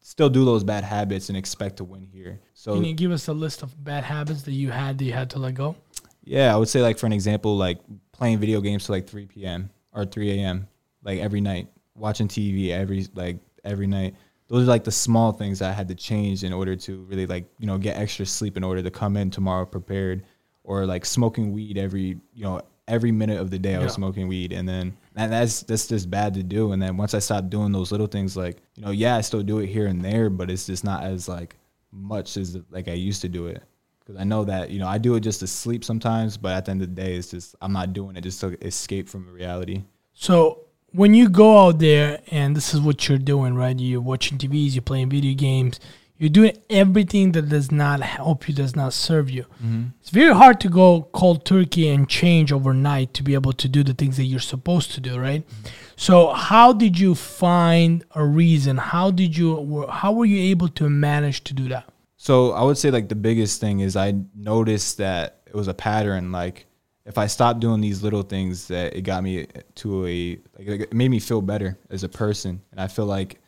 still 0.00 0.28
do 0.28 0.44
those 0.44 0.64
bad 0.64 0.82
habits 0.82 1.28
and 1.28 1.38
expect 1.38 1.76
to 1.76 1.84
win 1.84 2.02
here. 2.02 2.40
So 2.52 2.74
Can 2.74 2.82
you 2.84 2.94
give 2.94 3.12
us 3.12 3.28
a 3.28 3.32
list 3.32 3.62
of 3.62 3.84
bad 3.84 4.02
habits 4.02 4.42
that 4.42 4.54
you 4.54 4.72
had 4.72 4.98
that 4.98 5.04
you 5.04 5.12
had 5.12 5.30
to 5.30 5.38
let 5.38 5.54
go? 5.54 5.76
yeah, 6.24 6.52
I 6.52 6.56
would 6.56 6.68
say 6.68 6.82
like 6.82 6.98
for 6.98 7.06
an 7.06 7.12
example, 7.12 7.56
like 7.56 7.78
playing 8.10 8.38
video 8.40 8.60
games 8.60 8.86
to 8.86 8.92
like 8.92 9.06
3 9.06 9.26
p.m. 9.26 9.70
or 9.92 10.04
3 10.04 10.32
a.m. 10.32 10.66
like 11.04 11.20
every 11.20 11.40
night, 11.40 11.68
watching 11.94 12.26
TV 12.26 12.70
every 12.70 13.06
like 13.14 13.38
every 13.64 13.86
night. 13.86 14.16
Those 14.48 14.64
are 14.64 14.70
like 14.70 14.84
the 14.84 14.90
small 14.92 15.32
things 15.32 15.60
I 15.62 15.72
had 15.72 15.88
to 15.88 15.94
change 15.94 16.42
in 16.42 16.52
order 16.52 16.74
to 16.76 17.02
really 17.02 17.26
like 17.26 17.44
you 17.58 17.66
know 17.66 17.78
get 17.78 17.96
extra 17.96 18.26
sleep 18.26 18.56
in 18.56 18.64
order 18.64 18.82
to 18.82 18.90
come 18.90 19.16
in 19.16 19.30
tomorrow 19.30 19.64
prepared, 19.66 20.24
or 20.64 20.86
like 20.86 21.04
smoking 21.04 21.52
weed 21.52 21.78
every 21.78 22.18
you 22.34 22.44
know 22.44 22.62
every 22.86 23.12
minute 23.12 23.38
of 23.38 23.50
the 23.50 23.58
day 23.58 23.74
I 23.74 23.78
was 23.78 23.92
Yeah. 23.92 23.96
smoking 23.96 24.28
weed, 24.28 24.52
and 24.52 24.66
then 24.68 24.96
and 25.16 25.30
that's 25.32 25.62
that's 25.62 25.86
just 25.86 26.10
bad 26.10 26.34
to 26.34 26.42
do. 26.42 26.72
And 26.72 26.80
then 26.80 26.96
once 26.96 27.12
I 27.14 27.18
stopped 27.18 27.50
doing 27.50 27.72
those 27.72 27.92
little 27.92 28.06
things, 28.06 28.36
like 28.36 28.58
you 28.74 28.82
know 28.84 28.90
yeah 28.90 29.16
I 29.16 29.20
still 29.20 29.42
do 29.42 29.58
it 29.58 29.66
here 29.66 29.86
and 29.86 30.02
there, 30.02 30.30
but 30.30 30.50
it's 30.50 30.66
just 30.66 30.84
not 30.84 31.02
as 31.04 31.28
like 31.28 31.56
much 31.92 32.36
as 32.36 32.56
like 32.70 32.88
I 32.88 32.92
used 32.92 33.20
to 33.22 33.28
do 33.28 33.46
it 33.48 33.62
because 34.00 34.16
I 34.18 34.24
know 34.24 34.44
that 34.44 34.70
you 34.70 34.78
know 34.78 34.88
I 34.88 34.96
do 34.96 35.14
it 35.16 35.20
just 35.20 35.40
to 35.40 35.46
sleep 35.46 35.84
sometimes, 35.84 36.38
but 36.38 36.52
at 36.54 36.64
the 36.64 36.70
end 36.70 36.80
of 36.82 36.94
the 36.94 37.02
day, 37.02 37.16
it's 37.16 37.30
just 37.30 37.54
I'm 37.60 37.72
not 37.74 37.92
doing 37.92 38.16
it 38.16 38.22
just 38.22 38.40
to 38.40 38.56
escape 38.66 39.08
from 39.10 39.30
reality. 39.30 39.82
So 40.14 40.64
when 40.92 41.14
you 41.14 41.28
go 41.28 41.66
out 41.66 41.78
there 41.78 42.20
and 42.30 42.56
this 42.56 42.74
is 42.74 42.80
what 42.80 43.08
you're 43.08 43.18
doing, 43.18 43.54
right? 43.54 43.78
You're 43.78 44.00
watching 44.00 44.38
TVs, 44.38 44.74
you're 44.74 44.82
playing 44.82 45.10
video 45.10 45.34
games, 45.34 45.80
you're 46.16 46.30
doing 46.30 46.56
everything 46.68 47.32
that 47.32 47.48
does 47.48 47.70
not 47.70 48.00
help 48.00 48.48
you, 48.48 48.54
does 48.54 48.74
not 48.74 48.92
serve 48.92 49.30
you. 49.30 49.44
Mm-hmm. 49.62 49.84
It's 50.00 50.10
very 50.10 50.34
hard 50.34 50.60
to 50.60 50.68
go 50.68 51.08
cold 51.12 51.44
turkey 51.44 51.88
and 51.88 52.08
change 52.08 52.52
overnight 52.52 53.14
to 53.14 53.22
be 53.22 53.34
able 53.34 53.52
to 53.52 53.68
do 53.68 53.84
the 53.84 53.94
things 53.94 54.16
that 54.16 54.24
you're 54.24 54.40
supposed 54.40 54.92
to 54.92 55.00
do, 55.00 55.18
right? 55.18 55.46
Mm-hmm. 55.46 55.68
So 55.96 56.28
how 56.28 56.72
did 56.72 56.98
you 56.98 57.14
find 57.14 58.04
a 58.14 58.24
reason? 58.24 58.76
How 58.78 59.10
did 59.10 59.36
you 59.36 59.86
how 59.90 60.12
were 60.12 60.24
you 60.24 60.50
able 60.50 60.68
to 60.68 60.88
manage 60.88 61.44
to 61.44 61.54
do 61.54 61.68
that? 61.68 61.88
So 62.16 62.52
I 62.52 62.62
would 62.62 62.78
say 62.78 62.90
like 62.90 63.08
the 63.08 63.14
biggest 63.14 63.60
thing 63.60 63.80
is 63.80 63.96
I 63.96 64.14
noticed 64.34 64.98
that 64.98 65.42
it 65.46 65.54
was 65.54 65.68
a 65.68 65.74
pattern. 65.74 66.32
Like 66.32 66.66
if 67.08 67.16
I 67.18 67.26
stopped 67.26 67.60
doing 67.60 67.80
these 67.80 68.02
little 68.02 68.22
things, 68.22 68.68
that 68.68 68.94
it 68.94 69.00
got 69.02 69.22
me 69.24 69.46
to 69.76 70.06
a 70.06 70.38
like 70.58 70.68
it 70.68 70.92
made 70.92 71.10
me 71.10 71.18
feel 71.18 71.40
better 71.42 71.76
as 71.90 72.04
a 72.04 72.08
person, 72.08 72.60
and 72.70 72.80
I 72.80 72.86
feel 72.86 73.06
like 73.06 73.40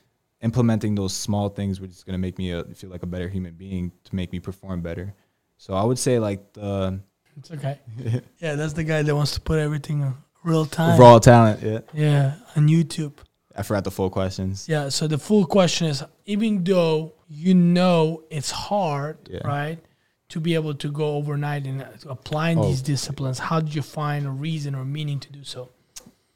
implementing 0.42 0.94
those 0.94 1.12
small 1.12 1.48
things 1.50 1.80
were 1.80 1.86
just 1.86 2.06
gonna 2.06 2.18
make 2.18 2.38
me 2.38 2.52
a, 2.52 2.64
feel 2.74 2.88
like 2.90 3.02
a 3.02 3.06
better 3.06 3.28
human 3.28 3.52
being 3.54 3.92
to 4.04 4.16
make 4.16 4.32
me 4.32 4.40
perform 4.40 4.80
better. 4.80 5.14
So 5.58 5.74
I 5.74 5.84
would 5.84 5.98
say 5.98 6.18
like 6.18 6.52
the 6.54 7.00
It's 7.36 7.50
okay. 7.50 7.78
yeah, 8.38 8.54
that's 8.54 8.72
the 8.72 8.84
guy 8.84 9.02
that 9.02 9.14
wants 9.14 9.32
to 9.32 9.40
put 9.40 9.58
everything 9.58 10.02
on 10.02 10.16
real 10.42 10.64
time. 10.64 10.98
raw 10.98 11.18
talent. 11.18 11.62
Yeah, 11.62 11.80
Yeah, 11.92 12.34
on 12.56 12.66
YouTube. 12.68 13.12
I 13.54 13.62
forgot 13.62 13.84
the 13.84 13.90
full 13.90 14.08
questions. 14.10 14.66
Yeah, 14.68 14.88
so 14.88 15.06
the 15.06 15.18
full 15.18 15.44
question 15.44 15.88
is 15.88 16.02
even 16.24 16.64
though 16.64 17.12
you 17.28 17.52
know 17.54 18.22
it's 18.30 18.50
hard, 18.50 19.18
Yeah. 19.28 19.46
right, 19.46 19.78
to 20.30 20.40
be 20.40 20.54
able 20.54 20.74
to 20.74 20.88
go 20.90 21.14
overnight 21.16 21.66
and 21.66 21.86
applying 22.08 22.58
Oh. 22.58 22.66
these 22.68 22.82
disciplines, 22.82 23.38
how 23.38 23.60
did 23.60 23.74
you 23.74 23.82
find 23.82 24.26
a 24.26 24.30
reason 24.30 24.74
or 24.74 24.84
meaning 24.84 25.20
to 25.20 25.30
do 25.32 25.44
so? 25.44 25.68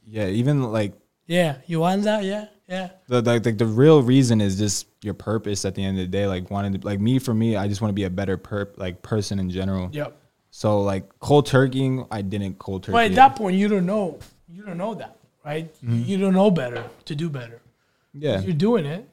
Yeah, 0.07 0.27
even 0.27 0.63
like 0.73 0.93
Yeah, 1.27 1.57
you 1.67 1.81
want 1.81 2.03
that? 2.05 2.23
Yeah, 2.25 2.47
yeah. 2.69 2.91
the 3.09 3.23
like, 3.23 3.45
like 3.47 3.57
the 3.59 3.67
real 3.67 4.03
reason 4.03 4.41
is 4.41 4.59
just 4.59 4.87
your 5.03 5.15
purpose 5.15 5.65
at 5.65 5.75
the 5.75 5.83
end 5.85 5.99
of 5.99 6.05
the 6.05 6.11
day 6.19 6.27
like 6.27 6.51
wanting 6.51 6.73
to 6.79 6.87
like 6.87 6.99
me 7.01 7.19
for 7.19 7.35
me 7.35 7.57
i 7.57 7.69
just 7.69 7.81
want 7.83 7.91
to 7.91 7.95
be 7.95 8.05
a 8.05 8.11
better 8.11 8.37
per 8.39 8.69
like 8.77 9.03
person 9.03 9.39
in 9.39 9.49
general 9.51 9.91
Yep. 9.93 10.17
so 10.51 10.81
like 10.81 11.05
cold 11.21 11.47
turkeying 11.47 12.07
i 12.11 12.21
didn't 12.23 12.59
cold 12.59 12.83
turkey 12.85 12.93
But 12.93 13.05
at 13.11 13.15
that 13.17 13.37
point, 13.37 13.57
you 13.57 13.69
don't 13.69 13.87
know. 13.87 14.19
You 14.49 14.63
don't 14.65 14.79
know 14.79 14.95
that, 14.95 15.17
right? 15.45 15.67
Mm-hmm. 15.83 16.03
You 16.09 16.17
don't 16.19 16.33
know 16.35 16.51
better 16.51 16.85
to 17.09 17.15
do 17.15 17.29
better. 17.31 17.61
yeah 18.13 18.41
You're 18.41 18.55
doing 18.69 18.87
it. 18.87 19.09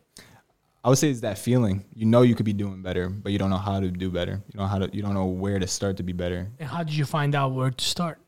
I 0.83 0.89
would 0.89 0.97
say 0.97 1.09
it's 1.09 1.21
that 1.21 1.37
feeling. 1.37 1.85
You 1.93 2.05
know 2.05 2.23
you 2.23 2.33
could 2.33 2.45
be 2.45 2.53
doing 2.53 2.81
better, 2.81 3.09
but 3.09 3.31
you 3.31 3.37
don't 3.37 3.49
know 3.49 3.57
how 3.57 3.79
to 3.79 3.91
do 3.91 4.09
better. 4.09 4.41
You 4.51 4.59
know 4.59 4.65
how 4.65 4.79
to 4.79 4.89
you 4.95 5.01
don't 5.01 5.13
know 5.13 5.27
where 5.27 5.59
to 5.59 5.67
start 5.67 5.97
to 5.97 6.03
be 6.03 6.13
better. 6.13 6.51
And 6.59 6.67
how 6.67 6.83
did 6.83 6.95
you 6.95 7.05
find 7.05 7.35
out 7.35 7.53
where 7.53 7.69
to 7.69 7.85
start? 7.85 8.19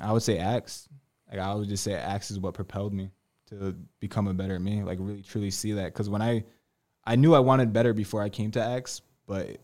I 0.00 0.12
would 0.12 0.22
say 0.22 0.38
Axe. 0.38 0.88
Like 1.30 1.40
I 1.40 1.54
would 1.54 1.68
just 1.68 1.84
say 1.84 1.94
Axe 1.94 2.30
is 2.30 2.40
what 2.40 2.54
propelled 2.54 2.92
me 2.92 3.10
to 3.50 3.76
become 4.00 4.26
a 4.26 4.34
better 4.34 4.58
me. 4.58 4.82
Like 4.82 4.98
really 5.00 5.22
truly 5.22 5.50
see 5.50 5.72
that 5.72 5.86
because 5.86 6.08
when 6.10 6.22
I 6.22 6.44
I 7.04 7.16
knew 7.16 7.34
I 7.34 7.40
wanted 7.40 7.72
better 7.72 7.92
before 7.92 8.22
I 8.22 8.28
came 8.28 8.50
to 8.52 8.62
Axe, 8.62 9.02
but 9.26 9.58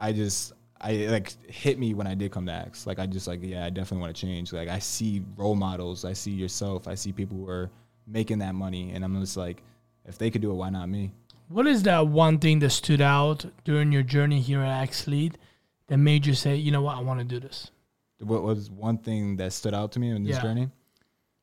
I 0.00 0.12
just 0.12 0.52
I 0.80 0.92
like 1.06 1.32
hit 1.48 1.78
me 1.78 1.94
when 1.94 2.06
I 2.06 2.14
did 2.14 2.32
come 2.32 2.46
to 2.46 2.52
Axe. 2.52 2.86
Like 2.86 2.98
I 2.98 3.06
just 3.06 3.26
like 3.26 3.40
yeah, 3.42 3.64
I 3.64 3.70
definitely 3.70 4.00
want 4.00 4.16
to 4.16 4.20
change. 4.20 4.52
Like 4.52 4.68
I 4.68 4.78
see 4.78 5.24
role 5.36 5.54
models, 5.54 6.04
I 6.04 6.12
see 6.12 6.32
yourself, 6.32 6.88
I 6.88 6.94
see 6.94 7.12
people 7.12 7.36
who 7.36 7.48
are 7.48 7.70
making 8.06 8.38
that 8.38 8.54
money, 8.54 8.92
and 8.92 9.04
I'm 9.04 9.20
just 9.20 9.36
like, 9.36 9.62
if 10.08 10.18
they 10.18 10.30
could 10.30 10.42
do 10.42 10.50
it, 10.50 10.54
why 10.54 10.70
not 10.70 10.88
me? 10.88 11.12
What 11.48 11.66
is 11.66 11.82
that 11.84 12.06
one 12.08 12.38
thing 12.38 12.58
that 12.60 12.70
stood 12.70 13.00
out 13.00 13.44
during 13.64 13.92
your 13.92 14.02
journey 14.02 14.40
here 14.40 14.60
at 14.60 14.82
Axe 14.82 15.06
Elite 15.06 15.38
that 15.86 15.98
made 15.98 16.26
you 16.26 16.34
say, 16.34 16.56
you 16.56 16.70
know 16.72 16.82
what, 16.82 16.96
I 16.96 17.00
want 17.00 17.20
to 17.20 17.24
do 17.24 17.38
this? 17.40 17.70
What 18.20 18.42
was 18.42 18.70
one 18.70 18.98
thing 18.98 19.36
that 19.36 19.52
stood 19.52 19.74
out 19.74 19.92
to 19.92 20.00
me 20.00 20.10
in 20.10 20.24
this 20.24 20.36
Yeah. 20.36 20.42
journey? 20.42 20.70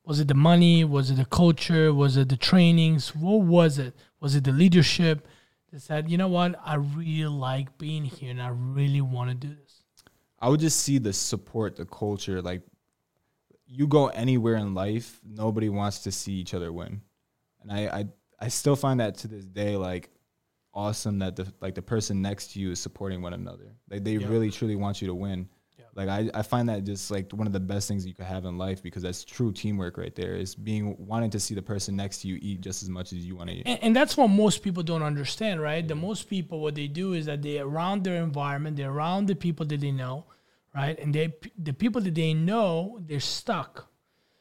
Was 0.04 0.20
it 0.20 0.28
the 0.28 0.34
money? 0.34 0.84
Was 0.84 1.10
it 1.10 1.14
the 1.16 1.24
culture? 1.24 1.92
Was 1.92 2.16
it 2.16 2.28
the 2.28 2.36
trainings? 2.36 3.14
What 3.16 3.40
was 3.42 3.78
it? 3.78 3.94
Was 4.20 4.36
it 4.36 4.44
the 4.44 4.52
leadership 4.52 5.26
that 5.72 5.80
said, 5.80 6.08
you 6.08 6.16
know 6.16 6.28
what, 6.28 6.54
I 6.64 6.74
really 6.76 7.26
like 7.26 7.76
being 7.78 8.04
here 8.04 8.30
and 8.30 8.40
I 8.40 8.48
really 8.48 9.00
want 9.00 9.30
to 9.30 9.34
do 9.48 9.52
this? 9.54 9.82
I 10.38 10.48
would 10.48 10.60
just 10.60 10.78
see 10.80 10.98
the 10.98 11.12
support, 11.12 11.74
the 11.76 11.86
culture. 11.86 12.40
Like 12.42 12.62
you 13.66 13.88
go 13.88 14.06
anywhere 14.08 14.54
in 14.56 14.74
life, 14.74 15.20
nobody 15.24 15.68
wants 15.68 16.00
to 16.00 16.12
see 16.12 16.34
each 16.34 16.54
other 16.54 16.72
win, 16.72 17.00
and 17.62 17.72
I 17.72 17.80
I, 18.00 18.04
I 18.38 18.48
still 18.48 18.76
find 18.76 19.00
that 19.00 19.16
to 19.18 19.28
this 19.28 19.44
day 19.44 19.76
like 19.76 20.10
awesome 20.74 21.18
that 21.20 21.36
the 21.36 21.50
like 21.60 21.74
the 21.74 21.82
person 21.82 22.20
next 22.20 22.52
to 22.52 22.60
you 22.60 22.70
is 22.70 22.78
supporting 22.80 23.22
one 23.22 23.32
another. 23.32 23.74
Like 23.90 24.04
they 24.04 24.12
Yeah. 24.16 24.28
really 24.28 24.50
truly 24.50 24.76
want 24.76 25.00
you 25.00 25.08
to 25.08 25.14
win. 25.14 25.48
Yeah. 25.78 25.84
Like 25.94 26.08
I, 26.08 26.30
I 26.38 26.42
find 26.42 26.68
that 26.68 26.84
just 26.84 27.10
like 27.10 27.32
one 27.32 27.46
of 27.46 27.54
the 27.54 27.60
best 27.60 27.88
things 27.88 28.06
you 28.06 28.12
could 28.14 28.26
have 28.26 28.44
in 28.44 28.58
life 28.58 28.82
because 28.82 29.02
that's 29.02 29.24
true 29.24 29.52
teamwork 29.52 29.96
right 29.96 30.14
there. 30.14 30.34
Is 30.34 30.54
being 30.54 30.94
wanting 30.98 31.30
to 31.30 31.40
see 31.40 31.54
the 31.54 31.62
person 31.62 31.96
next 31.96 32.18
to 32.22 32.28
you 32.28 32.38
eat 32.42 32.60
just 32.60 32.82
as 32.82 32.90
much 32.90 33.12
as 33.12 33.20
you 33.20 33.36
want 33.36 33.48
to 33.50 33.56
eat. 33.56 33.62
And, 33.66 33.82
and 33.82 33.96
that's 33.96 34.16
what 34.18 34.28
most 34.28 34.62
people 34.62 34.82
don't 34.82 35.02
understand, 35.02 35.62
right? 35.62 35.86
The 35.86 35.94
most 35.94 36.28
people, 36.28 36.60
what 36.60 36.74
they 36.74 36.88
do 36.88 37.14
is 37.14 37.24
that 37.24 37.40
they 37.40 37.58
around 37.58 38.04
their 38.04 38.22
environment, 38.22 38.76
they're 38.76 38.90
around 38.90 39.26
the 39.28 39.34
people 39.34 39.64
that 39.66 39.80
they 39.80 39.92
know, 39.92 40.26
right? 40.74 40.98
And 40.98 41.14
they 41.14 41.34
the 41.56 41.72
people 41.72 42.02
that 42.02 42.14
they 42.14 42.34
know, 42.34 42.98
they're 43.06 43.18
stuck. 43.20 43.88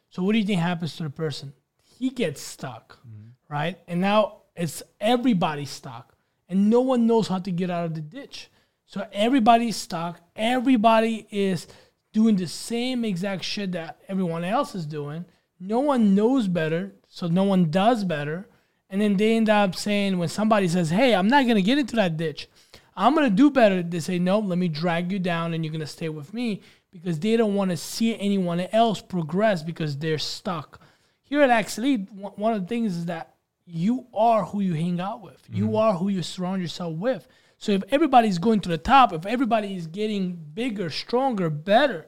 So 0.09 0.21
what 0.23 0.33
do 0.33 0.39
you 0.39 0.45
think 0.45 0.59
happens 0.61 0.97
to 0.97 1.03
the 1.03 1.09
person? 1.09 1.53
He 1.97 2.09
gets 2.09 2.41
stuck, 2.41 2.99
mm-hmm. 3.07 3.29
Right? 3.55 3.79
And 3.87 4.01
now 4.01 4.41
it's 4.55 4.83
everybody's 4.99 5.69
stuck, 5.69 6.13
and 6.49 6.69
no 6.69 6.81
one 6.81 7.07
knows 7.07 7.29
how 7.29 7.39
to 7.39 7.51
get 7.51 7.69
out 7.69 7.85
of 7.85 7.93
the 7.95 8.01
ditch. 8.01 8.49
So 8.85 9.07
everybody's 9.13 9.77
stuck. 9.77 10.19
Everybody 10.35 11.25
is 11.31 11.67
doing 12.11 12.35
the 12.35 12.47
same 12.47 13.05
exact 13.05 13.43
shit 13.43 13.71
that 13.71 14.01
everyone 14.09 14.43
else 14.43 14.75
is 14.75 14.85
doing. 14.85 15.23
No 15.59 15.79
one 15.79 16.15
knows 16.15 16.49
better, 16.49 16.95
so 17.07 17.27
no 17.27 17.43
one 17.43 17.71
does 17.71 18.03
better. 18.03 18.47
And 18.89 19.01
then 19.01 19.15
they 19.15 19.37
end 19.37 19.49
up 19.49 19.75
saying, 19.75 20.17
when 20.17 20.27
somebody 20.27 20.67
says, 20.67 20.89
Hey, 20.89 21.15
I'm 21.15 21.29
not 21.29 21.45
to 21.55 21.61
get 21.61 21.77
into 21.77 21.95
that 21.95 22.17
ditch, 22.17 22.49
I'm 22.95 23.15
to 23.29 23.35
do 23.35 23.49
better. 23.49 23.81
They 23.81 24.01
say, 24.01 24.19
No, 24.19 24.39
let 24.39 24.57
me 24.57 24.67
drag 24.67 25.11
you 25.13 25.19
down 25.19 25.53
and 25.53 25.63
you're 25.63 25.71
to 25.79 25.87
stay 25.87 26.09
with 26.09 26.33
me 26.33 26.61
because 26.91 27.19
they 27.19 27.37
don't 27.37 27.55
want 27.55 27.71
to 27.71 27.77
see 27.77 28.17
anyone 28.19 28.59
else 28.71 29.01
progress 29.01 29.63
because 29.63 29.97
they're 29.97 30.17
stuck. 30.19 30.81
Here 31.23 31.41
at 31.41 31.49
one 31.77 32.33
one 32.35 32.53
of 32.53 32.61
the 32.61 32.67
things 32.67 32.95
is 32.95 33.05
that 33.05 33.34
you 33.65 34.07
are 34.13 34.45
who 34.45 34.59
you 34.61 34.73
hang 34.73 34.99
out 34.99 35.21
with, 35.21 35.41
you 35.51 35.65
mm-hmm. 35.65 35.75
are 35.75 35.93
who 35.93 36.09
you 36.09 36.21
surround 36.21 36.61
yourself 36.61 36.93
with. 36.95 37.27
So 37.57 37.71
if 37.71 37.83
everybody's 37.89 38.37
going 38.37 38.59
to 38.61 38.69
the 38.69 38.77
top, 38.77 39.13
if 39.13 39.25
everybody 39.25 39.75
is 39.75 39.87
getting 39.87 40.35
bigger, 40.53 40.89
stronger, 40.89 41.49
better, 41.49 42.07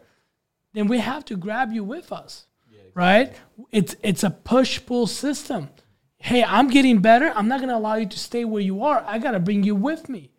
then 0.74 0.88
we 0.88 1.00
have 1.00 1.26
to 1.26 1.36
grab 1.36 1.72
you 1.72 1.84
with 1.84 2.12
us. 2.12 2.46
Right? 2.94 3.36
It's 3.72 3.96
it's 4.02 4.24
a 4.24 4.32
push 4.32 4.84
pull 4.84 5.06
system. 5.06 5.70
Hey, 6.18 6.44
I'm 6.44 6.68
getting 6.68 7.00
better. 7.00 7.32
I'm 7.36 7.48
not 7.48 7.60
gonna 7.60 7.78
allow 7.78 7.94
you 7.96 8.08
to 8.08 8.20
stay 8.20 8.44
where 8.44 8.62
you 8.62 8.84
are. 8.84 9.04
I 9.06 9.20
gotta 9.20 9.40
bring 9.40 9.64
you 9.64 9.76
with 9.76 10.10
me. 10.10 10.32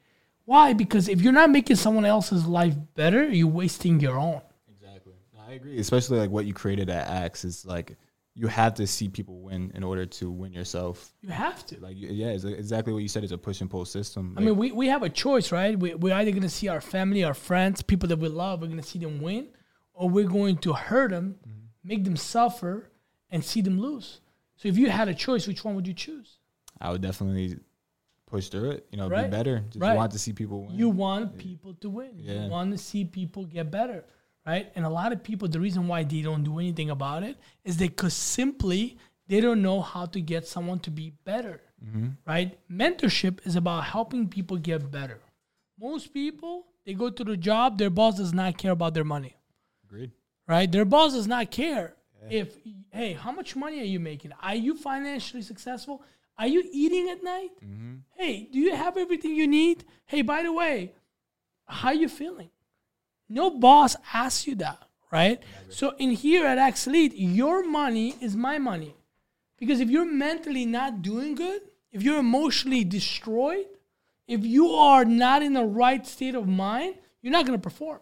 Why? 0.45 0.73
Because 0.73 1.09
if 1.09 1.21
you're 1.21 1.33
not 1.33 1.51
making 1.51 1.77
someone 1.77 2.05
else's 2.05 2.47
life 2.47 2.75
better, 2.95 3.29
you're 3.29 3.47
wasting 3.47 4.01
your 4.01 4.19
own. 4.19 4.41
Exactly. 4.73 5.13
I 5.49 5.53
agree. 5.53 5.79
Especially 5.79 6.19
like 6.19 6.31
what 6.31 6.47
you 6.47 6.55
created 6.55 6.91
at 6.91 7.07
Axe 7.07 7.45
is 7.45 7.65
like 7.65 7.97
you 8.39 8.47
have 8.47 8.75
to 8.75 8.87
see 8.87 9.09
people 9.09 9.41
win 9.41 9.73
in 9.75 9.83
order 9.83 10.07
to 10.07 10.31
win 10.31 10.53
yourself. 10.53 11.13
You 11.23 11.31
have 11.31 11.67
to. 11.67 11.81
Like 11.81 11.97
yeah, 11.99 12.29
it's 12.29 12.45
exactly 12.45 12.93
what 12.93 13.03
you 13.03 13.09
said. 13.09 13.25
It's 13.25 13.33
a 13.33 13.39
push 13.39 13.61
and 13.61 13.69
pull 13.69 13.85
system. 13.85 14.37
I 14.39 14.41
mean, 14.41 14.57
we, 14.57 14.71
we 14.71 14.87
have 14.87 15.03
a 15.03 15.09
choice, 15.09 15.51
right? 15.51 15.77
We, 15.77 15.95
we're 15.95 16.15
either 16.15 16.31
going 16.31 16.45
to 16.45 16.49
see 16.49 16.69
our 16.69 16.81
family, 16.81 17.25
our 17.25 17.35
friends, 17.35 17.83
people 17.83 18.09
that 18.11 18.21
we 18.21 18.29
love, 18.29 18.61
we're 18.61 18.69
going 18.69 18.81
to 18.81 18.87
see 18.87 19.01
them 19.01 19.21
win, 19.21 19.49
or 19.93 20.09
we're 20.09 20.29
going 20.29 20.57
to 20.59 20.73
hurt 20.73 21.11
them, 21.11 21.35
mm-hmm. 21.41 21.59
make 21.83 22.05
them 22.05 22.17
suffer, 22.17 22.93
and 23.29 23.45
see 23.45 23.61
them 23.61 23.81
lose. 23.81 24.21
So 24.55 24.69
if 24.69 24.79
you 24.79 24.89
had 24.89 25.09
a 25.09 25.15
choice, 25.15 25.49
which 25.49 25.65
one 25.65 25.75
would 25.75 25.89
you 25.89 25.95
choose? 25.95 26.39
I 26.81 26.93
would 26.93 27.03
definitely 27.03 27.59
push 28.27 28.51
through 28.51 28.71
it. 28.71 28.87
You 28.93 28.99
know, 28.99 29.09
Right. 29.09 29.25
be 29.25 29.37
better. 29.37 29.65
Just 29.71 29.81
Right. 29.81 29.97
want 29.97 30.13
to 30.13 30.19
see 30.19 30.33
people 30.33 30.67
win. 30.67 30.79
You 30.79 30.91
want 30.91 31.39
people 31.39 31.75
to 31.75 31.91
win. 31.91 32.13
Yeah. 32.19 32.45
You 32.45 32.51
want 32.51 32.71
to 32.71 32.79
see 32.79 33.05
people 33.05 33.47
get 33.47 33.73
better, 33.73 34.05
right? 34.47 34.71
And 34.75 34.85
a 34.85 34.89
lot 34.89 35.13
of 35.13 35.23
people, 35.23 35.49
the 35.49 35.61
reason 35.61 35.89
why 35.89 36.05
they 36.05 36.23
don't 36.23 36.45
do 36.45 36.59
anything 36.59 36.91
about 36.91 37.23
it 37.23 37.37
is 37.65 37.77
they 37.77 37.89
could 37.89 38.13
simply 38.13 38.99
they 39.29 39.41
don't 39.41 39.63
know 39.63 39.83
how 39.83 40.07
to 40.07 40.21
get 40.21 40.47
someone 40.47 40.81
to 40.81 40.91
be 40.91 41.13
better, 41.25 41.61
mm-hmm. 41.85 42.09
right? 42.27 42.59
Mentorship 42.71 43.47
is 43.47 43.57
about 43.57 43.85
helping 43.85 44.27
people 44.29 44.57
get 44.57 44.91
better. 44.91 45.21
Most 45.79 46.13
people, 46.13 46.67
they 46.85 46.95
go 46.95 47.11
to 47.11 47.25
the 47.25 47.37
job, 47.37 47.79
their 47.79 47.91
boss 47.91 48.17
does 48.17 48.33
not 48.33 48.57
care 48.57 48.73
about 48.73 48.95
their 48.95 49.05
money, 49.05 49.37
Agreed. 49.87 50.11
right? 50.47 50.71
Their 50.71 50.87
boss 50.87 51.13
does 51.13 51.27
not 51.27 51.51
care 51.51 51.95
if, 52.31 52.57
hey, 52.91 53.13
how 53.13 53.33
much 53.33 53.55
money 53.55 53.81
are 53.81 53.85
you 53.85 54.01
making? 54.01 54.33
Are 54.43 54.55
you 54.55 54.75
financially 54.75 55.43
successful? 55.43 56.03
Are 56.39 56.47
you 56.47 56.65
eating 56.73 57.11
at 57.11 57.23
night? 57.23 57.51
Mm-hmm. 57.65 57.95
Hey, 58.17 58.49
do 58.53 58.59
you 58.59 58.75
have 58.75 58.97
everything 58.97 59.35
you 59.35 59.47
need? 59.47 59.85
Hey, 60.07 60.23
by 60.23 60.43
the 60.43 60.53
way, 60.53 60.93
how 61.67 61.89
are 61.89 61.95
you 61.95 62.09
feeling? 62.09 62.51
No 63.29 63.51
boss 63.51 63.97
asks 64.13 64.47
you 64.47 64.55
that, 64.57 64.83
right? 65.11 65.43
So 65.69 65.95
in 65.99 66.11
here 66.11 66.47
at 66.47 66.59
Axelite, 66.59 67.13
your 67.15 67.67
money 67.69 68.15
is 68.21 68.37
my 68.37 68.59
money. 68.59 68.95
Because 69.59 69.81
if 69.81 69.91
you're 69.91 70.07
mentally 70.11 70.65
not 70.65 71.03
doing 71.03 71.35
good, 71.35 71.63
if 71.93 72.03
you're 72.03 72.19
emotionally 72.19 72.85
destroyed, 72.85 73.67
if 74.27 74.45
you 74.45 74.69
are 74.71 75.05
not 75.05 75.43
in 75.43 75.53
the 75.53 75.65
right 75.65 76.07
state 76.07 76.35
of 76.35 76.47
mind, 76.47 76.95
you're 77.23 77.33
not 77.33 77.47
going 77.47 77.59
to 77.59 77.63
perform 77.63 77.99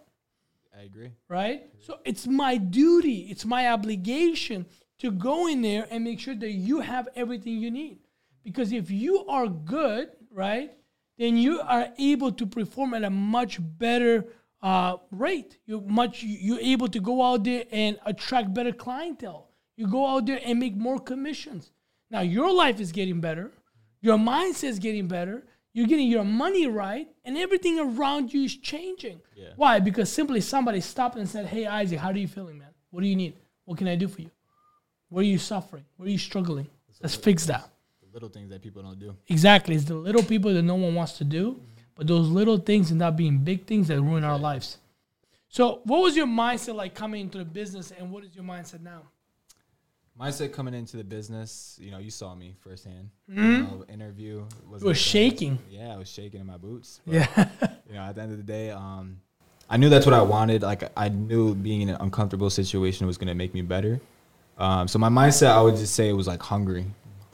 I 0.76 0.82
agree. 0.82 1.12
right? 1.28 1.62
So 1.80 1.98
it's 2.04 2.26
my 2.26 2.56
duty, 2.58 3.28
it's 3.30 3.44
my 3.44 3.68
obligation 3.68 4.66
to 4.98 5.10
go 5.10 5.46
in 5.46 5.62
there 5.62 5.86
and 5.90 6.04
make 6.04 6.20
sure 6.20 6.34
that 6.34 6.50
you 6.50 6.80
have 6.80 7.08
everything 7.16 7.58
you 7.58 7.70
need. 7.70 7.98
Because 8.44 8.72
if 8.72 8.90
you 8.90 9.26
are 9.26 9.46
good, 9.48 10.10
right, 10.30 10.72
then 11.18 11.36
you 11.36 11.60
are 11.60 11.88
able 11.98 12.32
to 12.32 12.46
perform 12.46 12.94
at 12.94 13.04
a 13.04 13.10
much 13.10 13.58
better 13.60 14.26
uh, 14.66 14.96
rate. 15.12 15.58
You're 15.66 15.86
much 16.00 16.24
you're 16.24 16.64
able 16.74 16.88
to 16.88 17.00
go 17.10 17.22
out 17.22 17.44
there 17.44 17.64
and 17.70 17.98
attract 18.04 18.52
better 18.52 18.72
clientele. 18.72 19.48
You 19.76 19.86
go 19.86 20.06
out 20.12 20.26
there 20.26 20.40
and 20.44 20.58
make 20.58 20.74
more 20.74 20.98
commissions. 20.98 21.70
Now 22.10 22.22
your 22.22 22.50
life 22.52 22.80
is 22.80 22.90
getting 22.90 23.20
better, 23.20 23.52
your 24.00 24.18
mindset 24.18 24.70
is 24.74 24.80
getting 24.80 25.06
better. 25.06 25.46
You're 25.72 25.86
getting 25.86 26.08
your 26.08 26.24
money 26.24 26.66
right, 26.66 27.06
and 27.26 27.36
everything 27.36 27.78
around 27.78 28.32
you 28.32 28.44
is 28.44 28.56
changing. 28.56 29.20
Yeah. 29.34 29.50
Why? 29.56 29.78
Because 29.78 30.10
simply 30.10 30.40
somebody 30.40 30.80
stopped 30.80 31.16
and 31.16 31.28
said, 31.28 31.44
"Hey, 31.44 31.64
Isak, 31.66 31.98
how 31.98 32.10
are 32.12 32.16
you 32.16 32.26
feeling, 32.26 32.56
man? 32.56 32.72
What 32.90 33.02
do 33.02 33.06
you 33.06 33.14
need? 33.14 33.34
What 33.66 33.76
can 33.76 33.86
I 33.86 33.94
do 33.94 34.08
for 34.08 34.22
you? 34.22 34.30
Where 35.10 35.20
are 35.20 35.32
you 35.34 35.36
suffering? 35.36 35.84
Where 35.96 36.06
are 36.08 36.10
you 36.10 36.22
struggling? 36.30 36.68
Let's 37.02 37.14
fix 37.14 37.44
that." 37.52 37.68
The 38.00 38.08
little 38.14 38.30
things 38.30 38.48
that 38.52 38.62
people 38.62 38.82
don't 38.82 38.98
do. 38.98 39.10
Exactly. 39.28 39.74
It's 39.74 39.84
the 39.84 40.00
little 40.08 40.22
people 40.22 40.50
that 40.54 40.62
no 40.62 40.76
one 40.76 40.94
wants 40.94 41.18
to 41.18 41.24
do, 41.24 41.60
but 41.96 42.06
those 42.06 42.28
little 42.28 42.58
things 42.58 42.90
and 42.90 43.00
not 43.00 43.16
being 43.16 43.38
big 43.38 43.66
things 43.66 43.88
that 43.88 44.00
ruin 44.00 44.22
our 44.22 44.38
lives. 44.38 44.78
So, 45.48 45.80
what 45.84 46.02
was 46.02 46.14
your 46.16 46.26
mindset 46.26 46.74
like 46.76 46.94
coming 46.94 47.22
into 47.22 47.38
the 47.38 47.44
business, 47.44 47.90
and 47.98 48.12
what 48.12 48.22
is 48.24 48.34
your 48.34 48.44
mindset 48.44 48.82
now? 48.82 49.02
Mindset 50.20 50.52
coming 50.52 50.72
into 50.72 50.96
the 50.96 51.04
business, 51.04 51.78
you 51.80 51.90
know, 51.90 51.98
you 51.98 52.10
saw 52.10 52.34
me 52.34 52.54
firsthand. 52.60 53.10
You 53.28 53.34
know, 53.42 53.84
interview 53.92 54.44
was 54.66 54.82
Mm-hmm. 54.82 54.92
Shaking. 54.92 55.58
Yeah, 55.70 55.92
I 55.92 55.98
was 55.98 56.08
shaking 56.10 56.40
in 56.40 56.46
my 56.46 56.56
boots. 56.56 57.00
But, 57.04 57.14
Yeah. 57.14 57.48
you 57.86 57.94
know, 57.94 58.00
at 58.00 58.14
the 58.14 58.22
end 58.22 58.32
of 58.32 58.38
the 58.38 58.42
day, 58.44 58.70
um, 58.70 59.20
I 59.68 59.76
knew 59.76 59.90
that's 59.90 60.06
what 60.06 60.14
I 60.14 60.22
wanted. 60.22 60.62
Like 60.62 60.84
I 60.96 61.10
knew 61.10 61.54
being 61.54 61.82
in 61.82 61.90
an 61.90 61.96
uncomfortable 62.00 62.48
situation 62.48 63.06
was 63.06 63.18
gonna 63.18 63.34
make 63.34 63.52
me 63.52 63.60
better. 63.60 64.00
Um, 64.56 64.88
so 64.88 64.98
my 64.98 65.10
mindset, 65.10 65.48
I 65.48 65.60
would 65.60 65.76
just 65.76 65.94
say 65.94 66.08
it 66.08 66.14
was 66.14 66.26
like 66.26 66.40
hungry, 66.40 66.86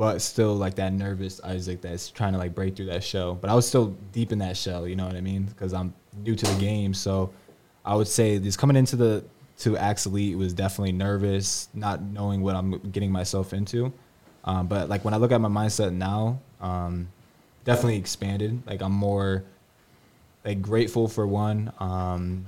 but 0.02 0.20
still 0.20 0.56
like 0.56 0.74
that 0.74 0.92
nervous 0.92 1.40
Isak 1.48 1.80
that's 1.80 2.10
trying 2.10 2.32
to 2.32 2.38
like 2.40 2.56
break 2.56 2.74
through 2.74 2.86
that 2.86 3.04
shell. 3.04 3.36
But 3.36 3.50
I 3.50 3.54
was 3.54 3.68
still 3.68 3.96
deep 4.10 4.32
in 4.32 4.40
that 4.40 4.56
shell, 4.56 4.88
you 4.88 4.96
know 4.96 5.06
what 5.06 5.14
I 5.14 5.20
mean? 5.20 5.44
Because 5.44 5.72
I'm 5.72 5.94
new 6.24 6.34
to 6.34 6.44
the 6.44 6.60
game. 6.60 6.92
So 6.92 7.32
I 7.84 7.94
would 7.94 8.08
say 8.08 8.40
just 8.40 8.58
coming 8.58 8.74
into 8.74 8.96
the 8.96 9.24
to 9.58 9.76
Axe 9.76 10.06
Elite 10.06 10.36
was 10.36 10.54
definitely 10.54 10.90
nervous, 10.90 11.68
not 11.72 12.02
knowing 12.02 12.42
what 12.42 12.56
I'm 12.56 12.80
getting 12.90 13.12
myself 13.12 13.52
into. 13.52 13.92
Um, 14.42 14.66
but 14.66 14.88
like 14.88 15.04
when 15.04 15.14
I 15.14 15.18
look 15.18 15.30
at 15.30 15.40
my 15.40 15.48
mindset 15.48 15.92
now, 15.92 16.40
um, 16.60 17.06
definitely 17.64 17.98
expanded. 17.98 18.60
Like 18.66 18.82
I'm 18.82 18.90
more 18.90 19.44
like 20.44 20.60
grateful 20.60 21.06
for 21.06 21.28
one, 21.28 21.72
um, 21.78 22.44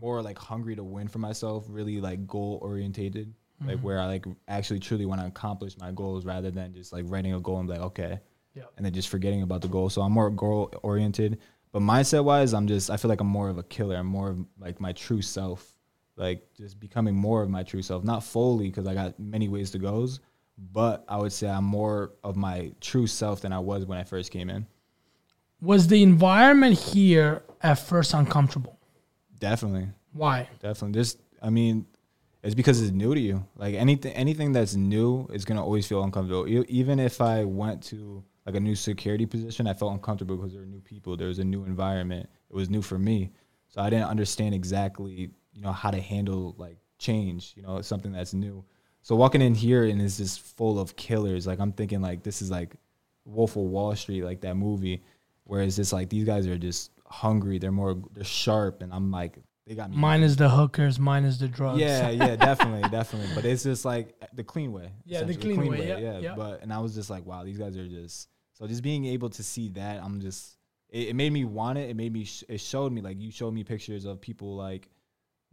more 0.00 0.22
like 0.22 0.38
hungry 0.38 0.74
to 0.74 0.82
win 0.82 1.06
for 1.06 1.18
myself, 1.18 1.66
really 1.68 2.00
like 2.00 2.26
goal 2.26 2.58
orientated, 2.62 3.30
like 3.64 3.76
Mm-hmm. 3.76 3.84
where 3.86 3.98
I 4.00 4.06
like 4.06 4.24
actually 4.46 4.78
truly 4.80 5.04
want 5.06 5.20
to 5.20 5.26
accomplish 5.26 5.76
my 5.78 5.90
goals 5.90 6.24
rather 6.24 6.50
than 6.50 6.72
just 6.74 6.92
like 6.92 7.04
writing 7.08 7.34
a 7.34 7.40
goal 7.40 7.58
and 7.58 7.66
be 7.68 7.74
like, 7.74 7.82
okay, 7.82 8.20
Yeah. 8.54 8.64
and 8.76 8.86
then 8.86 8.92
just 8.92 9.08
forgetting 9.08 9.42
about 9.42 9.62
the 9.62 9.68
goal. 9.68 9.90
So 9.90 10.00
I'm 10.02 10.12
more 10.12 10.30
goal 10.30 10.72
oriented. 10.82 11.38
But 11.72 11.82
mindset 11.82 12.24
wise, 12.24 12.54
I'm 12.54 12.66
just 12.68 12.88
I 12.90 12.96
feel 12.96 13.08
like 13.08 13.20
I'm 13.20 13.26
more 13.26 13.48
of 13.48 13.58
a 13.58 13.62
killer. 13.64 13.96
I'm 13.96 14.06
more 14.06 14.30
of 14.30 14.38
like 14.58 14.80
my 14.80 14.92
true 14.92 15.22
self. 15.22 15.74
Like 16.16 16.46
just 16.56 16.80
becoming 16.80 17.14
more 17.14 17.42
of 17.42 17.50
my 17.50 17.62
true 17.62 17.82
self. 17.82 18.04
Not 18.04 18.24
fully 18.24 18.68
because 18.68 18.86
I 18.86 18.94
got 18.94 19.18
many 19.20 19.48
ways 19.48 19.70
to 19.72 19.78
goes, 19.78 20.20
but 20.72 21.04
I 21.08 21.16
would 21.16 21.32
say 21.32 21.48
I'm 21.48 21.64
more 21.64 22.12
of 22.24 22.36
my 22.36 22.72
true 22.80 23.06
self 23.06 23.40
than 23.42 23.52
I 23.52 23.58
was 23.58 23.86
when 23.86 23.98
I 23.98 24.04
first 24.04 24.30
came 24.32 24.50
in. 24.50 24.66
Was 25.60 25.88
the 25.88 26.02
environment 26.02 26.78
here 26.78 27.42
at 27.62 27.74
first 27.80 28.14
uncomfortable? 28.14 28.78
Definitely. 29.38 29.88
Why? 30.12 30.48
Definitely. 30.60 30.94
Just 31.00 31.18
I 31.42 31.50
mean, 31.50 31.86
it's 32.42 32.54
because 32.54 32.80
it's 32.80 32.92
new 32.92 33.14
to 33.14 33.20
you. 33.20 33.44
Like 33.56 33.74
anything 33.74 34.12
anything 34.12 34.52
that's 34.52 34.74
new 34.74 35.26
is 35.32 35.44
gonna 35.44 35.62
always 35.62 35.86
feel 35.86 36.02
uncomfortable. 36.04 36.46
Even 36.68 36.98
if 37.00 37.20
I 37.20 37.44
went 37.44 37.82
to 37.84 38.22
like 38.46 38.54
a 38.54 38.60
new 38.60 38.74
security 38.74 39.26
position, 39.26 39.66
I 39.66 39.74
felt 39.74 39.92
uncomfortable 39.92 40.36
because 40.36 40.52
there 40.52 40.60
were 40.60 40.66
new 40.66 40.80
people. 40.80 41.16
There 41.16 41.28
was 41.28 41.38
a 41.38 41.44
new 41.44 41.64
environment. 41.64 42.28
It 42.50 42.54
was 42.54 42.70
new 42.70 42.82
for 42.82 42.98
me, 42.98 43.32
so 43.68 43.80
I 43.80 43.90
didn't 43.90 44.08
understand 44.08 44.54
exactly 44.54 45.30
you 45.52 45.62
know 45.62 45.72
how 45.72 45.90
to 45.90 46.00
handle 46.00 46.54
like 46.58 46.78
change. 46.98 47.54
You 47.56 47.62
know, 47.62 47.82
something 47.82 48.12
that's 48.12 48.34
new. 48.34 48.64
So 49.02 49.16
walking 49.16 49.42
in 49.42 49.54
here 49.54 49.84
and 49.84 50.00
it's 50.00 50.18
just 50.18 50.40
full 50.40 50.78
of 50.78 50.94
killers. 50.96 51.46
Like 51.46 51.60
I'm 51.60 51.72
thinking 51.72 52.00
like 52.00 52.22
this 52.22 52.42
is 52.42 52.50
like 52.50 52.74
Wolf 53.24 53.56
of 53.56 53.62
Wall 53.62 53.94
Street, 53.96 54.22
like 54.22 54.40
that 54.42 54.54
movie, 54.56 55.02
where 55.44 55.62
it's 55.62 55.76
just 55.76 55.92
like 55.92 56.08
these 56.08 56.24
guys 56.24 56.46
are 56.46 56.58
just 56.58 56.92
hungry. 57.06 57.58
They're 57.58 57.72
more 57.72 57.96
they're 58.14 58.24
sharp, 58.24 58.82
and 58.82 58.92
I'm 58.92 59.10
like 59.10 59.38
they 59.68 59.74
got 59.74 59.90
me. 59.90 59.96
Mine 59.96 60.22
is 60.22 60.36
the 60.36 60.48
hookers, 60.48 60.98
mine 60.98 61.24
is 61.24 61.38
the 61.38 61.46
drugs. 61.46 61.78
Yeah, 61.78 62.08
yeah, 62.10 62.36
definitely, 62.36 62.88
definitely. 62.88 63.34
But 63.34 63.44
it's 63.44 63.62
just 63.62 63.84
like 63.84 64.14
the 64.34 64.42
clean 64.42 64.72
way. 64.72 64.92
Yeah, 65.04 65.24
the 65.24 65.30
essentially, 65.30 65.54
clean 65.56 65.70
way, 65.70 65.88
yeah, 65.88 66.18
yeah. 66.18 66.34
But 66.34 66.62
and 66.62 66.72
I 66.72 66.78
was 66.78 66.94
just 66.94 67.10
like, 67.10 67.26
wow, 67.26 67.44
these 67.44 67.58
guys 67.58 67.76
are 67.76 67.86
just 67.86 68.28
so 68.54 68.66
just 68.66 68.82
being 68.82 69.04
able 69.04 69.28
to 69.30 69.42
see 69.42 69.68
that. 69.70 70.02
I'm 70.02 70.20
just 70.20 70.56
it, 70.88 71.08
it 71.08 71.16
made 71.16 71.32
me 71.32 71.44
want 71.44 71.78
it. 71.78 71.90
It 71.90 71.96
made 71.96 72.12
me. 72.12 72.24
Sh- 72.24 72.44
it 72.48 72.60
showed 72.60 72.92
me 72.92 73.02
like 73.02 73.20
you 73.20 73.30
showed 73.30 73.52
me 73.52 73.62
pictures 73.62 74.06
of 74.06 74.20
people 74.20 74.56
like 74.56 74.88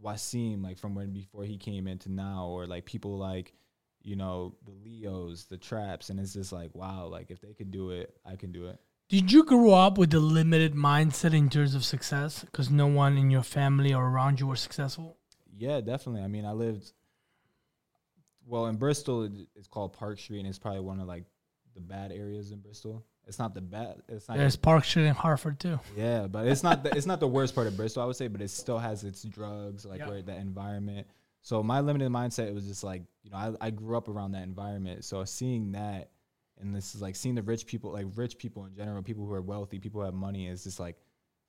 Wasim, 0.02 0.64
like 0.64 0.78
from 0.78 0.96
when 0.96 1.12
before 1.12 1.44
he 1.44 1.58
came 1.58 1.88
into 1.88 2.10
now, 2.10 2.48
or 2.48 2.66
like 2.66 2.86
people 2.86 3.18
like 3.18 3.54
you 4.02 4.16
know 4.16 4.56
the 4.66 4.72
Leos, 4.72 5.46
the 5.46 5.58
Traps, 5.58 6.10
and 6.10 6.20
it's 6.20 6.34
just 6.34 6.54
like 6.54 6.74
wow, 6.74 7.08
like 7.08 7.32
if 7.32 7.42
they 7.42 7.54
could 7.54 7.72
do 7.72 7.92
it, 7.92 8.16
I 8.26 8.38
can 8.38 8.52
do 8.52 8.68
it. 8.68 8.80
Did 9.08 9.32
you 9.32 9.44
grow 9.44 9.74
up 9.74 9.98
with 9.98 10.14
a 10.14 10.20
limited 10.20 10.74
mindset 10.74 11.34
in 11.34 11.50
terms 11.50 11.76
of 11.76 11.86
success? 11.86 12.44
Because 12.44 12.70
no 12.72 12.88
one 12.88 13.18
in 13.18 13.30
your 13.30 13.44
family 13.44 13.94
or 13.94 14.04
around 14.08 14.40
you 14.40 14.48
were 14.48 14.56
successful? 14.56 15.18
Yeah, 15.58 15.80
definitely. 15.82 16.22
I 16.22 16.28
mean, 16.28 16.44
I 16.46 16.52
lived 16.54 16.92
well 18.48 18.66
in 18.68 18.78
Bristol. 18.78 19.30
It's 19.56 19.68
called 19.68 19.94
Park 19.94 20.20
Street, 20.20 20.40
and 20.40 20.48
it's 20.48 20.58
probably 20.60 20.82
one 20.82 21.00
of 21.00 21.08
like 21.08 21.24
the 21.76 21.82
bad 21.82 22.12
areas 22.12 22.52
in 22.52 22.60
Bristol. 22.60 23.06
It's 23.28 23.40
not 23.40 23.54
the 23.54 23.62
bad. 23.62 24.02
It's 24.08 24.28
not. 24.28 24.38
There's 24.38 24.56
Park 24.56 24.84
Street 24.86 25.06
in 25.06 25.14
Hartford 25.16 25.60
too. 25.60 25.80
yeah, 25.96 26.28
but 26.28 26.48
it's 26.48 26.64
not. 26.64 26.84
The, 26.84 26.96
it's 26.96 27.08
not 27.08 27.20
the 27.20 27.28
worst 27.28 27.54
part 27.56 27.68
of 27.68 27.78
Bristol, 27.78 28.04
I 28.04 28.06
would 28.06 28.16
say. 28.16 28.28
But 28.28 28.42
it 28.42 28.50
still 28.50 28.78
has 28.80 29.04
its 29.04 29.24
drugs, 29.24 29.86
like 29.86 30.00
Yeah. 30.00 30.10
where 30.10 30.22
that 30.24 30.38
environment. 30.38 31.08
So 31.42 31.62
my 31.62 31.80
limited 31.80 32.12
mindset 32.12 32.52
was 32.56 32.66
just 32.68 32.84
like 32.84 33.04
you 33.24 33.30
know 33.32 33.38
I, 33.38 33.68
I 33.68 33.70
grew 33.70 33.96
up 33.98 34.10
around 34.10 34.32
that 34.32 34.44
environment, 34.44 35.06
so 35.06 35.24
seeing 35.26 35.72
that, 35.74 36.10
and 36.60 36.76
this 36.76 36.96
is 36.96 37.02
like 37.02 37.16
seeing 37.16 37.36
the 37.36 37.42
rich 37.44 37.66
people, 37.66 37.92
like 37.92 38.06
rich 38.16 38.38
people 38.38 38.66
in 38.66 38.74
general, 38.76 39.02
people 39.04 39.26
who 39.26 39.34
are 39.34 39.42
wealthy, 39.42 39.80
people 39.80 40.02
who 40.02 40.06
have 40.06 40.14
money, 40.14 40.48
is 40.48 40.64
just 40.64 40.80
like 40.80 40.96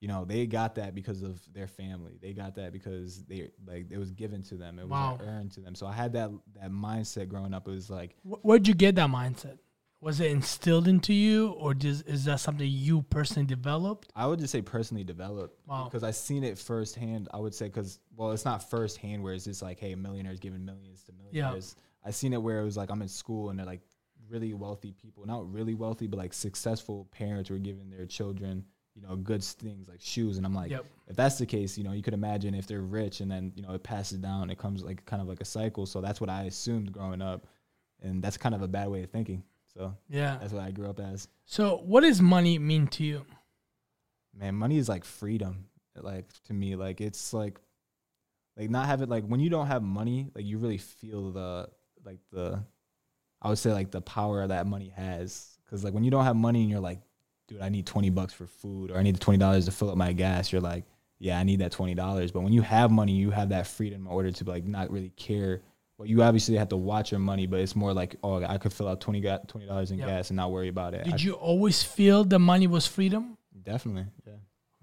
you 0.00 0.09
know 0.09 0.26
they 0.26 0.46
got 0.46 0.74
that 0.74 0.94
because 0.94 1.22
of 1.22 1.40
their 1.54 1.66
family 1.66 2.18
they 2.20 2.34
got 2.34 2.54
that 2.54 2.70
because 2.70 3.24
they 3.24 3.48
like 3.66 3.86
it 3.90 3.96
was 3.96 4.11
given 4.11 4.42
to 4.42 4.54
them 4.54 4.78
it 4.78 4.82
was 4.82 4.90
Wow. 4.90 5.12
like 5.18 5.26
earned 5.26 5.50
to 5.52 5.61
them 5.61 5.74
so 5.74 5.86
i 5.86 5.92
had 5.92 6.12
that 6.12 6.30
that 6.61 6.70
mindset 6.70 7.28
growing 7.28 7.54
up 7.54 7.66
it 7.66 7.70
was 7.70 7.88
like 7.88 8.14
Where'd 8.22 8.68
you 8.68 8.74
get 8.74 8.94
that 8.96 9.09
mindset? 9.09 9.57
Was 10.02 10.20
it 10.20 10.30
instilled 10.30 10.86
into 10.86 11.14
you, 11.14 11.48
or 11.52 11.72
does, 11.72 12.02
is 12.02 12.26
that 12.26 12.40
something 12.40 12.68
you 12.70 13.02
personally 13.09 13.46
developed? 13.46 14.12
i 14.14 14.26
would 14.26 14.38
just 14.38 14.52
say 14.52 14.61
personally 14.61 15.02
developed 15.02 15.59
Wow. 15.66 15.84
because 15.84 16.02
i 16.02 16.11
seen 16.11 16.44
it 16.44 16.59
firsthand 16.59 17.28
i 17.32 17.38
would 17.38 17.54
say 17.54 17.64
because 17.68 17.98
well 18.14 18.32
it's 18.32 18.44
not 18.44 18.68
firsthand 18.68 19.22
where 19.22 19.32
it's 19.32 19.44
just 19.44 19.62
like 19.62 19.80
hey 19.80 19.94
millionaires 19.94 20.38
giving 20.40 20.62
millions 20.62 21.04
to 21.04 21.12
millionaires 21.14 21.74
i 22.04 22.11
seen 22.11 22.34
it 22.34 22.42
where 22.42 22.61
it 22.61 22.64
was 22.64 22.76
like 22.76 22.90
i'm 22.90 23.00
in 23.00 23.09
school 23.09 23.48
and 23.48 23.59
they're 23.59 23.64
like 23.64 23.80
really 24.29 24.53
wealthy 24.55 24.93
people 24.93 25.24
not 25.27 25.51
really 25.53 25.74
wealthy 25.74 26.07
but 26.07 26.18
like 26.18 26.33
successful 26.33 27.07
parents 27.12 27.49
were 27.51 27.59
giving 27.59 27.89
their 27.91 28.07
children 28.07 28.64
you 28.95 29.03
know 29.03 29.14
good 29.16 29.43
things 29.45 29.89
like 29.89 30.01
shoes 30.01 30.37
and 30.37 30.47
i'm 30.47 30.55
like 30.55 30.70
Yep. 30.70 30.85
if 31.09 31.16
that's 31.16 31.39
the 31.39 31.47
case, 31.47 31.77
you 31.79 31.85
know, 31.85 31.93
you 31.93 32.03
could 32.03 32.14
imagine 32.14 32.55
if 32.55 32.66
they're 32.66 32.81
rich 32.81 33.20
and 33.20 33.31
then, 33.31 33.53
you 33.55 33.62
know, 33.62 33.72
it 33.74 33.83
passes 33.83 34.18
down, 34.18 34.51
it 34.51 34.59
comes 34.59 34.83
like 34.83 35.05
kind 35.05 35.22
of 35.22 35.29
like 35.29 35.41
a 35.41 35.45
cycle. 35.45 35.87
So 35.87 36.01
that's 36.01 36.20
what 36.20 36.29
I 36.29 36.45
assumed 36.45 36.91
growing 36.91 37.22
up. 37.22 37.47
And 38.03 38.20
that's 38.22 38.37
kind 38.37 38.55
of 38.57 38.62
a 38.62 38.66
bad 38.68 38.89
way 38.89 39.05
of 39.05 39.11
thinking. 39.11 39.45
So 39.72 39.95
Yeah. 40.09 40.39
that's 40.41 40.53
what 40.53 40.62
I 40.64 40.72
grew 40.72 40.89
up 40.91 40.99
as. 40.99 41.29
So, 41.45 41.77
what 41.85 42.01
does 42.01 42.20
money 42.20 42.59
mean 42.59 42.89
to 42.89 43.05
you? 43.05 43.24
Man, 44.35 44.55
money 44.57 44.79
is 44.79 44.89
like 44.89 45.05
freedom. 45.05 45.66
Like 45.95 46.27
to 46.47 46.53
me, 46.55 46.74
like 46.74 47.01
it's 47.01 47.33
like 47.33 47.59
like 48.57 48.68
not 48.70 48.87
having 48.87 49.09
like 49.09 49.24
when 49.24 49.41
you 49.41 49.49
don't 49.51 49.66
have 49.68 49.83
money, 49.83 50.29
like 50.35 50.45
you 50.45 50.59
really 50.59 50.79
feel 50.79 51.31
the 51.31 51.68
like 52.05 52.18
the 52.33 52.64
I 53.47 53.49
would 53.51 53.59
say 53.59 53.72
like 53.72 53.90
the 53.90 54.01
power 54.01 54.47
that 54.47 54.66
money 54.66 54.92
has. 54.97 55.57
Cause 55.70 55.82
like 55.84 55.94
when 55.94 56.05
you 56.05 56.11
don't 56.11 56.24
have 56.24 56.36
money 56.36 56.61
and 56.62 56.70
you're 56.70 56.80
like, 56.80 57.01
dude, 57.49 57.61
I 57.61 57.68
need 57.68 57.86
twenty 57.86 58.11
bucks 58.11 58.32
for 58.32 58.47
food 58.47 58.90
or 58.90 58.99
I 58.99 59.03
need 59.03 59.14
the 59.14 59.20
twenty 59.20 59.38
dollars 59.38 59.64
to 59.66 59.70
fill 59.72 59.90
up 59.90 59.97
my 59.97 60.12
gas, 60.12 60.53
you're 60.53 60.61
like, 60.61 60.84
yeah, 61.18 61.38
I 61.38 61.42
need 61.44 61.61
that 61.61 61.72
twenty 61.72 61.94
dollars. 61.94 62.30
But 62.30 62.40
when 62.42 62.53
you 62.53 62.62
have 62.62 62.90
money, 62.90 63.12
you 63.12 63.30
have 63.30 63.49
that 63.51 63.66
freedom 63.66 64.03
in 64.03 64.12
order 64.12 64.30
to 64.30 64.44
like 64.44 64.64
not 64.64 64.90
really 64.90 65.11
care. 65.11 65.62
Well, 65.99 66.07
you 66.07 66.22
obviously 66.22 66.57
have 66.57 66.68
to 66.68 66.76
watch 66.76 67.11
your 67.11 67.20
money, 67.20 67.47
but 67.47 67.59
it's 67.61 67.74
more 67.74 67.92
like, 67.94 68.16
oh, 68.22 68.44
I 68.44 68.59
could 68.59 68.72
fill 68.72 68.86
out 68.88 69.01
twenty 69.01 69.20
dollars 69.20 69.90
in 69.90 69.99
Yeah. 69.99 70.07
gas 70.07 70.30
and 70.30 70.36
not 70.36 70.51
worry 70.53 70.68
about 70.68 70.94
it. 70.94 71.07
I- 71.07 71.11
Did 71.11 71.22
you 71.22 71.32
always 71.34 71.82
feel 71.82 72.22
the 72.24 72.38
money 72.38 72.66
was 72.66 72.86
freedom? 72.86 73.36
definitely, 73.62 74.07
yeah. 74.26 74.34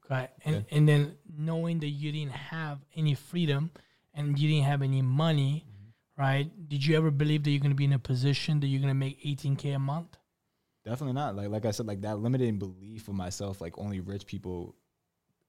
Okay. 0.05 0.27
And, 0.43 0.65
and 0.71 0.89
then 0.89 1.15
knowing 1.37 1.79
that 1.79 1.87
you 1.87 2.11
didn't 2.11 2.33
have 2.33 2.79
any 2.95 3.13
freedom 3.15 3.71
and 4.13 4.37
you 4.37 4.49
didn't 4.49 4.65
have 4.65 4.81
any 4.81 5.01
money, 5.01 5.65
right? 6.17 6.49
Did 6.69 6.85
you 6.85 6.95
ever 6.97 7.11
believe 7.11 7.43
that 7.43 7.51
you're 7.51 7.59
going 7.59 7.71
to 7.71 7.75
be 7.75 7.85
in 7.85 7.93
a 7.93 7.99
position 7.99 8.59
that 8.59 8.67
you're 8.67 8.81
going 8.81 8.89
to 8.89 8.93
make 8.93 9.23
18K 9.23 9.75
a 9.75 9.79
month? 9.79 10.17
Definitely 10.85 11.13
not. 11.13 11.35
Like 11.35 11.49
like 11.49 11.65
I 11.65 11.71
said, 11.71 11.87
like 11.87 12.01
that 12.01 12.19
limiting 12.19 12.59
belief 12.59 13.07
of 13.07 13.15
myself, 13.15 13.61
like 13.61 13.77
only 13.77 14.01
rich 14.01 14.25
people 14.25 14.75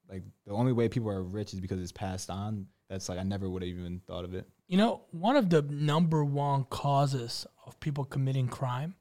like 0.08 0.22
the 0.46 0.52
only 0.52 0.72
way 0.72 0.88
people 0.88 1.10
are 1.10 1.22
rich 1.22 1.54
is 1.54 1.60
because 1.60 1.80
it's 1.80 1.92
passed 1.92 2.30
on. 2.30 2.66
That's 2.88 3.08
like 3.08 3.18
I 3.18 3.22
never 3.22 3.48
would 3.48 3.62
have 3.62 3.68
even 3.68 4.00
thought 4.06 4.24
of 4.24 4.34
it. 4.34 4.46
You 4.68 4.78
know, 4.78 5.02
one 5.10 5.36
of 5.36 5.50
the 5.50 5.62
number 5.62 6.24
one 6.24 6.64
causes 6.64 7.46
of 7.66 7.78
people 7.80 8.04
committing 8.04 8.46
crime, 8.46 8.94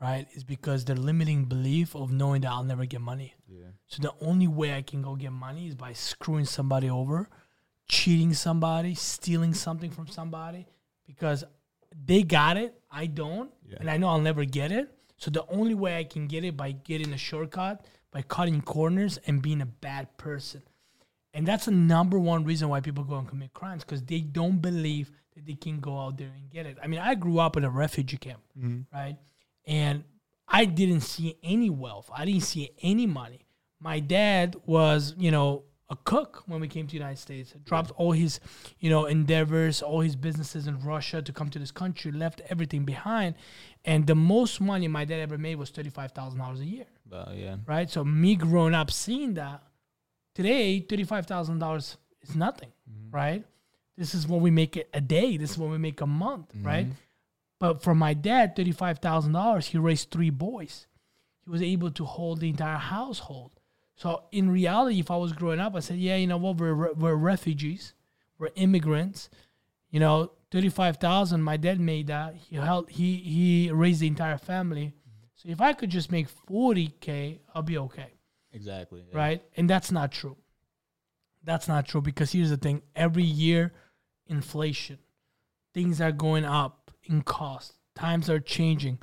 right, 0.00 0.26
is 0.32 0.44
because 0.44 0.84
their 0.84 0.96
limiting 0.96 1.44
belief 1.44 1.94
of 1.94 2.10
knowing 2.10 2.42
that 2.42 2.50
I'll 2.50 2.64
never 2.64 2.86
get 2.86 3.00
money. 3.00 3.34
Yeah. 3.46 3.66
So 3.86 4.02
the 4.02 4.14
only 4.24 4.48
way 4.48 4.74
I 4.74 4.82
can 4.82 5.02
go 5.02 5.14
get 5.14 5.32
money 5.32 5.68
is 5.68 5.74
by 5.74 5.92
screwing 5.92 6.46
somebody 6.46 6.88
over, 6.88 7.28
cheating 7.88 8.32
somebody, 8.32 8.94
stealing 8.94 9.52
something 9.52 9.90
from 9.90 10.06
somebody 10.06 10.66
because 11.10 11.44
they 12.06 12.22
got 12.22 12.56
it, 12.56 12.80
I 12.90 13.06
don't, 13.06 13.50
Yeah. 13.68 13.78
and 13.80 13.90
I 13.90 13.96
know 13.96 14.08
I'll 14.08 14.20
never 14.20 14.44
get 14.44 14.70
it. 14.72 14.94
So 15.16 15.30
the 15.30 15.44
only 15.48 15.74
way 15.74 15.98
I 15.98 16.04
can 16.04 16.26
get 16.26 16.44
it 16.44 16.56
by 16.56 16.72
getting 16.72 17.12
a 17.12 17.18
shortcut, 17.18 17.84
by 18.10 18.22
cutting 18.22 18.62
corners 18.62 19.18
and 19.26 19.42
being 19.42 19.60
a 19.60 19.66
bad 19.66 20.16
person. 20.16 20.62
And 21.34 21.46
that's 21.46 21.66
the 21.66 21.72
number 21.72 22.18
one 22.18 22.44
reason 22.44 22.68
why 22.68 22.80
people 22.80 23.04
go 23.04 23.16
and 23.16 23.28
commit 23.28 23.52
crimes 23.52 23.84
because 23.84 24.02
they 24.02 24.20
don't 24.20 24.60
believe 24.60 25.10
that 25.34 25.46
they 25.46 25.54
can 25.54 25.80
go 25.80 25.98
out 25.98 26.16
there 26.16 26.32
and 26.34 26.50
get 26.50 26.66
it. 26.66 26.78
I 26.82 26.86
mean, 26.86 27.00
I 27.00 27.14
grew 27.14 27.38
up 27.38 27.56
in 27.56 27.64
a 27.64 27.70
refugee 27.70 28.16
camp, 28.16 28.40
mm-hmm. 28.58 28.80
right? 28.96 29.16
And 29.66 30.04
I 30.48 30.64
didn't 30.64 31.02
see 31.02 31.36
any 31.42 31.70
wealth. 31.70 32.10
I 32.12 32.24
didn't 32.24 32.42
see 32.42 32.70
any 32.82 33.06
money. 33.06 33.46
My 33.78 34.00
dad 34.00 34.56
was, 34.66 35.14
you 35.18 35.30
know, 35.30 35.64
a 35.90 35.96
cook 36.04 36.44
when 36.46 36.60
we 36.60 36.68
came 36.68 36.86
to 36.86 36.92
the 36.92 36.98
United 36.98 37.18
States. 37.18 37.52
Dropped 37.64 37.90
all 37.96 38.12
his, 38.12 38.38
you 38.78 38.88
know, 38.88 39.06
endeavors, 39.06 39.82
all 39.82 40.00
his 40.00 40.16
businesses 40.16 40.66
in 40.66 40.80
Russia 40.80 41.20
to 41.20 41.32
come 41.32 41.50
to 41.50 41.58
this 41.58 41.72
country, 41.72 42.12
left 42.12 42.40
everything 42.48 42.84
behind. 42.84 43.34
And 43.84 44.06
the 44.06 44.14
most 44.14 44.60
money 44.60 44.88
my 44.88 45.04
dad 45.04 45.20
ever 45.20 45.36
made 45.36 45.56
was 45.56 45.70
thirty-five 45.70 46.12
thousand 46.12 46.38
dollars 46.38 46.60
a 46.60 46.64
year 46.64 46.86
But 47.06 47.36
yeah. 47.36 47.56
right? 47.66 47.90
So 47.90 48.04
me 48.04 48.36
growing 48.36 48.74
up 48.74 48.90
seeing 48.90 49.34
that, 49.34 49.62
today 50.34 50.80
thirty-five 50.80 51.26
thousand 51.26 51.58
dollars 51.58 51.96
is 52.22 52.36
nothing, 52.36 52.70
mm-hmm. 52.88 53.16
right? 53.16 53.44
This 53.96 54.14
is 54.14 54.28
what 54.28 54.40
we 54.40 54.50
make 54.50 54.76
it 54.76 54.88
a 54.94 55.00
day. 55.00 55.36
This 55.36 55.50
is 55.52 55.58
what 55.58 55.70
we 55.70 55.78
make 55.78 56.00
a 56.00 56.06
month, 56.06 56.54
mm-hmm. 56.54 56.66
right? 56.66 56.86
But 57.58 57.82
for 57.82 57.94
my 57.94 58.14
dad, 58.14 58.54
thirty-five 58.54 59.00
thousand 59.00 59.32
dollars, 59.32 59.66
he 59.66 59.78
raised 59.78 60.10
three 60.10 60.30
boys. 60.30 60.86
He 61.44 61.50
was 61.50 61.62
able 61.62 61.90
to 61.90 62.04
hold 62.04 62.40
the 62.40 62.48
entire 62.48 62.78
household. 62.78 63.50
So 64.00 64.22
in 64.32 64.50
reality, 64.50 64.98
if 64.98 65.10
I 65.10 65.16
was 65.18 65.34
growing 65.34 65.60
up, 65.60 65.76
I 65.76 65.80
said, 65.80 65.98
yeah, 65.98 66.16
you 66.16 66.26
know 66.26 66.38
what, 66.38 66.56
we're 66.56 66.72
re- 66.72 66.92
we're 66.96 67.14
refugees, 67.16 67.92
we're 68.38 68.48
immigrants. 68.54 69.28
You 69.90 70.00
know, 70.00 70.32
thirty-five 70.50 70.96
thousand. 70.96 71.42
My 71.42 71.58
dad 71.58 71.78
made 71.80 72.06
that. 72.06 72.34
He 72.34 72.56
held. 72.56 72.88
He 72.88 73.16
he 73.16 73.70
raised 73.70 74.00
the 74.00 74.06
entire 74.06 74.38
family. 74.38 74.94
So 75.34 75.50
if 75.50 75.60
I 75.60 75.74
could 75.74 75.90
just 75.90 76.10
make 76.12 76.28
40K, 76.46 77.40
I'll 77.54 77.62
be 77.62 77.76
okay. 77.76 78.12
Exactly. 78.52 79.04
yeah. 79.08 79.16
Right. 79.16 79.42
And 79.56 79.68
that's 79.68 79.90
not 79.90 80.12
true. 80.12 80.36
That's 81.44 81.66
not 81.66 81.86
true 81.86 82.00
because 82.00 82.32
here's 82.32 82.50
the 82.50 82.56
thing 82.56 82.82
every 82.94 83.22
year, 83.22 83.72
inflation, 84.26 84.98
things 85.74 86.00
are 86.00 86.12
going 86.12 86.44
up 86.44 86.90
in 87.04 87.22
cost, 87.22 87.74
times 87.94 88.30
are 88.30 88.40
changing. 88.40 88.98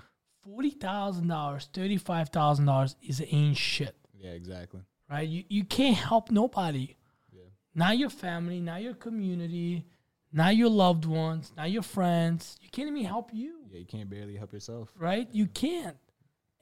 $40,000, 0.47 1.25
$35,000 1.27 2.95
is 3.01 3.23
ain't 3.31 3.57
shit 3.57 3.95
Yeah, 4.19 4.31
exactly. 4.31 4.81
right? 5.09 5.27
You 5.27 5.43
you 5.49 5.63
can't 5.63 5.95
help 5.97 6.31
nobody. 6.31 6.95
Yeah. 7.31 7.43
Not 7.75 7.97
your 7.97 8.09
family, 8.09 8.59
not 8.59 8.81
your 8.81 8.93
community, 8.95 9.85
not 10.31 10.55
your 10.55 10.69
loved 10.69 11.05
ones, 11.05 11.51
not 11.55 11.69
your 11.71 11.83
friends. 11.83 12.57
You 12.61 12.69
can't 12.69 12.89
even 12.89 13.05
help 13.05 13.29
you, 13.33 13.59
Yeah, 13.71 13.79
you 13.79 13.85
can't 13.85 14.09
barely 14.09 14.35
help 14.35 14.53
yourself. 14.53 14.91
right? 14.97 15.27
You 15.31 15.47
can't. 15.47 15.97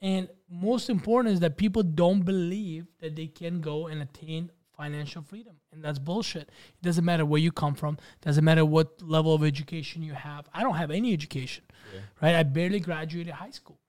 And 0.00 0.28
most 0.50 0.90
important 0.90 1.32
is 1.34 1.40
that 1.40 1.56
people 1.56 1.82
don't 1.82 2.22
believe 2.22 2.86
that 3.00 3.16
they 3.16 3.26
can 3.28 3.60
go 3.62 3.86
and 3.86 4.02
attain 4.02 4.50
financial 4.76 5.22
freedom. 5.22 5.56
And 5.72 5.82
that's 5.82 5.98
bullshit. 5.98 6.42
It 6.42 6.82
doesn't 6.82 7.04
matter 7.04 7.24
where 7.24 7.40
you 7.40 7.50
come 7.50 7.74
from, 7.74 7.96
doesn't 8.20 8.44
matter 8.44 8.64
what 8.66 9.00
level 9.00 9.34
of 9.34 9.42
education 9.42 10.02
you 10.02 10.12
have. 10.12 10.46
I 10.52 10.62
don't 10.62 10.74
have 10.74 10.90
any 10.90 11.14
education. 11.14 11.64
Yeah. 11.94 12.00
Right? 12.20 12.34
I 12.34 12.42
barely 12.42 12.78
graduated 12.80 13.32
high 13.32 13.50
school, 13.50 13.80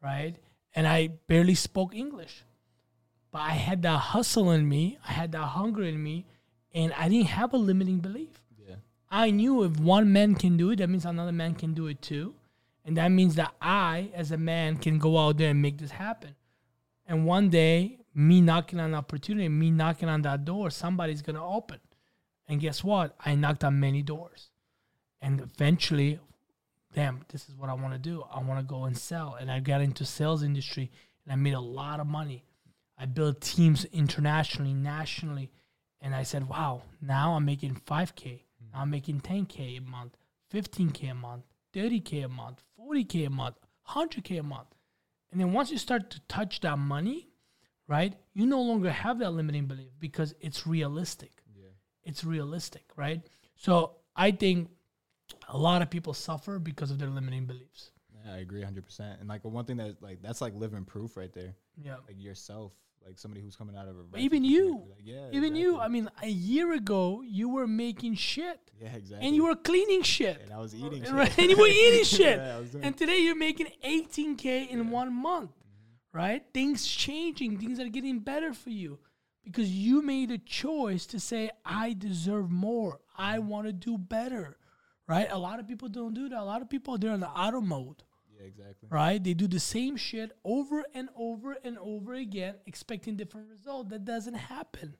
right? 0.00 0.36
And 0.76 0.86
I 0.86 1.08
barely 1.26 1.56
spoke 1.56 1.92
English 1.94 2.44
but 3.30 3.40
I 3.40 3.50
had 3.50 3.82
that 3.82 3.98
hustle 3.98 4.50
in 4.50 4.68
me, 4.68 4.98
I 5.06 5.12
had 5.12 5.32
that 5.32 5.38
hunger 5.38 5.82
in 5.82 6.02
me, 6.02 6.26
and 6.72 6.92
I 6.94 7.08
didn't 7.08 7.28
have 7.28 7.52
a 7.52 7.56
limiting 7.56 7.98
belief. 7.98 8.42
Yeah. 8.66 8.76
I 9.10 9.30
knew 9.30 9.64
if 9.64 9.78
one 9.78 10.12
man 10.12 10.34
can 10.34 10.56
do 10.56 10.70
it, 10.70 10.76
that 10.76 10.88
means 10.88 11.04
another 11.04 11.32
man 11.32 11.54
can 11.54 11.74
do 11.74 11.86
it 11.86 12.00
too. 12.02 12.34
And 12.84 12.96
that 12.96 13.08
means 13.08 13.34
that 13.34 13.54
I, 13.60 14.10
as 14.14 14.32
a 14.32 14.38
man, 14.38 14.76
can 14.76 14.98
go 14.98 15.18
out 15.18 15.36
there 15.36 15.50
and 15.50 15.60
make 15.60 15.78
this 15.78 15.90
happen. 15.90 16.34
And 17.06 17.26
one 17.26 17.50
day, 17.50 17.98
me 18.14 18.40
knocking 18.40 18.80
on 18.80 18.86
an 18.86 18.94
opportunity, 18.94 19.48
me 19.48 19.70
knocking 19.70 20.08
on 20.08 20.22
that 20.22 20.44
door, 20.44 20.70
somebody's 20.70 21.22
gonna 21.22 21.46
open. 21.46 21.80
And 22.48 22.60
guess 22.60 22.82
what? 22.82 23.14
I 23.24 23.34
knocked 23.34 23.62
on 23.62 23.78
many 23.78 24.02
doors. 24.02 24.48
And 25.20 25.40
eventually, 25.40 26.18
damn, 26.94 27.24
this 27.28 27.48
is 27.48 27.54
what 27.54 27.68
I 27.68 27.74
want 27.74 27.92
to 27.92 27.98
do. 27.98 28.24
I 28.32 28.40
want 28.42 28.58
to 28.60 28.64
go 28.64 28.84
and 28.84 28.96
sell. 28.96 29.36
And 29.38 29.50
I 29.50 29.60
got 29.60 29.80
into 29.80 30.04
sales 30.04 30.42
industry 30.42 30.90
and 31.24 31.32
I 31.32 31.36
made 31.36 31.54
a 31.54 31.60
lot 31.60 32.00
of 32.00 32.06
money. 32.06 32.44
I 32.98 33.06
built 33.06 33.40
teams 33.40 33.84
internationally, 33.86 34.74
nationally, 34.74 35.50
and 36.00 36.14
I 36.14 36.24
said, 36.24 36.48
"Wow, 36.48 36.82
now 37.00 37.34
I'm 37.34 37.44
making 37.44 37.76
5k. 37.76 38.44
Mm. 38.62 38.72
Now 38.72 38.80
I'm 38.80 38.90
making 38.90 39.20
10k 39.20 39.78
a 39.78 39.80
month, 39.80 40.16
15k 40.52 41.10
a 41.10 41.14
month, 41.14 41.44
30k 41.72 42.24
a 42.24 42.28
month, 42.28 42.64
40k 42.78 43.26
a 43.26 43.30
month, 43.30 43.56
100k 43.88 44.40
a 44.40 44.42
month." 44.42 44.74
And 45.30 45.40
then 45.40 45.52
once 45.52 45.70
you 45.70 45.78
start 45.78 46.10
to 46.10 46.20
touch 46.28 46.60
that 46.60 46.78
money, 46.78 47.28
right? 47.86 48.14
You 48.34 48.46
no 48.46 48.62
longer 48.62 48.90
have 48.90 49.18
that 49.20 49.30
limiting 49.30 49.66
belief 49.66 49.90
because 49.98 50.34
it's 50.40 50.66
realistic. 50.66 51.42
Yeah. 51.54 51.68
It's 52.02 52.24
realistic, 52.24 52.84
right? 52.96 53.26
So 53.56 53.96
I 54.16 54.30
think 54.30 54.70
a 55.48 55.58
lot 55.58 55.82
of 55.82 55.90
people 55.90 56.14
suffer 56.14 56.58
because 56.58 56.90
of 56.90 56.98
their 56.98 57.10
limiting 57.10 57.46
beliefs. 57.46 57.90
Yeah, 58.14 58.34
I 58.34 58.38
agree 58.38 58.62
100%. 58.62 59.20
And 59.20 59.28
like 59.28 59.44
one 59.44 59.64
thing 59.64 59.76
that 59.78 60.02
like 60.02 60.22
that's 60.22 60.40
like 60.40 60.54
living 60.54 60.84
proof 60.84 61.16
right 61.16 61.32
there. 61.32 61.54
Yeah. 61.76 61.96
Like 62.06 62.20
yourself, 62.20 62.72
like 63.08 63.18
somebody 63.18 63.40
who's 63.42 63.56
coming 63.56 63.74
out 63.76 63.88
of 63.88 63.96
a 63.96 64.18
even 64.18 64.44
you, 64.44 64.82
like, 64.90 64.98
yeah, 65.02 65.28
Even 65.32 65.56
you. 65.56 65.78
I 65.80 65.88
mean, 65.88 66.08
a 66.22 66.28
year 66.28 66.72
ago, 66.74 67.22
you 67.26 67.48
were 67.48 67.66
making 67.66 68.14
shit 68.16 68.60
yeah, 68.80 68.94
exactly. 68.94 69.26
and 69.26 69.34
you 69.34 69.44
were 69.46 69.56
cleaning 69.56 70.02
shit. 70.02 70.40
and 70.42 70.52
I 70.52 70.58
was 70.58 70.74
eating 70.74 71.02
shit. 71.02 71.12
Right? 71.12 71.38
And 71.38 71.50
you 71.50 71.56
were 71.56 71.66
eating 71.66 72.04
shit. 72.18 72.36
Yeah, 72.38 72.56
I 72.56 72.60
was 72.60 72.70
doing- 72.70 72.84
and 72.84 72.96
today 72.96 73.18
you're 73.18 73.34
making 73.48 73.68
18K 73.84 74.68
in 74.70 74.90
one 74.90 75.12
month, 75.12 75.50
Mm-hmm. 75.52 76.18
right? 76.18 76.42
Things 76.54 76.86
changing, 76.86 77.58
things 77.58 77.80
are 77.80 77.88
getting 77.88 78.18
better 78.20 78.52
for 78.52 78.70
you 78.70 78.98
because 79.44 79.70
you 79.70 80.02
made 80.02 80.30
a 80.30 80.38
choice 80.38 81.06
to 81.06 81.18
say, 81.18 81.50
I 81.64 81.94
deserve 81.94 82.50
more. 82.50 83.00
I 83.16 83.38
Mm-hmm. 83.38 83.48
want 83.48 83.66
to 83.68 83.72
do 83.72 83.96
better, 83.98 84.58
right? 85.06 85.28
A 85.30 85.38
lot 85.38 85.58
of 85.60 85.66
people 85.66 85.88
don't 85.88 86.14
do 86.14 86.28
that. 86.28 86.38
A 86.38 86.44
lot 86.44 86.60
of 86.62 86.68
people, 86.68 86.98
they're 86.98 87.14
in 87.14 87.20
the 87.20 87.28
auto 87.44 87.60
mode, 87.62 88.02
yeah, 88.40 88.46
exactly. 88.46 88.88
right? 88.90 89.22
They 89.22 89.34
do 89.34 89.46
the 89.46 89.60
same 89.60 89.96
shit 89.96 90.32
over 90.44 90.84
and 90.94 91.08
over 91.16 91.56
and 91.64 91.78
over 91.78 92.14
again, 92.14 92.54
expecting 92.66 93.16
different 93.16 93.48
result. 93.50 93.88
That 93.90 94.04
doesn't 94.04 94.34
happen. 94.34 94.94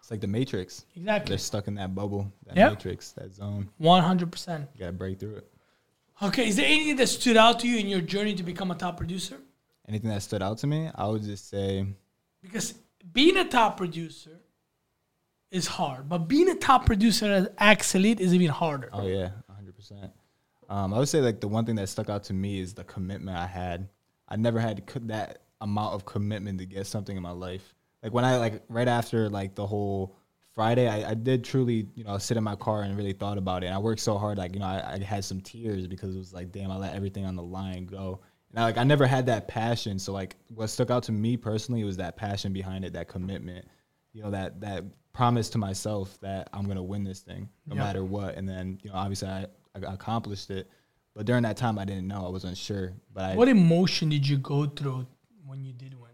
It's 0.00 0.10
like 0.10 0.20
the 0.20 0.26
Matrix. 0.28 0.84
Exactly. 0.94 1.30
They're 1.30 1.38
stuck 1.38 1.66
in 1.68 1.74
that 1.76 1.94
bubble, 1.94 2.32
that 2.46 2.56
Yep. 2.56 2.70
matrix, 2.72 3.10
that 3.12 3.34
zone. 3.34 3.70
100%. 3.80 4.68
You 4.74 4.80
gotta 4.80 4.92
break 4.92 5.18
through 5.18 5.36
it. 5.36 5.52
Okay, 6.22 6.48
is 6.48 6.56
there 6.56 6.66
anything 6.66 6.96
that 6.96 7.08
stood 7.08 7.36
out 7.36 7.60
to 7.60 7.68
you 7.68 7.78
in 7.78 7.88
your 7.88 8.00
journey 8.00 8.34
to 8.36 8.42
become 8.42 8.70
a 8.70 8.74
top 8.76 8.96
producer? 8.96 9.38
Anything 9.88 10.10
that 10.10 10.22
stood 10.22 10.42
out 10.42 10.58
to 10.58 10.66
me, 10.66 10.90
I 10.94 11.06
would 11.08 11.22
just 11.22 11.48
say, 11.48 11.86
Because 12.40 12.74
being 13.12 13.36
a 13.36 13.44
top 13.48 13.76
producer 13.76 14.38
is 15.50 15.66
hard, 15.66 16.08
but 16.08 16.18
being 16.28 16.48
a 16.48 16.54
top 16.54 16.86
producer 16.86 17.26
as 17.32 17.48
Axelite 17.60 18.20
is 18.20 18.32
even 18.34 18.48
harder. 18.48 18.88
oh 18.92 19.06
yeah, 19.06 19.30
100. 19.46 19.74
percent 19.76 20.10
um, 20.68 20.92
I 20.92 20.98
would 20.98 21.08
say 21.08 21.20
like 21.20 21.40
the 21.40 21.48
one 21.48 21.64
thing 21.64 21.76
that 21.76 21.88
stuck 21.88 22.08
out 22.08 22.24
to 22.24 22.34
me 22.34 22.60
is 22.60 22.74
the 22.74 22.84
commitment 22.84 23.36
I 23.36 23.46
had. 23.46 23.88
I 24.28 24.36
never 24.36 24.58
had 24.58 24.82
that 25.02 25.42
amount 25.60 25.94
of 25.94 26.04
commitment 26.04 26.58
to 26.58 26.66
get 26.66 26.86
something 26.86 27.16
in 27.16 27.22
my 27.22 27.30
life. 27.30 27.74
Like 28.02 28.12
when 28.12 28.24
I 28.24 28.36
like 28.36 28.62
right 28.68 28.88
after 28.88 29.28
like 29.28 29.54
the 29.54 29.66
whole 29.66 30.16
Friday, 30.54 30.88
I, 30.88 31.10
I 31.10 31.14
did 31.14 31.44
truly 31.44 31.86
you 31.94 32.04
know 32.04 32.18
sit 32.18 32.36
in 32.36 32.44
my 32.44 32.56
car 32.56 32.82
and 32.82 32.96
really 32.96 33.12
thought 33.12 33.38
about 33.38 33.62
it. 33.62 33.66
And 33.66 33.74
I 33.74 33.78
worked 33.78 34.00
so 34.00 34.18
hard, 34.18 34.38
like 34.38 34.54
you 34.54 34.60
know 34.60 34.66
I, 34.66 34.94
I 34.94 35.04
had 35.04 35.24
some 35.24 35.40
tears 35.40 35.86
because 35.86 36.14
it 36.14 36.18
was 36.18 36.32
like 36.32 36.50
damn, 36.50 36.70
I 36.70 36.76
let 36.76 36.94
everything 36.94 37.24
on 37.24 37.36
the 37.36 37.42
line 37.42 37.86
go. 37.86 38.20
And 38.50 38.60
I, 38.60 38.64
like 38.64 38.78
I 38.78 38.84
never 38.84 39.06
had 39.06 39.26
that 39.26 39.48
passion. 39.48 39.98
So 39.98 40.12
like 40.12 40.36
what 40.48 40.68
stuck 40.68 40.90
out 40.90 41.02
to 41.04 41.12
me 41.12 41.36
personally 41.36 41.84
was 41.84 41.96
that 41.98 42.16
passion 42.16 42.52
behind 42.52 42.84
it, 42.84 42.92
that 42.94 43.08
commitment. 43.08 43.66
You 44.12 44.22
know 44.22 44.30
that 44.30 44.60
that 44.60 44.84
promise 45.12 45.48
to 45.50 45.58
myself 45.58 46.18
that 46.20 46.50
I'm 46.52 46.66
gonna 46.66 46.82
win 46.82 47.04
this 47.04 47.20
thing 47.20 47.48
no 47.66 47.74
matter 47.76 48.04
what. 48.04 48.36
And 48.36 48.48
then 48.48 48.78
you 48.82 48.90
know 48.90 48.96
obviously 48.96 49.28
I, 49.28 49.46
I 49.76 49.92
accomplished 49.92 50.50
it. 50.50 50.68
But 51.14 51.24
during 51.26 51.42
that 51.44 51.56
time, 51.56 51.78
I 51.78 51.84
didn't 51.84 52.08
know. 52.08 52.26
I 52.26 52.28
was 52.28 52.44
unsure. 52.44 52.92
But 53.12 53.24
I, 53.24 53.34
What 53.36 53.48
emotion 53.48 54.08
did 54.10 54.26
you 54.28 54.36
go 54.38 54.66
through 54.66 55.06
when 55.46 55.64
you 55.64 55.72
did 55.72 55.94
win? 55.94 56.10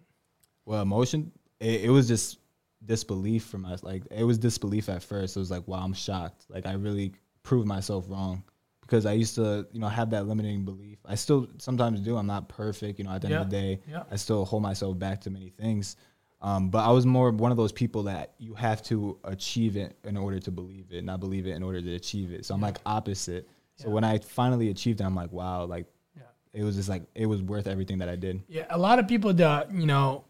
well, 0.64 0.82
emotion. 0.82 1.32
It, 1.60 1.84
it 1.84 1.90
was 1.90 2.06
just 2.08 2.38
disbelief 2.84 3.44
from 3.44 3.64
us. 3.64 3.82
Like 3.82 4.02
it 4.10 4.24
was 4.24 4.38
disbelief 4.38 4.88
at 4.88 5.02
first. 5.02 5.36
It 5.36 5.40
was 5.40 5.50
like, 5.50 5.66
wow, 5.66 5.78
I'm 5.82 5.92
shocked. 5.92 6.44
Like 6.48 6.66
I 6.66 6.72
really 6.74 7.12
proved 7.42 7.66
myself 7.66 8.04
wrong 8.08 8.42
because 8.82 9.06
I 9.06 9.12
used 9.12 9.34
to, 9.36 9.66
you 9.72 9.80
know, 9.80 9.88
have 9.88 10.10
that 10.10 10.26
limiting 10.26 10.64
belief. 10.64 10.98
I 11.04 11.14
still 11.14 11.48
sometimes 11.58 12.00
do. 12.00 12.16
I'm 12.16 12.26
not 12.26 12.48
perfect. 12.48 12.98
You 12.98 13.04
know, 13.04 13.12
at 13.12 13.22
the 13.22 13.28
end 13.28 13.36
of 13.36 13.50
the 13.50 13.56
day, 13.56 13.80
yeah. 13.88 14.02
I 14.10 14.16
still 14.16 14.44
hold 14.44 14.62
myself 14.62 14.98
back 14.98 15.20
to 15.22 15.30
many 15.30 15.48
things. 15.48 15.96
Um, 16.42 16.68
but 16.70 16.80
I 16.84 16.90
was 16.90 17.06
more 17.06 17.30
one 17.30 17.52
of 17.52 17.56
those 17.56 17.70
people 17.72 18.02
that 18.04 18.32
you 18.38 18.52
have 18.54 18.82
to 18.84 19.16
achieve 19.24 19.76
it 19.76 19.96
in 20.04 20.16
order 20.16 20.40
to 20.40 20.50
believe 20.50 20.86
it, 20.90 21.04
not 21.04 21.20
believe 21.20 21.46
it 21.46 21.52
in 21.52 21.62
order 21.62 21.80
to 21.80 21.94
achieve 21.94 22.32
it. 22.32 22.44
So 22.44 22.52
I'm 22.54 22.60
like 22.60 22.78
opposite. 22.84 23.48
So 23.76 23.86
Yeah. 23.88 23.94
when 23.94 24.04
I 24.04 24.18
finally 24.18 24.68
achieved 24.70 25.00
it, 25.00 25.04
I'm 25.04 25.14
like, 25.14 25.30
wow, 25.32 25.64
like 25.66 25.86
Yeah. 26.16 26.22
it 26.52 26.64
was 26.64 26.74
just 26.74 26.88
like 26.88 27.04
it 27.14 27.26
was 27.26 27.40
worth 27.42 27.68
everything 27.68 27.98
that 27.98 28.08
I 28.08 28.16
did. 28.16 28.42
Yeah, 28.48 28.66
a 28.70 28.78
lot 28.78 28.98
of 28.98 29.06
people 29.06 29.32
that 29.34 29.72
you 29.72 29.86
know 29.86 30.24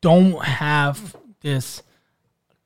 don't 0.00 0.40
have 0.44 1.16
this 1.40 1.82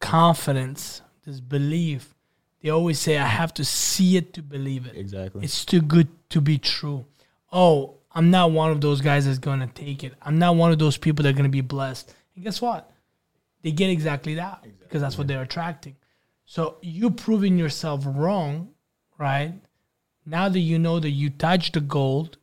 confidence, 0.00 1.00
this 1.24 1.40
belief. 1.40 2.14
They 2.62 2.70
always 2.70 2.98
say, 2.98 3.18
"I 3.18 3.26
have 3.26 3.52
to 3.54 3.64
see 3.64 4.16
it 4.16 4.32
to 4.34 4.42
believe 4.42 4.86
it." 4.86 4.96
Exactly. 4.96 5.42
It's 5.44 5.64
too 5.64 5.80
good 5.80 6.08
to 6.30 6.40
be 6.40 6.58
true. 6.58 7.06
Oh, 7.52 7.94
I'm 8.14 8.30
not 8.30 8.50
one 8.52 8.70
of 8.70 8.80
those 8.80 9.00
guys 9.00 9.26
that's 9.26 9.38
gonna 9.38 9.66
take 9.68 10.04
it. 10.04 10.14
I'm 10.22 10.38
not 10.38 10.56
one 10.56 10.70
of 10.70 10.78
those 10.78 10.96
people 10.96 11.22
that 11.22 11.30
are 11.30 11.36
gonna 11.36 11.48
be 11.48 11.60
blessed. 11.62 12.14
And 12.34 12.44
guess 12.44 12.60
what? 12.60 12.90
They 13.62 13.70
get 13.70 13.90
exactly 13.90 14.34
that 14.36 14.64
because 14.80 15.00
that's 15.00 15.16
what 15.16 15.28
they're 15.28 15.42
attracting. 15.42 15.96
So 16.44 16.76
you 16.82 17.10
proving 17.10 17.58
yourself 17.58 18.04
wrong, 18.06 18.70
right? 19.18 19.54
Now 20.26 20.48
that 20.48 20.58
you 20.58 20.78
know 20.78 21.00
that 21.00 21.10
you 21.10 21.30
touched 21.30 21.74
the 21.74 21.80
gold, 21.80 22.38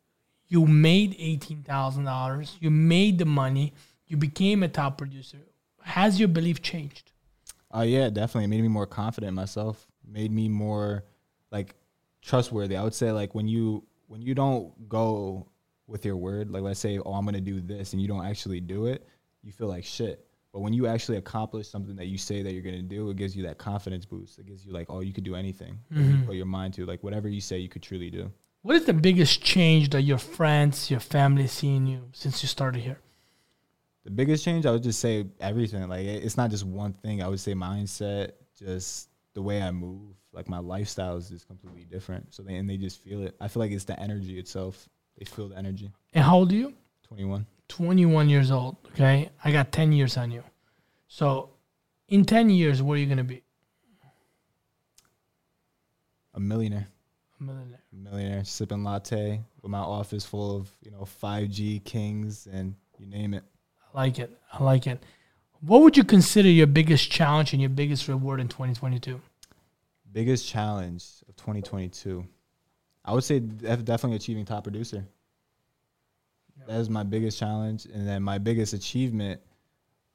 you 0.47 0.65
made 0.65 1.15
eighteen 1.19 1.63
thousand 1.63 2.05
dollars, 2.05 2.57
you 2.59 2.71
made 2.71 3.19
the 3.19 3.25
money, 3.25 3.73
you 4.07 4.17
became 4.17 4.63
a 4.63 4.67
top 4.67 4.97
producer. 4.97 5.37
Has 5.81 6.19
your 6.19 6.29
belief 6.29 6.61
changed? 6.61 7.11
Oh 7.71 7.83
yeah, 7.83 8.09
definitely. 8.09 8.45
It 8.45 8.47
made 8.47 8.61
me 8.61 8.67
more 8.67 8.87
confident 8.87 9.29
in 9.29 9.35
myself. 9.35 9.85
Made 10.07 10.31
me 10.31 10.49
more 10.49 11.03
like 11.51 11.75
trustworthy. 12.21 12.75
I 12.75 12.83
would 12.83 12.95
say 12.95 13.11
like 13.11 13.35
when 13.35 13.47
you 13.47 13.83
when 14.07 14.21
you 14.21 14.33
don't 14.33 14.89
go 14.89 15.47
with 15.87 16.05
your 16.05 16.17
word, 16.17 16.51
like 16.51 16.63
let's 16.63 16.79
say, 16.79 16.99
oh, 16.99 17.13
I'm 17.13 17.25
gonna 17.25 17.41
do 17.41 17.61
this, 17.61 17.93
and 17.93 18.01
you 18.01 18.07
don't 18.07 18.25
actually 18.25 18.59
do 18.59 18.87
it, 18.87 19.07
you 19.43 19.51
feel 19.51 19.67
like 19.67 19.83
shit. 19.83 20.25
But 20.51 20.61
when 20.61 20.73
you 20.73 20.87
actually 20.87 21.17
accomplish 21.17 21.67
something 21.67 21.95
that 21.97 22.07
you 22.07 22.17
say 22.17 22.41
that 22.41 22.53
you're 22.53 22.63
gonna 22.63 22.81
do, 22.81 23.09
it 23.09 23.17
gives 23.17 23.35
you 23.35 23.43
that 23.43 23.57
confidence 23.57 24.05
boost. 24.05 24.39
It 24.39 24.47
gives 24.47 24.65
you 24.65 24.73
like, 24.73 24.87
oh, 24.89 25.01
you 25.01 25.13
could 25.13 25.23
do 25.23 25.35
anything. 25.35 25.79
that 25.89 25.99
You 25.99 26.01
mm-hmm. 26.01 26.25
put 26.25 26.35
your 26.35 26.47
mind 26.47 26.73
to 26.75 26.85
like 26.85 27.03
whatever 27.03 27.29
you 27.29 27.41
say, 27.41 27.59
you 27.59 27.69
could 27.69 27.83
truly 27.83 28.09
do. 28.09 28.31
What 28.61 28.75
is 28.75 28.85
the 28.85 28.93
biggest 28.93 29.41
change 29.41 29.89
that 29.91 30.01
your 30.01 30.17
friends, 30.17 30.91
your 30.91 30.99
family 30.99 31.47
see 31.47 31.75
in 31.75 31.87
you 31.87 32.09
since 32.13 32.41
you 32.43 32.47
started 32.49 32.81
here? 32.81 32.99
The 34.05 34.11
biggest 34.11 34.43
change, 34.43 34.65
I 34.65 34.71
would 34.71 34.83
just 34.83 34.99
say 34.99 35.27
everything. 35.39 35.87
Like 35.87 36.05
it's 36.05 36.35
not 36.35 36.49
just 36.49 36.65
one 36.65 36.93
thing. 36.93 37.21
I 37.21 37.27
would 37.27 37.39
say 37.39 37.53
mindset, 37.53 38.31
just 38.57 39.09
the 39.35 39.41
way 39.41 39.61
I 39.61 39.71
move. 39.71 40.15
Like 40.33 40.49
my 40.49 40.59
lifestyle 40.59 41.17
is 41.17 41.29
just 41.29 41.47
completely 41.47 41.85
different. 41.85 42.33
So 42.33 42.41
they 42.41 42.55
and 42.55 42.69
they 42.69 42.77
just 42.77 43.03
feel 43.03 43.23
it. 43.23 43.35
I 43.39 43.47
feel 43.47 43.61
like 43.61 43.71
it's 43.71 43.85
the 43.85 43.99
energy 43.99 44.39
itself. 44.39 44.89
They 45.17 45.25
feel 45.25 45.49
the 45.49 45.57
energy. 45.57 45.91
And 46.13 46.23
how 46.23 46.37
old 46.37 46.51
are 46.51 46.55
you? 46.55 46.73
21. 47.07 47.45
21 47.69 48.29
years 48.29 48.51
old. 48.51 48.75
Okay, 48.91 49.29
I 49.43 49.51
got 49.51 49.71
10 49.71 49.93
years 49.93 50.17
on 50.17 50.31
you. 50.31 50.43
So, 51.07 51.51
in 52.09 52.25
10 52.25 52.49
years, 52.49 52.81
where 52.81 52.95
are 52.95 52.99
you 52.99 53.05
gonna 53.07 53.23
be? 53.23 53.43
A 56.33 56.39
millionaire. 56.39 56.87
A 57.39 57.43
millionaire. 57.43 57.79
A 57.91 57.95
millionaire 57.95 58.43
sipping 58.43 58.83
latte 58.83 59.41
with 59.61 59.71
my 59.71 59.79
office 59.79 60.25
full 60.25 60.55
of, 60.57 60.69
you 60.83 60.91
know, 60.91 61.05
5G 61.21 61.83
kings 61.83 62.47
and 62.51 62.75
you 62.97 63.05
name 63.05 63.33
it. 63.33 63.43
I 63.93 63.97
like 63.97 64.19
it. 64.19 64.37
I 64.51 64.63
like 64.63 64.87
it. 64.87 65.01
What 65.61 65.81
would 65.81 65.97
you 65.97 66.03
consider 66.03 66.49
your 66.49 66.67
biggest 66.67 67.11
challenge 67.11 67.53
and 67.53 67.61
your 67.61 67.69
biggest 67.69 68.07
reward 68.07 68.39
in 68.39 68.47
2022? 68.47 69.19
Biggest 70.11 70.47
challenge 70.47 71.05
of 71.27 71.35
2022. 71.35 72.25
I 73.03 73.13
would 73.13 73.23
say 73.23 73.39
def- 73.39 73.83
definitely 73.83 74.17
achieving 74.17 74.45
top 74.45 74.63
producer. 74.63 75.05
That 76.67 76.79
is 76.79 76.89
my 76.89 77.03
biggest 77.03 77.39
challenge, 77.39 77.85
and 77.85 78.07
then 78.07 78.21
my 78.21 78.37
biggest 78.37 78.73
achievement 78.73 79.41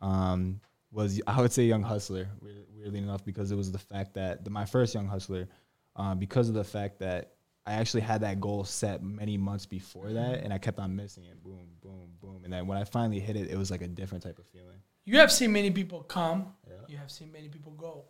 um, 0.00 0.60
was 0.92 1.20
I 1.26 1.40
would 1.40 1.52
say 1.52 1.64
Young 1.64 1.82
Hustler. 1.82 2.28
Weirdly 2.40 2.98
enough, 2.98 3.24
because 3.24 3.50
it 3.50 3.56
was 3.56 3.72
the 3.72 3.78
fact 3.78 4.14
that 4.14 4.44
the, 4.44 4.50
my 4.50 4.66
first 4.66 4.94
Young 4.94 5.06
Hustler, 5.06 5.48
uh, 5.96 6.14
because 6.14 6.48
of 6.48 6.54
the 6.54 6.64
fact 6.64 6.98
that 6.98 7.32
I 7.66 7.72
actually 7.72 8.02
had 8.02 8.20
that 8.20 8.40
goal 8.40 8.64
set 8.64 9.02
many 9.02 9.38
months 9.38 9.64
before 9.64 10.12
that, 10.12 10.40
and 10.40 10.52
I 10.52 10.58
kept 10.58 10.78
on 10.78 10.94
missing 10.94 11.24
it. 11.24 11.42
Boom, 11.42 11.66
boom, 11.82 12.10
boom, 12.20 12.40
and 12.44 12.52
then 12.52 12.66
when 12.66 12.76
I 12.76 12.84
finally 12.84 13.20
hit 13.20 13.36
it, 13.36 13.50
it 13.50 13.56
was 13.56 13.70
like 13.70 13.80
a 13.80 13.88
different 13.88 14.22
type 14.22 14.38
of 14.38 14.46
feeling. 14.46 14.76
You 15.06 15.18
have 15.18 15.32
seen 15.32 15.52
many 15.52 15.70
people 15.70 16.02
come. 16.02 16.54
Yeah. 16.66 16.74
You 16.88 16.96
have 16.98 17.10
seen 17.10 17.32
many 17.32 17.48
people 17.48 17.72
go. 17.72 18.04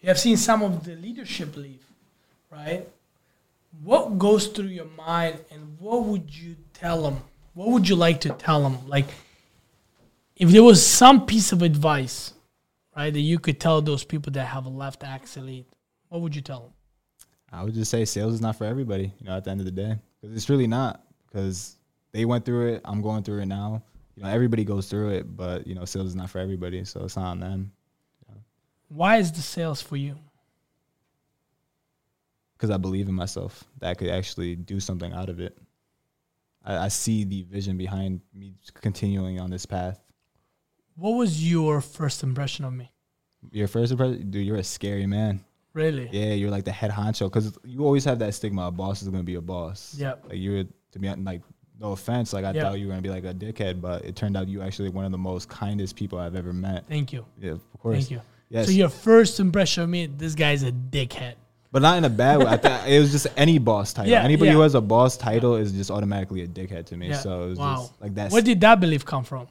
You 0.00 0.08
have 0.08 0.18
seen 0.18 0.36
some 0.36 0.62
of 0.62 0.84
the 0.84 0.94
leadership 0.96 1.56
leave, 1.56 1.84
right? 2.50 2.88
What 3.82 4.18
goes 4.18 4.46
through 4.46 4.68
your 4.68 4.86
mind, 4.96 5.40
and 5.50 5.76
what 5.78 6.04
would 6.04 6.34
you 6.34 6.56
tell 6.72 7.02
them? 7.02 7.20
What 7.58 7.70
would 7.70 7.88
you 7.88 7.96
like 7.96 8.20
to 8.20 8.28
tell 8.28 8.62
them? 8.62 8.86
Like, 8.86 9.06
if 10.36 10.48
there 10.50 10.62
was 10.62 10.86
some 10.86 11.26
piece 11.26 11.50
of 11.50 11.62
advice, 11.62 12.32
right, 12.96 13.12
that 13.12 13.18
you 13.18 13.40
could 13.40 13.58
tell 13.58 13.82
those 13.82 14.04
people 14.04 14.30
that 14.34 14.44
have 14.44 14.68
left 14.68 15.00
Axelite, 15.00 15.64
what 16.08 16.20
would 16.20 16.36
you 16.36 16.40
tell 16.40 16.60
them? 16.60 16.72
I 17.50 17.64
would 17.64 17.74
just 17.74 17.90
say 17.90 18.04
sales 18.04 18.34
is 18.34 18.40
not 18.40 18.54
for 18.54 18.64
everybody. 18.64 19.12
You 19.18 19.26
know, 19.26 19.36
at 19.36 19.42
the 19.42 19.50
end 19.50 19.58
of 19.58 19.66
the 19.66 19.72
day, 19.72 19.96
because 20.20 20.36
it's 20.36 20.48
really 20.48 20.68
not. 20.68 21.02
Because 21.26 21.74
they 22.12 22.24
went 22.24 22.44
through 22.44 22.74
it, 22.74 22.82
I'm 22.84 23.02
going 23.02 23.24
through 23.24 23.40
it 23.40 23.46
now. 23.46 23.82
You 24.14 24.22
know, 24.22 24.28
everybody 24.28 24.62
goes 24.62 24.86
through 24.86 25.14
it, 25.14 25.36
but 25.36 25.66
you 25.66 25.74
know, 25.74 25.84
sales 25.84 26.06
is 26.06 26.14
not 26.14 26.30
for 26.30 26.38
everybody, 26.38 26.84
so 26.84 27.02
it's 27.02 27.16
not 27.16 27.26
on 27.26 27.40
them. 27.40 27.72
Why 28.86 29.16
is 29.16 29.32
the 29.32 29.42
sales 29.42 29.82
for 29.82 29.96
you? 29.96 30.14
Because 32.56 32.70
I 32.70 32.76
believe 32.76 33.08
in 33.08 33.16
myself 33.16 33.64
that 33.80 33.90
I 33.90 33.94
could 33.94 34.10
actually 34.10 34.54
do 34.54 34.78
something 34.78 35.12
out 35.12 35.28
of 35.28 35.40
it. 35.40 35.58
I, 36.68 36.84
I 36.84 36.88
see 36.88 37.24
the 37.24 37.42
vision 37.42 37.76
behind 37.76 38.20
me 38.32 38.54
continuing 38.74 39.40
on 39.40 39.50
this 39.50 39.66
path. 39.66 40.00
What 40.94 41.12
was 41.12 41.50
your 41.50 41.80
first 41.80 42.22
impression 42.22 42.64
of 42.64 42.72
me? 42.72 42.92
Your 43.50 43.68
first 43.68 43.90
impression, 43.92 44.30
dude, 44.30 44.46
you're 44.46 44.56
a 44.56 44.64
scary 44.64 45.06
man. 45.06 45.44
Really? 45.72 46.08
Yeah, 46.12 46.34
you're 46.34 46.50
like 46.50 46.64
the 46.64 46.72
head 46.72 46.90
honcho 46.90 47.26
because 47.26 47.56
you 47.64 47.84
always 47.84 48.04
have 48.04 48.18
that 48.18 48.34
stigma: 48.34 48.66
a 48.66 48.70
boss 48.70 49.00
is 49.02 49.08
gonna 49.08 49.22
be 49.22 49.36
a 49.36 49.40
boss. 49.40 49.94
Yeah. 49.96 50.14
Like 50.28 50.38
you 50.38 50.50
were 50.52 50.64
to 50.92 50.98
be 50.98 51.08
like, 51.08 51.42
no 51.78 51.92
offense, 51.92 52.32
like 52.32 52.44
I 52.44 52.52
Yeah. 52.52 52.62
thought 52.62 52.78
you 52.80 52.86
were 52.86 52.92
gonna 52.92 53.02
be 53.02 53.10
like 53.10 53.24
a 53.24 53.32
dickhead, 53.34 53.80
but 53.80 54.04
it 54.04 54.16
turned 54.16 54.36
out 54.36 54.48
you 54.48 54.60
actually 54.62 54.88
one 54.88 55.04
of 55.04 55.12
the 55.12 55.18
most 55.18 55.48
kindest 55.48 55.94
people 55.94 56.18
I've 56.18 56.34
ever 56.34 56.52
met. 56.52 56.88
Thank 56.88 57.12
you. 57.12 57.24
Yeah, 57.40 57.52
of 57.52 57.78
course. 57.78 57.96
Thank 57.98 58.10
you. 58.10 58.20
Yes, 58.50 58.66
So 58.66 58.72
your 58.72 58.88
first 58.88 59.38
impression 59.40 59.84
of 59.84 59.90
me, 59.90 60.06
this 60.06 60.34
guy's 60.34 60.62
a 60.64 60.72
dickhead. 60.72 61.34
But 61.72 61.82
not 61.82 61.98
in 61.98 62.04
a 62.04 62.10
bad 62.10 62.38
way. 62.38 62.46
I 62.46 62.56
thought 62.56 62.88
it 62.88 62.98
was 63.00 63.12
just 63.12 63.26
any 63.36 63.58
boss 63.58 63.92
title. 63.92 64.10
Yeah, 64.10 64.22
Anybody 64.24 64.50
who 64.52 64.60
has 64.60 64.74
a 64.74 64.80
boss 64.80 65.16
title 65.16 65.56
is 65.56 65.72
just 65.72 65.90
automatically 65.90 66.42
a 66.42 66.46
dickhead 66.48 66.86
to 66.86 66.96
me. 66.96 67.08
Yeah. 67.08 67.16
So 67.18 67.44
it 67.44 67.48
was 67.50 67.58
Wow. 67.58 67.76
just 67.76 68.00
like 68.00 68.14
that's 68.14 68.32
Where 68.32 68.42
did 68.42 68.60
that 68.62 68.80
belief 68.80 69.04
come 69.04 69.24
from? 69.24 69.46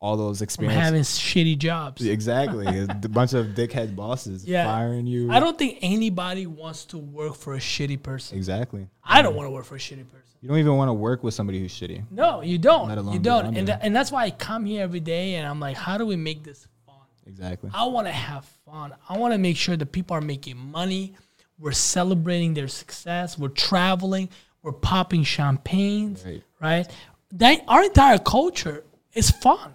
all 0.00 0.16
those 0.16 0.38
From 0.38 0.44
experiences. 0.44 0.82
having 0.84 1.02
shitty 1.02 1.56
jobs. 1.58 2.04
Exactly, 2.04 2.66
a 2.66 2.86
bunch 3.08 3.34
of 3.34 3.46
dickhead 3.48 3.94
bosses 3.94 4.44
Yeah. 4.44 4.64
firing 4.64 5.06
you. 5.06 5.30
I 5.30 5.38
don't 5.38 5.56
think 5.56 5.78
anybody 5.80 6.44
wants 6.48 6.84
to 6.86 6.98
work 6.98 7.36
for 7.36 7.54
a 7.54 7.58
shitty 7.58 8.02
person. 8.02 8.36
exactly. 8.36 8.88
I 9.04 9.22
don't 9.22 9.36
want 9.36 9.46
to 9.46 9.50
work 9.52 9.64
for 9.64 9.76
a 9.76 9.78
shitty 9.78 10.08
person. 10.10 10.18
You 10.40 10.48
don't 10.48 10.58
even 10.58 10.76
want 10.76 10.88
to 10.88 10.92
work 10.92 11.22
with 11.22 11.34
somebody 11.34 11.60
who's 11.60 11.72
shitty. 11.72 12.02
No, 12.10 12.40
you 12.40 12.58
don't. 12.58 13.12
You 13.12 13.20
don't. 13.20 13.56
And, 13.56 13.68
tha- 13.68 13.78
and 13.80 13.94
that's 13.94 14.10
why 14.10 14.24
I 14.24 14.30
come 14.32 14.64
here 14.64 14.82
every 14.82 14.98
day 14.98 15.36
and 15.36 15.46
I'm 15.46 15.60
like, 15.60 15.76
how 15.76 15.98
do 15.98 16.04
we 16.04 16.16
make 16.16 16.42
this? 16.42 16.66
Exactly. 17.26 17.70
I 17.72 17.84
want 17.86 18.06
to 18.06 18.12
have 18.12 18.44
fun. 18.66 18.92
I 19.08 19.16
want 19.18 19.32
to 19.34 19.38
make 19.38 19.56
sure 19.56 19.76
that 19.76 19.86
people 19.92 20.16
are 20.16 20.20
making 20.20 20.56
money. 20.56 21.14
We're 21.58 21.72
celebrating 21.72 22.54
their 22.54 22.68
success. 22.68 23.38
We're 23.38 23.48
traveling. 23.48 24.28
We're 24.62 24.72
popping 24.72 25.22
champagnes, 25.24 26.24
Right. 26.24 26.42
right? 26.60 26.90
That 27.32 27.62
our 27.68 27.84
entire 27.84 28.18
culture 28.18 28.84
is 29.14 29.30
fun, 29.30 29.74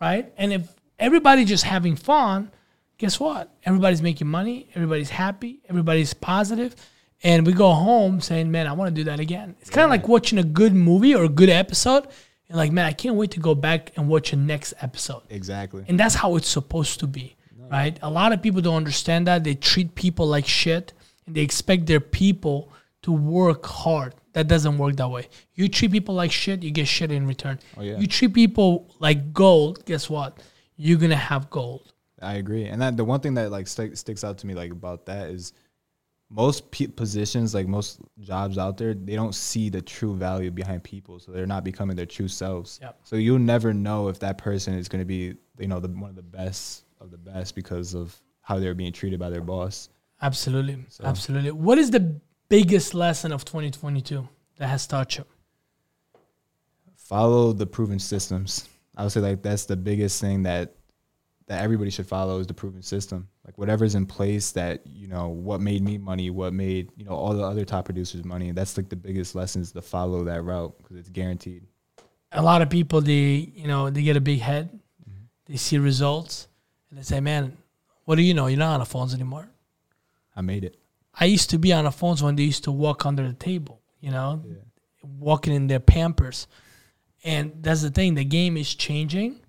right? 0.00 0.32
And 0.36 0.52
if 0.52 0.68
everybody's 0.98 1.48
just 1.48 1.64
having 1.64 1.96
fun, 1.96 2.50
guess 2.98 3.18
what? 3.20 3.52
Everybody's 3.64 4.02
making 4.02 4.26
money. 4.28 4.68
Everybody's 4.74 5.10
happy. 5.10 5.60
Everybody's 5.68 6.14
positive, 6.14 6.74
and 7.22 7.46
we 7.46 7.52
go 7.52 7.72
home 7.72 8.20
saying, 8.20 8.50
"Man, 8.50 8.66
I 8.66 8.72
want 8.72 8.94
to 8.94 9.00
do 9.00 9.04
that 9.04 9.18
again." 9.20 9.56
It's 9.60 9.70
kind 9.70 9.84
of 9.84 9.90
like 9.90 10.06
watching 10.08 10.38
a 10.38 10.44
good 10.44 10.74
movie 10.74 11.14
or 11.14 11.24
a 11.24 11.28
good 11.28 11.48
episode. 11.50 12.06
And 12.48 12.56
like, 12.56 12.72
man, 12.72 12.86
I 12.86 12.92
can't 12.92 13.16
wait 13.16 13.30
to 13.32 13.40
go 13.40 13.54
back 13.54 13.92
and 13.96 14.08
watch 14.08 14.30
the 14.30 14.36
next 14.36 14.74
episode. 14.80 15.22
Exactly. 15.28 15.84
And 15.88 16.00
that's 16.00 16.14
how 16.14 16.36
it's 16.36 16.48
supposed 16.48 17.00
to 17.00 17.06
be, 17.06 17.36
right? 17.70 17.98
A 18.02 18.10
lot 18.10 18.32
of 18.32 18.40
people 18.40 18.60
don't 18.60 18.76
understand 18.76 19.26
that. 19.26 19.44
They 19.44 19.54
treat 19.54 19.94
people 19.94 20.26
like 20.26 20.46
shit 20.46 20.92
and 21.26 21.34
they 21.34 21.42
expect 21.42 21.86
their 21.86 22.00
people 22.00 22.72
to 23.02 23.12
work 23.12 23.66
hard. 23.66 24.14
That 24.32 24.48
doesn't 24.48 24.78
work 24.78 24.96
that 24.96 25.08
way. 25.08 25.28
You 25.54 25.68
treat 25.68 25.92
people 25.92 26.14
like 26.14 26.32
shit, 26.32 26.62
you 26.62 26.70
get 26.70 26.88
shit 26.88 27.10
in 27.10 27.26
return. 27.26 27.58
Oh, 27.76 27.82
yeah. 27.82 27.98
You 27.98 28.06
treat 28.06 28.32
people 28.32 28.94
like 28.98 29.32
gold, 29.32 29.84
guess 29.84 30.08
what? 30.08 30.38
You're 30.76 30.98
going 30.98 31.10
to 31.10 31.16
have 31.16 31.50
gold. 31.50 31.92
I 32.20 32.34
agree. 32.34 32.64
And 32.64 32.80
that 32.82 32.96
the 32.96 33.04
one 33.04 33.20
thing 33.20 33.34
that 33.34 33.50
like 33.50 33.66
st- 33.68 33.98
sticks 33.98 34.24
out 34.24 34.38
to 34.38 34.46
me 34.46 34.54
like 34.54 34.72
about 34.72 35.06
that 35.06 35.28
is 35.28 35.52
most 36.30 36.70
pe- 36.70 36.86
positions, 36.86 37.54
like 37.54 37.66
most 37.66 38.00
jobs 38.20 38.58
out 38.58 38.76
there, 38.76 38.94
they 38.94 39.14
don't 39.14 39.34
see 39.34 39.70
the 39.70 39.80
true 39.80 40.14
value 40.14 40.50
behind 40.50 40.84
people, 40.84 41.18
so 41.18 41.32
they're 41.32 41.46
not 41.46 41.64
becoming 41.64 41.96
their 41.96 42.06
true 42.06 42.28
selves. 42.28 42.78
Yep. 42.82 43.00
So 43.02 43.16
you'll 43.16 43.38
never 43.38 43.72
know 43.72 44.08
if 44.08 44.18
that 44.20 44.38
person 44.38 44.74
is 44.74 44.88
going 44.88 45.00
to 45.00 45.06
be, 45.06 45.34
you 45.58 45.68
know, 45.68 45.80
the 45.80 45.88
one 45.88 46.10
of 46.10 46.16
the 46.16 46.22
best 46.22 46.84
of 47.00 47.10
the 47.10 47.18
best 47.18 47.54
because 47.54 47.94
of 47.94 48.14
how 48.42 48.58
they're 48.58 48.74
being 48.74 48.92
treated 48.92 49.18
by 49.18 49.30
their 49.30 49.40
boss. 49.40 49.88
Absolutely. 50.20 50.84
Absolutely. 51.02 51.52
What 51.52 51.78
is 51.78 51.90
the 51.90 52.20
biggest 52.48 52.94
lesson 52.94 53.32
of 53.32 53.44
2022 53.44 54.28
that 54.56 54.66
has 54.66 54.86
taught 54.86 55.16
you? 55.16 55.24
Follow 56.96 57.52
the 57.52 57.66
proven 57.66 57.98
systems. 57.98 58.68
I 58.96 59.04
would 59.04 59.12
say 59.12 59.20
like 59.20 59.42
that's 59.42 59.64
the 59.64 59.76
biggest 59.76 60.20
thing 60.20 60.42
that 60.42 60.74
that 61.46 61.62
everybody 61.62 61.90
should 61.90 62.06
follow 62.06 62.38
is 62.40 62.46
the 62.46 62.54
proven 62.54 62.82
system. 62.82 63.28
Like 63.48 63.56
whatever's 63.56 63.94
in 63.94 64.04
place 64.04 64.52
that, 64.52 64.82
you 64.86 65.08
know, 65.08 65.28
what 65.28 65.62
made 65.62 65.82
me 65.82 65.96
money, 65.96 66.28
what 66.28 66.52
made, 66.52 66.90
you 66.96 67.04
know, 67.06 67.12
all 67.12 67.32
the 67.32 67.42
other 67.42 67.64
top 67.64 67.86
producers 67.86 68.22
money. 68.22 68.50
That's 68.52 68.76
like 68.76 68.90
the 68.90 68.96
biggest 68.96 69.34
lesson 69.34 69.62
is 69.62 69.72
to 69.72 69.80
follow 69.80 70.22
that 70.24 70.42
route 70.42 70.76
because 70.76 70.98
it's 70.98 71.08
guaranteed. 71.08 71.62
a 72.32 72.42
lot 72.42 72.62
of 72.62 72.68
people 72.68 73.00
they 73.00 73.50
you 73.54 73.66
know 73.66 73.90
they 73.90 74.02
get 74.02 74.16
a 74.16 74.20
big 74.20 74.40
head 74.40 74.68
mm-hmm. 74.68 75.24
they 75.46 75.56
see 75.56 75.78
results 75.78 76.48
and 76.90 76.98
they 76.98 77.02
say 77.02 77.20
man 77.20 77.56
what 78.04 78.16
do 78.16 78.22
you 78.22 78.34
know 78.34 78.46
you're 78.48 78.58
not 78.58 78.74
on 78.74 78.80
the 78.80 78.86
phones 78.86 79.14
anymore 79.14 79.48
I 80.36 80.42
made 80.42 80.64
it. 80.64 80.76
i 81.14 81.24
used 81.24 81.50
to 81.50 81.58
be 81.58 81.72
on 81.72 81.84
the 81.84 81.90
phones 81.90 82.22
when 82.22 82.36
they 82.36 82.42
used 82.42 82.64
to 82.64 82.72
walk 82.72 83.06
under 83.06 83.26
the 83.26 83.32
table 83.32 83.80
you 84.00 84.10
know 84.10 84.42
walking 85.18 85.54
in 85.54 85.66
their 85.68 85.80
pampers 85.80 86.46
and 87.24 87.52
that's 87.62 87.82
the 87.82 87.90
thing 87.90 88.14
the 88.14 88.24
game 88.24 88.56
is 88.56 88.74
changing 88.74 89.40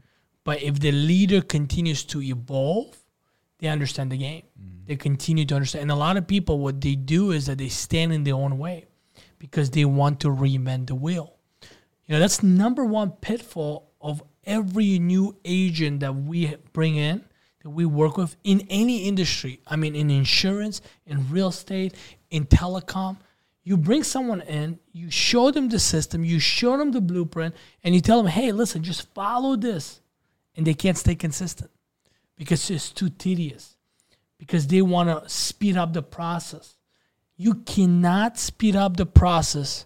but 0.44 0.64
if 0.64 0.80
the 0.80 0.92
leader 0.94 1.42
continues 1.42 2.06
to 2.06 2.22
evolve 2.22 2.96
they 3.60 3.68
understand 3.68 4.12
the 4.12 4.18
game 4.18 4.44
mm. 4.60 4.86
they 4.86 4.96
continue 4.96 5.46
to 5.46 5.56
understand 5.56 5.84
and 5.84 5.92
a 5.92 5.96
lot 5.96 6.18
of 6.18 6.28
people 6.28 6.60
what 6.60 6.82
they 6.82 6.96
do 6.96 7.32
is 7.32 7.46
that 7.46 7.58
they 7.58 7.70
stand 7.70 8.12
in 8.12 8.24
their 8.24 8.36
own 8.36 8.58
way 8.58 8.86
because 9.38 9.70
they 9.70 9.86
want 9.86 10.20
to 10.20 10.28
reinvent 10.30 10.88
the 10.88 10.96
wheel 10.96 11.40
you 12.10 12.16
know, 12.16 12.22
that's 12.22 12.42
number 12.42 12.84
one 12.84 13.12
pitfall 13.12 13.92
of 14.02 14.24
every 14.44 14.98
new 14.98 15.38
agent 15.46 16.00
that 16.00 16.16
we 16.16 16.56
bring 16.74 16.96
in, 16.96 17.24
that 17.62 17.70
we 17.70 17.86
work 17.86 18.18
with 18.18 18.36
in 18.44 18.66
any 18.68 19.04
industry. 19.08 19.62
I 19.68 19.76
mean, 19.76 19.96
in 19.96 20.10
insurance, 20.10 20.82
in 21.06 21.30
real 21.30 21.50
estate, 21.50 21.94
in 22.32 22.48
telecom. 22.48 23.18
You 23.64 23.78
bring 23.78 24.04
someone 24.04 24.42
in, 24.42 24.80
you 24.92 25.12
show 25.12 25.52
them 25.52 25.70
the 25.70 25.78
system, 25.78 26.26
you 26.26 26.40
show 26.40 26.78
them 26.78 26.92
the 26.92 27.00
blueprint, 27.00 27.54
and 27.84 27.94
you 27.94 28.02
tell 28.02 28.18
them, 28.24 28.32
hey, 28.32 28.52
listen, 28.52 28.82
just 28.82 29.14
follow 29.14 29.56
this. 29.56 30.02
And 30.56 30.66
they 30.66 30.74
can't 30.74 30.98
stay 30.98 31.14
consistent 31.14 31.70
because 32.40 32.72
it's 32.72 32.90
too 32.90 33.10
tedious, 33.10 33.76
because 34.40 34.66
they 34.66 34.82
want 34.82 35.10
to 35.10 35.30
speed 35.30 35.76
up 35.76 35.92
the 35.92 36.02
process. 36.02 36.78
You 37.36 37.56
cannot 37.56 38.40
speed 38.40 38.78
up 38.78 38.96
the 38.96 39.06
process 39.06 39.86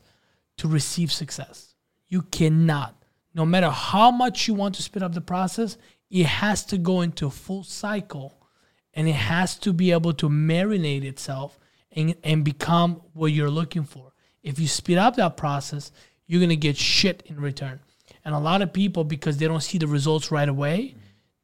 to 0.58 0.68
receive 0.68 1.12
success. 1.12 1.74
You 2.08 2.22
cannot. 2.22 2.96
No 3.34 3.44
matter 3.44 3.72
how 3.72 4.12
much 4.12 4.48
you 4.48 4.54
want 4.54 4.76
to 4.76 4.84
speed 4.84 5.02
up 5.02 5.14
the 5.14 5.20
process, 5.22 5.78
it 6.12 6.28
has 6.28 6.64
to 6.66 6.78
go 6.78 7.02
into 7.02 7.26
a 7.26 7.32
full 7.32 7.64
cycle 7.64 8.38
and 8.94 9.08
it 9.10 9.16
has 9.16 9.58
to 9.58 9.74
be 9.74 9.92
able 9.92 10.14
to 10.14 10.30
marinate 10.30 11.04
itself 11.04 11.60
and, 11.92 12.16
and 12.24 12.46
become 12.46 13.02
what 13.14 13.32
you're 13.32 13.50
looking 13.50 13.84
for. 13.84 14.14
If 14.44 14.60
you 14.60 14.68
speed 14.68 15.00
up 15.00 15.16
that 15.16 15.38
process, 15.38 15.92
you're 16.28 16.40
going 16.40 16.50
to 16.50 16.56
get 16.56 16.78
shit 16.78 17.24
in 17.26 17.40
return. 17.40 17.80
And 18.24 18.36
a 18.36 18.40
lot 18.40 18.62
of 18.62 18.72
people, 18.72 19.04
because 19.04 19.38
they 19.38 19.48
don't 19.48 19.64
see 19.64 19.80
the 19.80 19.88
results 19.88 20.32
right 20.32 20.48
away, 20.48 20.94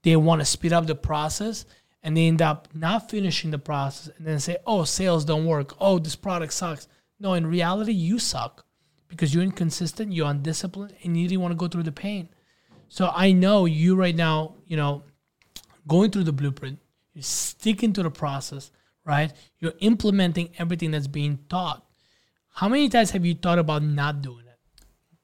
they 0.04 0.16
want 0.16 0.42
to 0.42 0.46
speed 0.46 0.74
up 0.74 0.88
the 0.88 0.96
process 0.96 1.66
and 2.04 2.16
they 2.16 2.28
end 2.28 2.42
up 2.42 2.68
not 2.74 3.10
finishing 3.10 3.52
the 3.52 3.60
process 3.60 4.14
and 4.18 4.26
then 4.26 4.40
say, 4.40 4.58
oh, 4.66 4.84
sales 4.84 5.26
don't 5.26 5.46
work. 5.46 5.76
Oh, 5.80 6.00
this 6.00 6.16
product 6.16 6.54
sucks. 6.54 6.88
No, 7.20 7.34
in 7.34 7.46
reality, 7.46 7.92
you 7.92 8.20
suck 8.20 8.66
because 9.10 9.34
you're 9.34 9.44
inconsistent, 9.44 10.14
you're 10.14 10.30
undisciplined, 10.30 10.96
and 11.04 11.18
you 11.18 11.28
didn't 11.28 11.42
want 11.42 11.52
to 11.52 11.58
go 11.58 11.68
through 11.68 11.84
the 11.84 11.92
pain. 11.92 12.30
So 12.88 13.12
I 13.14 13.34
know 13.34 13.66
you 13.66 13.96
right 13.96 14.16
now, 14.16 14.56
you 14.66 14.78
know, 14.78 15.04
going 15.88 16.12
through 16.12 16.24
the 16.24 16.32
blueprint, 16.32 16.80
you're 17.14 17.24
sticking 17.24 17.92
to 17.94 18.04
the 18.04 18.12
process, 18.12 18.72
right? 19.06 19.34
You're 19.60 19.74
implementing 19.80 20.52
everything 20.58 20.92
that's 20.92 21.08
being 21.08 21.40
taught. 21.50 21.86
How 22.50 22.70
many 22.70 22.88
times 22.90 23.12
have 23.12 23.26
you 23.26 23.36
thought 23.36 23.60
about 23.60 23.84
not 23.84 24.22
doing 24.22 24.46
it? 24.46 24.58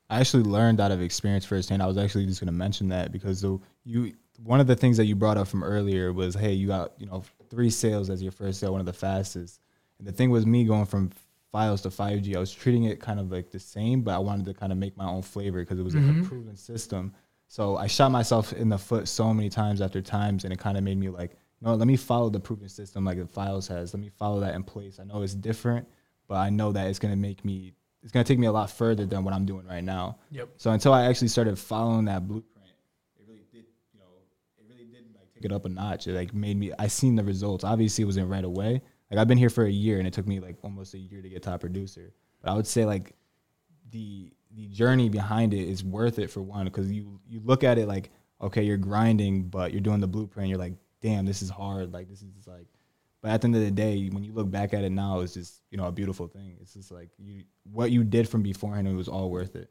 I 0.09 0.19
actually 0.19 0.43
learned 0.43 0.82
out 0.82 0.91
of 0.91 1.01
experience 1.01 1.45
firsthand. 1.45 1.82
I 1.82 1.88
was 1.88 1.97
actually 1.97 2.26
just 2.26 2.39
going 2.39 2.47
to 2.47 2.53
mention 2.53 2.89
that 2.89 3.11
because 3.11 3.41
the, 3.41 3.59
you 3.84 4.13
one 4.43 4.59
of 4.59 4.67
the 4.67 4.75
things 4.75 4.97
that 4.97 5.05
you 5.05 5.15
brought 5.15 5.38
up 5.38 5.47
from 5.47 5.63
earlier 5.63 6.11
was, 6.13 6.36
hey, 6.36 6.53
you 6.53 6.67
got 6.67 6.93
you 6.97 7.05
know 7.05 7.23
three 7.49 7.69
sales 7.69 8.09
as 8.09 8.21
your 8.21 8.31
first 8.31 8.59
sale, 8.59 8.71
one 8.71 8.79
of 8.79 8.86
the 8.86 8.93
fastest. 8.93 9.59
And 9.99 10.07
the 10.07 10.11
thing 10.11 10.29
was 10.29 10.45
me 10.45 10.65
going 10.65 10.86
from 10.86 11.11
FiOS 11.53 11.83
to 11.83 11.89
5G. 11.89 12.36
I 12.36 12.39
was 12.39 12.53
treating 12.53 12.83
it 12.83 12.99
kind 12.99 13.19
of 13.19 13.31
like 13.31 13.49
the 13.49 13.59
same, 13.59 14.01
but 14.01 14.13
I 14.13 14.17
wanted 14.17 14.45
to 14.47 14.53
kind 14.53 14.71
of 14.71 14.77
make 14.77 14.97
my 14.97 15.05
own 15.05 15.21
flavor 15.21 15.59
because 15.59 15.79
it 15.79 15.83
was 15.83 15.95
mm-hmm. 15.95 16.17
like 16.19 16.25
a 16.25 16.27
proven 16.27 16.57
system. 16.57 17.13
So 17.47 17.77
I 17.77 17.88
shot 17.88 18.11
myself 18.11 18.51
in 18.53 18.69
the 18.69 18.77
foot 18.77 19.07
so 19.07 19.33
many 19.33 19.49
times 19.49 19.81
after 19.81 20.01
times, 20.01 20.43
and 20.43 20.51
it 20.51 20.59
kind 20.59 20.77
of 20.77 20.83
made 20.83 20.97
me 20.97 21.09
like, 21.09 21.31
you 21.31 21.67
know, 21.67 21.75
let 21.75 21.88
me 21.88 21.95
follow 21.95 22.29
the 22.29 22.39
proven 22.39 22.67
system 22.67 23.05
like 23.05 23.17
the 23.17 23.23
FiOS 23.23 23.69
has. 23.69 23.93
Let 23.93 24.01
me 24.01 24.09
follow 24.09 24.41
that 24.41 24.55
in 24.55 24.63
place. 24.63 24.99
I 24.99 25.05
know 25.05 25.21
it's 25.21 25.33
different, 25.33 25.88
but 26.27 26.36
I 26.36 26.49
know 26.49 26.71
that 26.73 26.88
it's 26.88 26.99
gonna 26.99 27.15
make 27.15 27.45
me. 27.45 27.73
It's 28.03 28.11
gonna 28.11 28.25
take 28.25 28.39
me 28.39 28.47
a 28.47 28.51
lot 28.51 28.69
further 28.69 29.05
than 29.05 29.23
what 29.23 29.33
I'm 29.33 29.45
doing 29.45 29.65
right 29.65 29.83
now. 29.83 30.17
Yep. 30.31 30.49
So 30.57 30.71
until 30.71 30.93
I 30.93 31.05
actually 31.05 31.29
started 31.29 31.57
following 31.57 32.05
that 32.05 32.27
blueprint 32.27 32.55
it 35.43 35.51
up 35.51 35.65
a 35.65 35.69
notch. 35.69 36.07
It 36.07 36.13
like 36.13 36.33
made 36.33 36.57
me. 36.57 36.71
I 36.79 36.88
seen 36.88 37.15
the 37.15 37.23
results. 37.23 37.63
Obviously, 37.63 38.03
it 38.03 38.05
wasn't 38.05 38.29
right 38.29 38.45
away. 38.45 38.81
Like 39.11 39.19
I've 39.19 39.27
been 39.27 39.38
here 39.38 39.49
for 39.49 39.65
a 39.65 39.71
year, 39.71 39.97
and 39.97 40.07
it 40.07 40.13
took 40.13 40.27
me 40.27 40.39
like 40.39 40.55
almost 40.63 40.93
a 40.93 40.97
year 40.97 41.21
to 41.21 41.29
get 41.29 41.43
top 41.43 41.61
producer. 41.61 42.13
But 42.41 42.51
I 42.51 42.55
would 42.55 42.67
say 42.67 42.86
like 42.86 43.13
the 43.91 44.31
the 44.55 44.67
journey 44.67 45.09
behind 45.09 45.53
it 45.53 45.67
is 45.67 45.83
worth 45.83 46.19
it 46.19 46.29
for 46.29 46.41
one 46.41 46.65
because 46.65 46.91
you 46.91 47.19
you 47.27 47.41
look 47.43 47.63
at 47.63 47.77
it 47.77 47.88
like 47.88 48.11
okay, 48.41 48.63
you're 48.63 48.77
grinding, 48.77 49.43
but 49.43 49.71
you're 49.71 49.81
doing 49.81 49.99
the 49.99 50.07
blueprint. 50.07 50.49
You're 50.49 50.59
like, 50.59 50.73
damn, 51.01 51.25
this 51.25 51.41
is 51.41 51.49
hard. 51.49 51.93
Like 51.93 52.09
this 52.09 52.21
is 52.21 52.47
like. 52.47 52.67
But 53.21 53.31
at 53.31 53.41
the 53.41 53.45
end 53.45 53.55
of 53.55 53.61
the 53.61 53.71
day, 53.71 54.07
when 54.09 54.23
you 54.23 54.33
look 54.33 54.51
back 54.51 54.73
at 54.75 54.83
it 54.83 54.91
now, 54.91 55.21
it's 55.21 55.33
just 55.33 55.61
you 55.71 55.77
know 55.77 55.86
a 55.86 55.91
beautiful 55.91 56.27
thing. 56.27 56.57
It's 56.61 56.73
just 56.73 56.91
like 56.91 57.09
you 57.17 57.43
what 57.71 57.91
you 57.91 58.03
did 58.03 58.29
from 58.29 58.43
beforehand. 58.43 58.88
It 58.88 58.93
was 58.93 59.07
all 59.07 59.29
worth 59.29 59.55
it. 59.55 59.69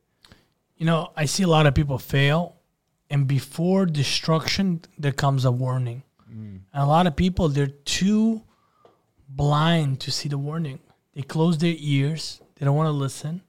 You 0.76 0.86
know, 0.86 1.12
I 1.16 1.26
see 1.26 1.44
a 1.44 1.48
lot 1.48 1.66
of 1.66 1.74
people 1.74 1.98
fail 1.98 2.56
and 3.10 3.26
before 3.26 3.86
destruction 3.86 4.80
there 4.98 5.12
comes 5.12 5.44
a 5.44 5.52
warning 5.52 6.02
mm. 6.30 6.60
and 6.72 6.82
a 6.82 6.86
lot 6.86 7.06
of 7.06 7.16
people 7.16 7.48
they're 7.48 7.66
too 7.66 8.42
blind 9.28 10.00
to 10.00 10.10
see 10.10 10.28
the 10.28 10.38
warning 10.38 10.78
they 11.14 11.22
close 11.22 11.58
their 11.58 11.74
ears 11.78 12.40
they 12.56 12.64
don't 12.64 12.76
want 12.76 12.86
to 12.86 12.92
listen 12.92 13.42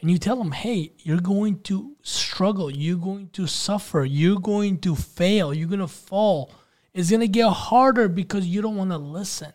and 0.00 0.10
you 0.10 0.18
tell 0.18 0.36
them 0.36 0.52
hey 0.52 0.92
you're 0.98 1.20
going 1.20 1.58
to 1.60 1.96
struggle 2.02 2.70
you're 2.70 2.98
going 2.98 3.28
to 3.28 3.46
suffer 3.46 4.04
you're 4.04 4.40
going 4.40 4.78
to 4.78 4.94
fail 4.94 5.54
you're 5.54 5.68
going 5.68 5.80
to 5.80 5.88
fall 5.88 6.52
it's 6.92 7.10
going 7.10 7.20
to 7.20 7.28
get 7.28 7.50
harder 7.50 8.08
because 8.08 8.46
you 8.46 8.62
don't 8.62 8.76
want 8.76 8.90
to 8.90 8.98
listen 8.98 9.52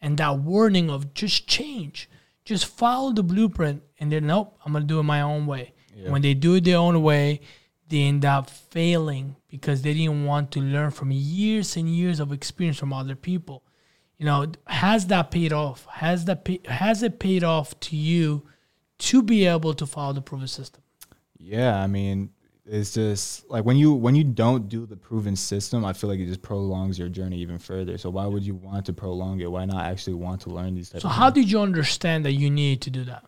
and 0.00 0.18
that 0.18 0.38
warning 0.38 0.90
of 0.90 1.14
just 1.14 1.46
change 1.46 2.08
just 2.44 2.66
follow 2.66 3.12
the 3.12 3.22
blueprint 3.22 3.82
and 3.98 4.12
then 4.12 4.26
nope 4.26 4.56
i'm 4.64 4.72
going 4.72 4.82
to 4.82 4.86
do 4.86 5.00
it 5.00 5.02
my 5.02 5.20
own 5.20 5.46
way 5.46 5.72
yeah. 5.94 6.10
when 6.10 6.22
they 6.22 6.34
do 6.34 6.54
it 6.54 6.64
their 6.64 6.78
own 6.78 7.02
way 7.02 7.40
they 7.88 8.02
end 8.02 8.24
up 8.24 8.50
failing 8.50 9.36
because 9.48 9.82
they 9.82 9.94
didn't 9.94 10.24
want 10.24 10.50
to 10.52 10.60
learn 10.60 10.90
from 10.90 11.10
years 11.12 11.76
and 11.76 11.88
years 11.88 12.20
of 12.20 12.32
experience 12.32 12.78
from 12.78 12.92
other 12.92 13.14
people. 13.14 13.62
You 14.18 14.26
know, 14.26 14.46
has 14.66 15.06
that 15.08 15.30
paid 15.30 15.52
off? 15.52 15.86
Has 15.86 16.24
that 16.24 16.44
pay, 16.44 16.60
has 16.66 17.02
it 17.02 17.18
paid 17.18 17.44
off 17.44 17.78
to 17.80 17.96
you 17.96 18.46
to 18.98 19.22
be 19.22 19.46
able 19.46 19.74
to 19.74 19.86
follow 19.86 20.14
the 20.14 20.22
proven 20.22 20.48
system? 20.48 20.82
Yeah, 21.38 21.80
I 21.80 21.86
mean, 21.86 22.30
it's 22.64 22.94
just 22.94 23.48
like 23.48 23.64
when 23.64 23.76
you 23.76 23.92
when 23.92 24.14
you 24.14 24.24
don't 24.24 24.68
do 24.68 24.86
the 24.86 24.96
proven 24.96 25.36
system, 25.36 25.84
I 25.84 25.92
feel 25.92 26.10
like 26.10 26.18
it 26.18 26.26
just 26.26 26.42
prolongs 26.42 26.98
your 26.98 27.08
journey 27.08 27.38
even 27.38 27.58
further. 27.58 27.98
So 27.98 28.10
why 28.10 28.26
would 28.26 28.42
you 28.42 28.54
want 28.54 28.86
to 28.86 28.92
prolong 28.92 29.40
it? 29.40 29.50
Why 29.50 29.64
not 29.66 29.84
actually 29.84 30.14
want 30.14 30.40
to 30.42 30.50
learn 30.50 30.74
these 30.74 30.90
types? 30.90 31.02
So 31.02 31.08
how 31.08 31.30
did 31.30 31.50
you 31.50 31.60
understand 31.60 32.24
that 32.24 32.32
you 32.32 32.50
needed 32.50 32.82
to 32.82 32.90
do 32.90 33.04
that? 33.04 33.24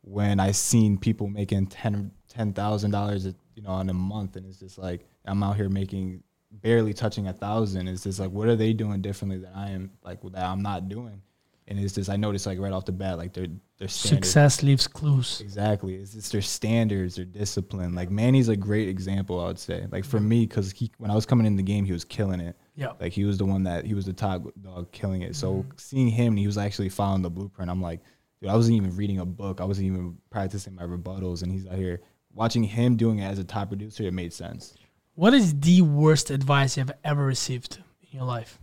When 0.00 0.40
I 0.40 0.52
seen 0.52 0.98
people 0.98 1.28
making 1.28 1.66
ten 1.66 2.12
ten 2.38 2.52
thousand 2.52 2.92
dollars 2.92 3.26
you 3.58 3.62
know, 3.62 3.80
in 3.80 3.90
a 3.90 3.94
month, 3.94 4.36
and 4.36 4.46
it's 4.46 4.60
just 4.60 4.78
like 4.78 5.04
I'm 5.24 5.42
out 5.42 5.56
here 5.56 5.68
making 5.68 6.22
barely 6.52 6.94
touching 6.94 7.26
a 7.26 7.32
thousand. 7.32 7.88
It's 7.88 8.04
just 8.04 8.20
like, 8.20 8.30
what 8.30 8.46
are 8.48 8.54
they 8.54 8.72
doing 8.72 9.02
differently 9.02 9.38
than 9.38 9.52
I 9.52 9.70
am, 9.70 9.90
like 10.04 10.22
that 10.22 10.44
I'm 10.44 10.62
not 10.62 10.88
doing? 10.88 11.20
And 11.66 11.78
it's 11.78 11.94
just 11.94 12.08
I 12.08 12.16
noticed 12.16 12.46
like 12.46 12.60
right 12.60 12.72
off 12.72 12.84
the 12.84 12.92
bat, 12.92 13.18
like 13.18 13.34
their 13.34 13.48
their 13.78 13.88
success 13.88 14.62
leaves 14.62 14.86
clues. 14.86 15.40
Exactly, 15.40 15.96
it's 15.96 16.12
just 16.14 16.30
their 16.30 16.40
standards, 16.40 17.16
their 17.16 17.24
discipline. 17.24 17.96
Like 17.96 18.10
Manny's 18.10 18.48
a 18.48 18.56
great 18.56 18.88
example, 18.88 19.40
I 19.40 19.48
would 19.48 19.58
say. 19.58 19.86
Like 19.90 20.04
for 20.04 20.20
me, 20.20 20.46
because 20.46 20.70
he 20.70 20.92
when 20.98 21.10
I 21.10 21.14
was 21.16 21.26
coming 21.26 21.44
in 21.44 21.56
the 21.56 21.62
game, 21.62 21.84
he 21.84 21.92
was 21.92 22.04
killing 22.04 22.40
it. 22.40 22.56
Yeah, 22.76 22.92
like 23.00 23.12
he 23.12 23.24
was 23.24 23.36
the 23.36 23.44
one 23.44 23.64
that 23.64 23.84
he 23.84 23.92
was 23.92 24.06
the 24.06 24.12
top 24.12 24.44
dog 24.62 24.92
killing 24.92 25.22
it. 25.22 25.34
So 25.34 25.56
mm-hmm. 25.56 25.70
seeing 25.76 26.08
him, 26.08 26.36
he 26.36 26.46
was 26.46 26.56
actually 26.56 26.88
following 26.88 27.22
the 27.22 27.30
blueprint. 27.30 27.70
I'm 27.70 27.82
like, 27.82 28.00
dude, 28.40 28.50
I 28.50 28.54
wasn't 28.54 28.76
even 28.76 28.96
reading 28.96 29.18
a 29.18 29.26
book. 29.26 29.60
I 29.60 29.64
wasn't 29.64 29.88
even 29.88 30.16
practicing 30.30 30.76
my 30.76 30.84
rebuttals, 30.84 31.42
and 31.42 31.52
he's 31.52 31.66
out 31.66 31.74
here 31.74 32.00
watching 32.38 32.62
him 32.62 32.94
doing 32.96 33.18
it 33.18 33.24
as 33.24 33.38
a 33.40 33.44
top 33.44 33.68
producer, 33.68 34.04
it 34.04 34.14
made 34.14 34.32
sense. 34.32 34.74
What 35.16 35.34
is 35.34 35.58
the 35.58 35.82
worst 35.82 36.30
advice 36.30 36.76
you've 36.76 36.92
ever 37.02 37.24
received 37.24 37.78
in 38.00 38.18
your 38.18 38.26
life? 38.26 38.60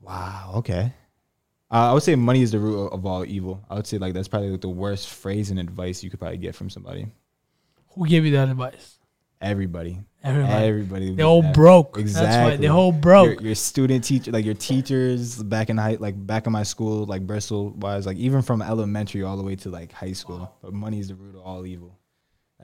Wow. 0.00 0.54
Okay. 0.56 0.92
Uh, 1.70 1.90
I 1.90 1.92
would 1.92 2.02
say 2.02 2.16
money 2.16 2.42
is 2.42 2.50
the 2.50 2.58
root 2.58 2.88
of 2.88 3.06
all 3.06 3.24
evil. 3.24 3.64
I 3.70 3.76
would 3.76 3.86
say 3.86 3.98
like 3.98 4.12
that's 4.14 4.26
probably 4.26 4.50
like 4.50 4.60
the 4.60 4.68
worst 4.68 5.08
phrase 5.08 5.50
and 5.50 5.60
advice 5.60 6.02
you 6.02 6.10
could 6.10 6.18
probably 6.18 6.38
get 6.38 6.56
from 6.56 6.68
somebody. 6.68 7.06
Who 7.94 8.06
gave 8.08 8.24
you 8.24 8.32
that 8.32 8.48
advice? 8.48 8.98
Everybody. 9.40 10.00
Everybody. 10.24 10.52
Everybody. 10.52 11.14
They 11.14 11.22
all 11.22 11.42
broke. 11.52 11.98
Exactly. 11.98 12.50
Right. 12.50 12.60
They 12.60 12.68
all 12.68 12.92
broke. 12.92 13.40
Your, 13.40 13.48
your, 13.48 13.54
student 13.54 14.02
teacher, 14.02 14.32
like 14.32 14.44
your 14.44 14.54
teachers 14.54 15.40
back 15.40 15.70
in 15.70 15.76
high, 15.76 15.98
like 16.00 16.14
back 16.26 16.46
in 16.46 16.52
my 16.52 16.62
school, 16.64 17.04
like 17.06 17.26
Bristol 17.26 17.70
wise, 17.70 18.06
like 18.06 18.16
even 18.16 18.42
from 18.42 18.62
elementary 18.62 19.22
all 19.22 19.36
the 19.36 19.42
way 19.42 19.54
to 19.56 19.70
like 19.70 19.92
high 19.92 20.12
school. 20.12 20.38
Wow. 20.38 20.52
But 20.62 20.72
money 20.72 20.98
is 20.98 21.08
the 21.08 21.14
root 21.14 21.36
of 21.36 21.42
all 21.42 21.66
evil. 21.66 21.96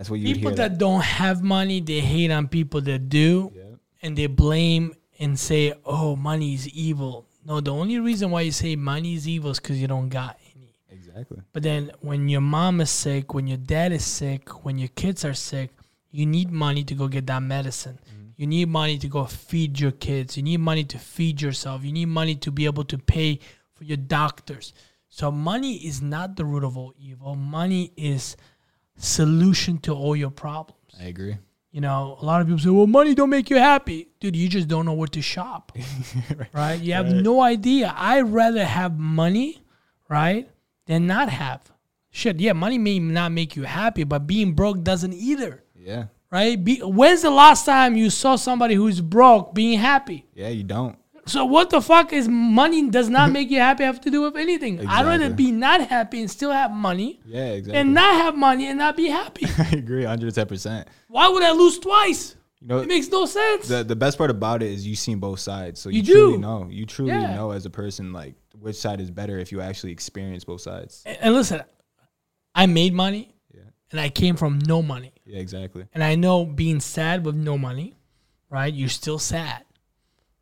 That's 0.01 0.09
what 0.09 0.18
you 0.18 0.34
people 0.34 0.53
that, 0.53 0.57
that, 0.57 0.78
don't 0.78 1.03
have 1.03 1.42
money, 1.42 1.82
they 1.82 2.01
hate 2.01 2.30
on 2.30 2.48
people 2.48 2.80
that 2.80 3.11
do, 3.11 3.53
and 4.01 4.16
they 4.16 4.28
blame 4.28 4.94
and 5.18 5.38
say, 5.38 5.74
"Oh, 5.84 6.16
money 6.16 6.55
is 6.55 6.66
evil." 6.70 7.26
No, 7.44 7.61
the 7.61 7.70
only 7.70 7.98
reason 7.98 8.30
why 8.30 8.40
you 8.40 8.51
say 8.51 8.76
money 8.76 9.12
is 9.12 9.28
evil 9.28 9.51
is 9.51 9.61
because 9.61 9.78
you 9.78 9.86
don't 9.86 10.09
got 10.09 10.38
any. 10.57 10.74
Exactly. 10.88 11.42
But 11.53 11.62
then 11.64 11.92
when 12.01 12.30
your 12.30 12.40
mom 12.40 12.80
is 12.80 12.88
sick, 12.88 13.34
when 13.34 13.46
your 13.46 13.59
dad 13.59 13.92
is 13.92 14.07
sick, 14.07 14.64
when 14.64 14.78
your 14.78 14.88
kids 14.88 15.22
are 15.26 15.34
sick, 15.34 15.68
you 16.11 16.24
need 16.24 16.51
money 16.51 16.82
to 16.82 16.94
go 16.94 17.07
get 17.07 17.26
that 17.26 17.42
medicine. 17.42 17.98
Mm-hmm. 18.09 18.28
You 18.38 18.46
need 18.46 18.70
money 18.70 18.96
to 18.96 19.07
go 19.07 19.26
feed 19.26 19.78
your 19.78 19.92
kids. 19.92 20.34
You 20.34 20.42
need 20.42 20.61
money 20.61 20.84
to 20.84 20.98
feed 20.98 21.42
yourself. 21.42 21.84
You 21.84 21.92
need 21.92 22.09
money 22.09 22.36
to 22.36 22.51
be 22.51 22.64
able 22.64 22.84
to 22.84 22.96
pay 22.96 23.38
for 23.74 23.84
your 23.84 23.98
doctors. 23.98 24.72
So 25.11 25.30
money 25.30 25.74
is 25.74 26.01
not 26.01 26.36
the 26.36 26.46
root 26.46 26.64
of 26.64 26.78
all 26.78 26.94
evil. 26.98 27.34
Money 27.34 27.92
is 27.98 28.38
solution 29.01 29.78
to 29.78 29.92
all 29.92 30.14
your 30.14 30.30
problems. 30.30 30.80
I 31.01 31.05
agree. 31.05 31.36
You 31.72 31.80
know, 31.80 32.18
a 32.20 32.24
lot 32.24 32.40
of 32.40 32.48
people 32.48 32.59
say, 32.59 32.70
"Well, 32.70 32.86
money 32.86 33.14
don't 33.14 33.30
make 33.30 33.48
you 33.48 33.57
happy." 33.57 34.09
Dude, 34.18 34.36
you 34.36 34.48
just 34.48 34.68
don't 34.68 34.86
know 34.86 34.92
where 34.92 35.09
to 35.09 35.22
shop. 35.22 35.72
right. 36.53 36.80
You 36.80 36.94
have 36.94 37.07
right. 37.07 37.22
no 37.22 37.40
idea. 37.40 37.94
I'd 37.96 38.22
rather 38.22 38.64
have 38.64 38.98
money, 38.98 39.62
right, 40.09 40.51
than 40.86 41.07
not 41.07 41.28
have. 41.28 41.70
Shit, 42.11 42.40
yeah, 42.40 42.55
money 42.55 42.76
may 42.76 42.98
not 42.98 43.30
make 43.30 43.55
you 43.55 43.62
happy, 43.62 44.03
but 44.03 44.26
being 44.26 44.53
broke 44.53 44.82
doesn't 44.82 45.14
either. 45.14 45.62
Yeah. 45.76 46.07
Right? 46.30 46.62
Be, 46.62 46.78
when's 46.78 47.22
the 47.22 47.30
last 47.30 47.64
time 47.64 47.96
you 47.96 48.11
saw 48.11 48.36
somebody 48.36 48.74
who's 48.74 49.01
broke 49.01 49.55
being 49.55 49.78
happy? 49.78 50.26
Yeah, 50.34 50.48
you 50.48 50.64
don't. 50.64 50.98
So 51.30 51.44
what 51.44 51.70
the 51.70 51.80
fuck 51.80 52.12
is 52.12 52.28
money 52.28 52.90
does 52.90 53.08
not 53.08 53.30
make 53.36 53.50
you 53.50 53.58
happy 53.58 53.84
have 53.84 54.00
to 54.02 54.10
do 54.10 54.22
with 54.22 54.36
anything? 54.36 54.74
Exactly. 54.74 54.96
I'd 54.96 55.06
rather 55.06 55.30
be 55.30 55.52
not 55.52 55.80
happy 55.88 56.20
and 56.20 56.30
still 56.30 56.50
have 56.50 56.72
money. 56.72 57.20
Yeah, 57.24 57.52
exactly. 57.52 57.80
And 57.80 57.94
not 57.94 58.14
have 58.14 58.36
money 58.36 58.66
and 58.66 58.78
not 58.78 58.96
be 58.96 59.08
happy. 59.08 59.46
I 59.58 59.76
agree, 59.76 60.04
hundred 60.04 60.34
ten 60.34 60.46
percent. 60.46 60.88
Why 61.08 61.28
would 61.28 61.42
I 61.42 61.52
lose 61.52 61.78
twice? 61.78 62.36
You 62.60 62.68
know, 62.68 62.78
it 62.78 62.88
makes 62.88 63.08
no 63.08 63.26
sense. 63.26 63.68
The 63.68 63.84
the 63.84 63.96
best 63.96 64.18
part 64.18 64.30
about 64.30 64.62
it 64.62 64.70
is 64.70 64.86
you've 64.86 64.98
seen 64.98 65.18
both 65.18 65.40
sides, 65.40 65.80
so 65.80 65.88
you, 65.88 66.02
you 66.02 66.14
truly 66.14 66.38
know. 66.38 66.68
You 66.68 66.84
truly 66.84 67.12
yeah. 67.12 67.34
know 67.34 67.52
as 67.52 67.64
a 67.64 67.70
person 67.70 68.12
like 68.12 68.34
which 68.58 68.76
side 68.76 69.00
is 69.00 69.10
better 69.10 69.38
if 69.38 69.52
you 69.52 69.60
actually 69.60 69.92
experience 69.92 70.44
both 70.44 70.60
sides. 70.60 71.02
And, 71.06 71.18
and 71.22 71.34
listen, 71.34 71.62
I 72.54 72.66
made 72.66 72.92
money, 72.92 73.34
yeah. 73.54 73.62
and 73.92 74.00
I 74.00 74.10
came 74.10 74.36
from 74.36 74.58
no 74.58 74.82
money. 74.82 75.12
Yeah, 75.24 75.38
exactly. 75.38 75.86
And 75.94 76.04
I 76.04 76.16
know 76.16 76.44
being 76.44 76.80
sad 76.80 77.24
with 77.24 77.34
no 77.34 77.56
money, 77.56 77.94
right? 78.50 78.72
You're 78.72 78.88
still 78.90 79.18
sad, 79.18 79.64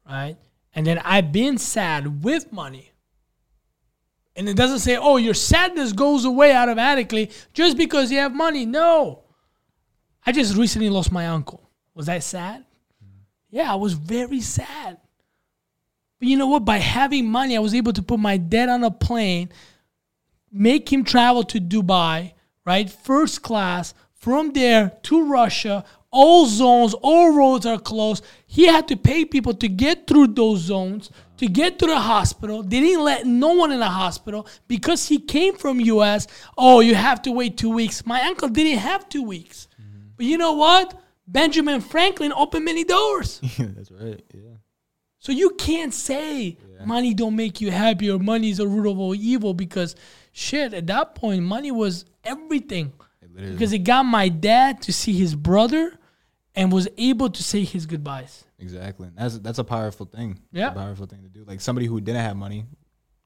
right? 0.08 0.36
And 0.78 0.86
then 0.86 1.00
I've 1.04 1.32
been 1.32 1.58
sad 1.58 2.22
with 2.22 2.52
money. 2.52 2.92
And 4.36 4.48
it 4.48 4.56
doesn't 4.56 4.78
say, 4.78 4.96
oh, 4.96 5.16
your 5.16 5.34
sadness 5.34 5.92
goes 5.92 6.24
away 6.24 6.54
automatically 6.54 7.32
just 7.52 7.76
because 7.76 8.12
you 8.12 8.18
have 8.18 8.32
money. 8.32 8.64
No. 8.64 9.24
I 10.24 10.30
just 10.30 10.56
recently 10.56 10.88
lost 10.88 11.10
my 11.10 11.26
uncle. 11.26 11.68
Was 11.94 12.08
I 12.08 12.20
sad? 12.20 12.64
Yeah, 13.50 13.72
I 13.72 13.74
was 13.74 13.94
very 13.94 14.40
sad. 14.40 14.98
But 16.20 16.28
you 16.28 16.36
know 16.36 16.46
what? 16.46 16.64
By 16.64 16.76
having 16.76 17.28
money, 17.28 17.56
I 17.56 17.60
was 17.60 17.74
able 17.74 17.92
to 17.94 18.02
put 18.02 18.20
my 18.20 18.36
dad 18.36 18.68
on 18.68 18.84
a 18.84 18.90
plane, 18.92 19.48
make 20.52 20.92
him 20.92 21.02
travel 21.02 21.42
to 21.42 21.60
Dubai, 21.60 22.34
right? 22.64 22.88
First 22.88 23.42
class, 23.42 23.94
from 24.12 24.52
there 24.52 24.92
to 25.02 25.28
Russia. 25.28 25.84
All 26.10 26.46
zones, 26.46 26.94
all 26.94 27.34
roads 27.34 27.66
are 27.66 27.78
closed. 27.78 28.24
He 28.46 28.66
had 28.66 28.88
to 28.88 28.96
pay 28.96 29.24
people 29.24 29.52
to 29.54 29.68
get 29.68 30.06
through 30.06 30.28
those 30.28 30.60
zones, 30.60 31.10
to 31.36 31.46
get 31.46 31.78
to 31.80 31.86
the 31.86 31.98
hospital. 31.98 32.62
They 32.62 32.80
didn't 32.80 33.04
let 33.04 33.26
no 33.26 33.52
one 33.52 33.72
in 33.72 33.80
the 33.80 33.88
hospital 33.88 34.46
because 34.68 35.06
he 35.08 35.18
came 35.18 35.56
from 35.56 35.80
US. 35.80 36.26
Oh, 36.56 36.80
you 36.80 36.94
have 36.94 37.20
to 37.22 37.32
wait 37.32 37.58
two 37.58 37.70
weeks. 37.70 38.06
My 38.06 38.22
uncle 38.22 38.48
didn't 38.48 38.78
have 38.78 39.08
two 39.08 39.22
weeks. 39.22 39.68
But 40.16 40.26
you 40.26 40.38
know 40.38 40.54
what? 40.54 40.98
Benjamin 41.26 41.82
Franklin 41.82 42.32
opened 42.32 42.64
many 42.64 42.84
doors. 42.84 43.40
That's 43.58 43.90
right. 43.90 44.22
Yeah. 44.34 44.56
So 45.20 45.32
you 45.32 45.50
can't 45.50 45.92
say 45.92 46.56
money 46.84 47.12
don't 47.12 47.36
make 47.36 47.60
you 47.60 47.70
happy 47.70 48.10
or 48.10 48.18
money 48.18 48.50
is 48.50 48.60
a 48.60 48.66
root 48.66 48.90
of 48.90 48.98
all 48.98 49.14
evil 49.14 49.52
because 49.52 49.94
shit, 50.32 50.72
at 50.72 50.86
that 50.86 51.14
point 51.14 51.42
money 51.42 51.70
was 51.70 52.06
everything. 52.24 52.92
Because 53.34 53.72
it 53.72 53.80
got 53.80 54.04
my 54.04 54.28
dad 54.28 54.82
to 54.82 54.92
see 54.92 55.12
his 55.12 55.36
brother 55.36 55.97
and 56.58 56.72
was 56.72 56.88
able 56.98 57.30
to 57.30 57.42
say 57.42 57.64
his 57.64 57.86
goodbyes. 57.86 58.44
Exactly. 58.58 59.08
That's 59.16 59.38
that's 59.38 59.60
a 59.60 59.64
powerful 59.64 60.06
thing. 60.06 60.38
Yeah. 60.52 60.72
a 60.72 60.74
powerful 60.74 61.06
thing 61.06 61.22
to 61.22 61.28
do. 61.28 61.44
Like 61.44 61.60
somebody 61.60 61.86
who 61.86 62.00
didn't 62.00 62.20
have 62.22 62.36
money, 62.36 62.66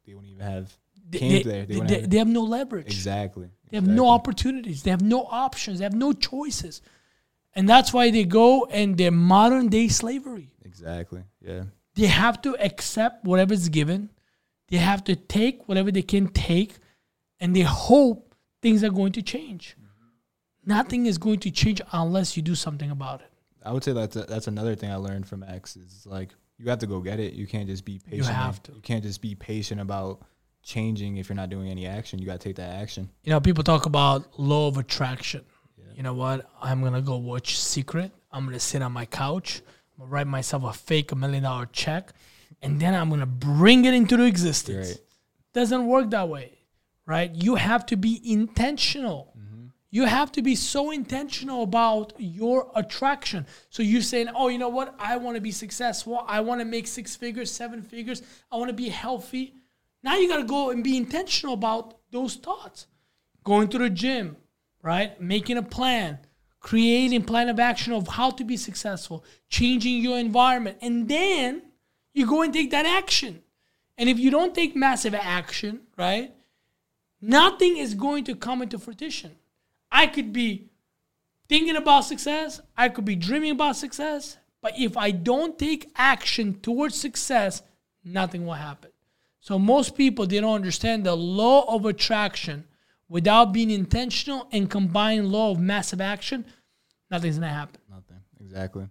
they 0.06 0.14
wouldn't 0.14 0.32
even 0.32 0.44
have 0.46 0.66
came 1.10 1.32
they- 1.32 1.42
there. 1.42 1.66
They 1.66 1.80
they- 1.80 2.00
have 2.00 2.10
they 2.10 2.18
have 2.18 2.28
no 2.28 2.42
leverage. 2.42 2.86
exactly. 2.86 3.48
They 3.70 3.78
have 3.78 3.86
no 3.88 4.08
opportunities. 4.10 4.82
They 4.82 4.90
have 4.90 5.00
no 5.02 5.24
options. 5.24 5.78
They 5.78 5.84
have 5.84 5.94
no 6.06 6.12
choices. 6.12 6.82
And 7.54 7.66
that's 7.68 7.92
why 7.92 8.10
they 8.10 8.24
go 8.24 8.66
and 8.66 8.96
they're 8.98 9.10
modern 9.10 9.68
day 9.68 9.88
slavery. 9.88 10.52
Exactly. 10.64 11.22
Yeah. 11.40 11.64
they 11.94 12.06
have 12.06 12.40
to 12.42 12.56
accept 12.68 13.24
whatever 13.24 13.52
is 13.54 13.68
given. 13.68 14.10
They 14.68 14.78
have 14.78 15.04
to 15.04 15.14
take 15.16 15.68
whatever 15.68 15.90
they 15.90 16.02
can 16.14 16.28
take, 16.28 16.72
and 17.40 17.54
they 17.56 17.60
hope 17.62 18.34
things 18.62 18.82
are 18.82 18.90
going 19.00 19.12
to 19.12 19.22
change. 19.22 19.76
Nothing 20.64 21.06
is 21.06 21.18
going 21.18 21.40
to 21.40 21.50
change 21.50 21.80
unless 21.92 22.36
you 22.36 22.42
do 22.42 22.54
something 22.54 22.90
about 22.90 23.20
it. 23.20 23.30
I 23.64 23.72
would 23.72 23.84
say 23.84 23.92
that's 23.92 24.16
a, 24.16 24.22
that's 24.24 24.46
another 24.48 24.74
thing 24.74 24.90
I 24.90 24.96
learned 24.96 25.26
from 25.26 25.42
X 25.42 25.76
is 25.76 26.06
like 26.06 26.30
you 26.58 26.68
have 26.70 26.78
to 26.80 26.86
go 26.86 27.00
get 27.00 27.20
it. 27.20 27.34
You 27.34 27.46
can't 27.46 27.68
just 27.68 27.84
be 27.84 27.98
patient. 27.98 28.16
You 28.16 28.32
have 28.32 28.62
to. 28.64 28.72
You 28.72 28.80
can't 28.80 29.02
just 29.02 29.20
be 29.20 29.34
patient 29.34 29.80
about 29.80 30.22
changing 30.62 31.16
if 31.16 31.28
you're 31.28 31.36
not 31.36 31.50
doing 31.50 31.68
any 31.68 31.86
action. 31.86 32.18
You 32.18 32.26
got 32.26 32.40
to 32.40 32.48
take 32.48 32.56
that 32.56 32.74
action. 32.74 33.10
You 33.24 33.30
know, 33.30 33.40
people 33.40 33.64
talk 33.64 33.86
about 33.86 34.38
law 34.38 34.68
of 34.68 34.76
attraction. 34.76 35.44
You 35.94 36.02
know 36.02 36.14
what? 36.14 36.48
I'm 36.60 36.82
gonna 36.82 37.02
go 37.02 37.16
watch 37.18 37.58
Secret. 37.58 38.12
I'm 38.30 38.44
gonna 38.46 38.58
sit 38.60 38.82
on 38.82 38.92
my 38.92 39.04
couch. 39.04 39.60
I'm 39.94 40.04
gonna 40.04 40.10
write 40.10 40.26
myself 40.26 40.64
a 40.64 40.72
fake 40.72 41.14
million 41.14 41.42
dollar 41.42 41.66
check, 41.66 42.12
and 42.62 42.80
then 42.80 42.94
I'm 42.94 43.10
gonna 43.10 43.26
bring 43.26 43.84
it 43.84 43.94
into 43.94 44.22
existence. 44.22 44.88
Right. 44.88 44.98
doesn't 45.52 45.86
work 45.86 46.10
that 46.10 46.28
way, 46.28 46.58
right? 47.06 47.30
You 47.34 47.56
have 47.56 47.84
to 47.86 47.96
be 47.96 48.20
intentional. 48.24 49.34
Mm-hmm. 49.38 49.51
You 49.94 50.06
have 50.06 50.32
to 50.32 50.42
be 50.42 50.56
so 50.56 50.90
intentional 50.90 51.62
about 51.62 52.14
your 52.16 52.72
attraction. 52.74 53.46
So 53.68 53.82
you're 53.82 54.00
saying, 54.00 54.30
oh, 54.34 54.48
you 54.48 54.56
know 54.56 54.70
what? 54.70 54.94
I 54.98 55.18
want 55.18 55.34
to 55.34 55.40
be 55.42 55.50
successful. 55.50 56.24
I 56.26 56.40
want 56.40 56.62
to 56.62 56.64
make 56.64 56.86
six 56.86 57.14
figures, 57.14 57.50
seven 57.50 57.82
figures. 57.82 58.22
I 58.50 58.56
want 58.56 58.70
to 58.70 58.74
be 58.74 58.88
healthy. 58.88 59.52
Now 60.02 60.16
you 60.16 60.28
got 60.28 60.38
to 60.38 60.44
go 60.44 60.70
and 60.70 60.82
be 60.82 60.96
intentional 60.96 61.52
about 61.52 61.98
those 62.10 62.36
thoughts. 62.36 62.86
Going 63.44 63.68
to 63.68 63.76
the 63.76 63.90
gym, 63.90 64.38
right? 64.82 65.20
Making 65.20 65.58
a 65.58 65.62
plan, 65.62 66.20
creating 66.58 67.24
plan 67.24 67.50
of 67.50 67.60
action 67.60 67.92
of 67.92 68.08
how 68.08 68.30
to 68.30 68.44
be 68.44 68.56
successful, 68.56 69.26
changing 69.50 70.00
your 70.02 70.18
environment. 70.18 70.78
And 70.80 71.06
then 71.06 71.60
you 72.14 72.26
go 72.26 72.40
and 72.40 72.52
take 72.52 72.70
that 72.70 72.86
action. 72.86 73.42
And 73.98 74.08
if 74.08 74.18
you 74.18 74.30
don't 74.30 74.54
take 74.54 74.74
massive 74.74 75.14
action, 75.14 75.80
right, 75.98 76.32
nothing 77.20 77.76
is 77.76 77.92
going 77.92 78.24
to 78.24 78.34
come 78.34 78.62
into 78.62 78.78
fruition. 78.78 79.32
I 79.92 80.06
could 80.06 80.32
be 80.32 80.70
thinking 81.48 81.76
about 81.76 82.00
success, 82.00 82.60
I 82.76 82.88
could 82.88 83.04
be 83.04 83.14
dreaming 83.14 83.52
about 83.52 83.76
success, 83.76 84.38
but 84.62 84.72
if 84.78 84.96
I 84.96 85.10
don't 85.10 85.58
take 85.58 85.92
action 85.96 86.58
towards 86.60 86.94
success, 86.94 87.62
nothing 88.02 88.46
will 88.46 88.54
happen. 88.54 88.90
So 89.40 89.58
most 89.58 89.94
people 89.96 90.26
they 90.26 90.40
don't 90.40 90.54
understand 90.54 91.04
the 91.04 91.16
law 91.16 91.74
of 91.74 91.84
attraction 91.84 92.64
without 93.08 93.52
being 93.52 93.70
intentional 93.70 94.48
and 94.50 94.70
combine 94.70 95.30
law 95.30 95.50
of 95.50 95.60
massive 95.60 96.00
action, 96.00 96.46
nothing's 97.10 97.38
gonna 97.38 97.52
happen. 97.52 97.80
Nothing. 97.90 98.20
Exactly. 98.40 98.88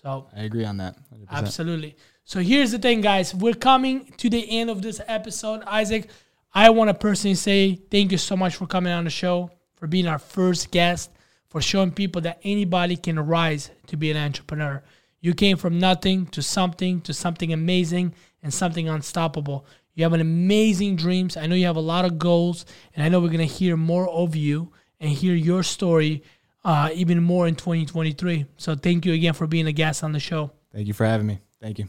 So 0.00 0.28
I 0.36 0.42
agree 0.42 0.64
on 0.64 0.76
that. 0.76 0.96
100%. 1.12 1.26
Absolutely. 1.30 1.96
So 2.24 2.40
here's 2.40 2.70
the 2.70 2.78
thing, 2.78 3.00
guys. 3.00 3.34
We're 3.34 3.54
coming 3.54 4.12
to 4.18 4.30
the 4.30 4.48
end 4.58 4.70
of 4.70 4.82
this 4.82 5.00
episode. 5.08 5.62
Isak, 5.72 6.08
I 6.52 6.70
want 6.70 6.88
to 6.88 6.94
personally 6.94 7.34
say 7.34 7.74
thank 7.74 8.12
you 8.12 8.18
so 8.18 8.36
much 8.36 8.56
for 8.56 8.66
coming 8.66 8.92
on 8.92 9.04
the 9.04 9.10
show, 9.10 9.50
for 9.76 9.86
being 9.86 10.06
our 10.06 10.18
first 10.18 10.70
guest, 10.70 11.10
for 11.48 11.60
showing 11.60 11.90
people 11.90 12.20
that 12.22 12.40
anybody 12.42 12.96
can 12.96 13.18
rise 13.18 13.70
to 13.86 13.96
be 13.96 14.10
an 14.10 14.16
entrepreneur. 14.16 14.82
You 15.20 15.34
came 15.34 15.56
from 15.56 15.78
nothing 15.78 16.26
to 16.28 16.42
something, 16.42 17.00
to 17.02 17.14
something 17.14 17.52
amazing 17.52 18.14
and 18.42 18.52
something 18.52 18.88
unstoppable. 18.88 19.66
You 19.94 20.04
have 20.04 20.12
an 20.12 20.20
amazing 20.20 20.96
dreams. 20.96 21.36
I 21.36 21.46
know 21.46 21.54
you 21.54 21.66
have 21.66 21.76
a 21.76 21.80
lot 21.80 22.04
of 22.04 22.18
goals, 22.18 22.66
and 22.94 23.04
I 23.04 23.08
know 23.08 23.20
we're 23.20 23.30
gonna 23.30 23.44
hear 23.44 23.76
more 23.76 24.08
of 24.08 24.36
you 24.36 24.72
and 25.00 25.10
hear 25.10 25.34
your 25.34 25.62
story 25.62 26.22
uh, 26.64 26.90
even 26.92 27.22
more 27.22 27.46
in 27.46 27.54
2023. 27.54 28.44
So 28.56 28.74
thank 28.74 29.06
you 29.06 29.12
again 29.12 29.34
for 29.34 29.46
being 29.46 29.66
a 29.66 29.72
guest 29.72 30.02
on 30.02 30.12
the 30.12 30.20
show. 30.20 30.50
Thank 30.72 30.88
you 30.88 30.94
for 30.94 31.06
having 31.06 31.26
me. 31.26 31.38
Thank 31.60 31.78
you. 31.78 31.88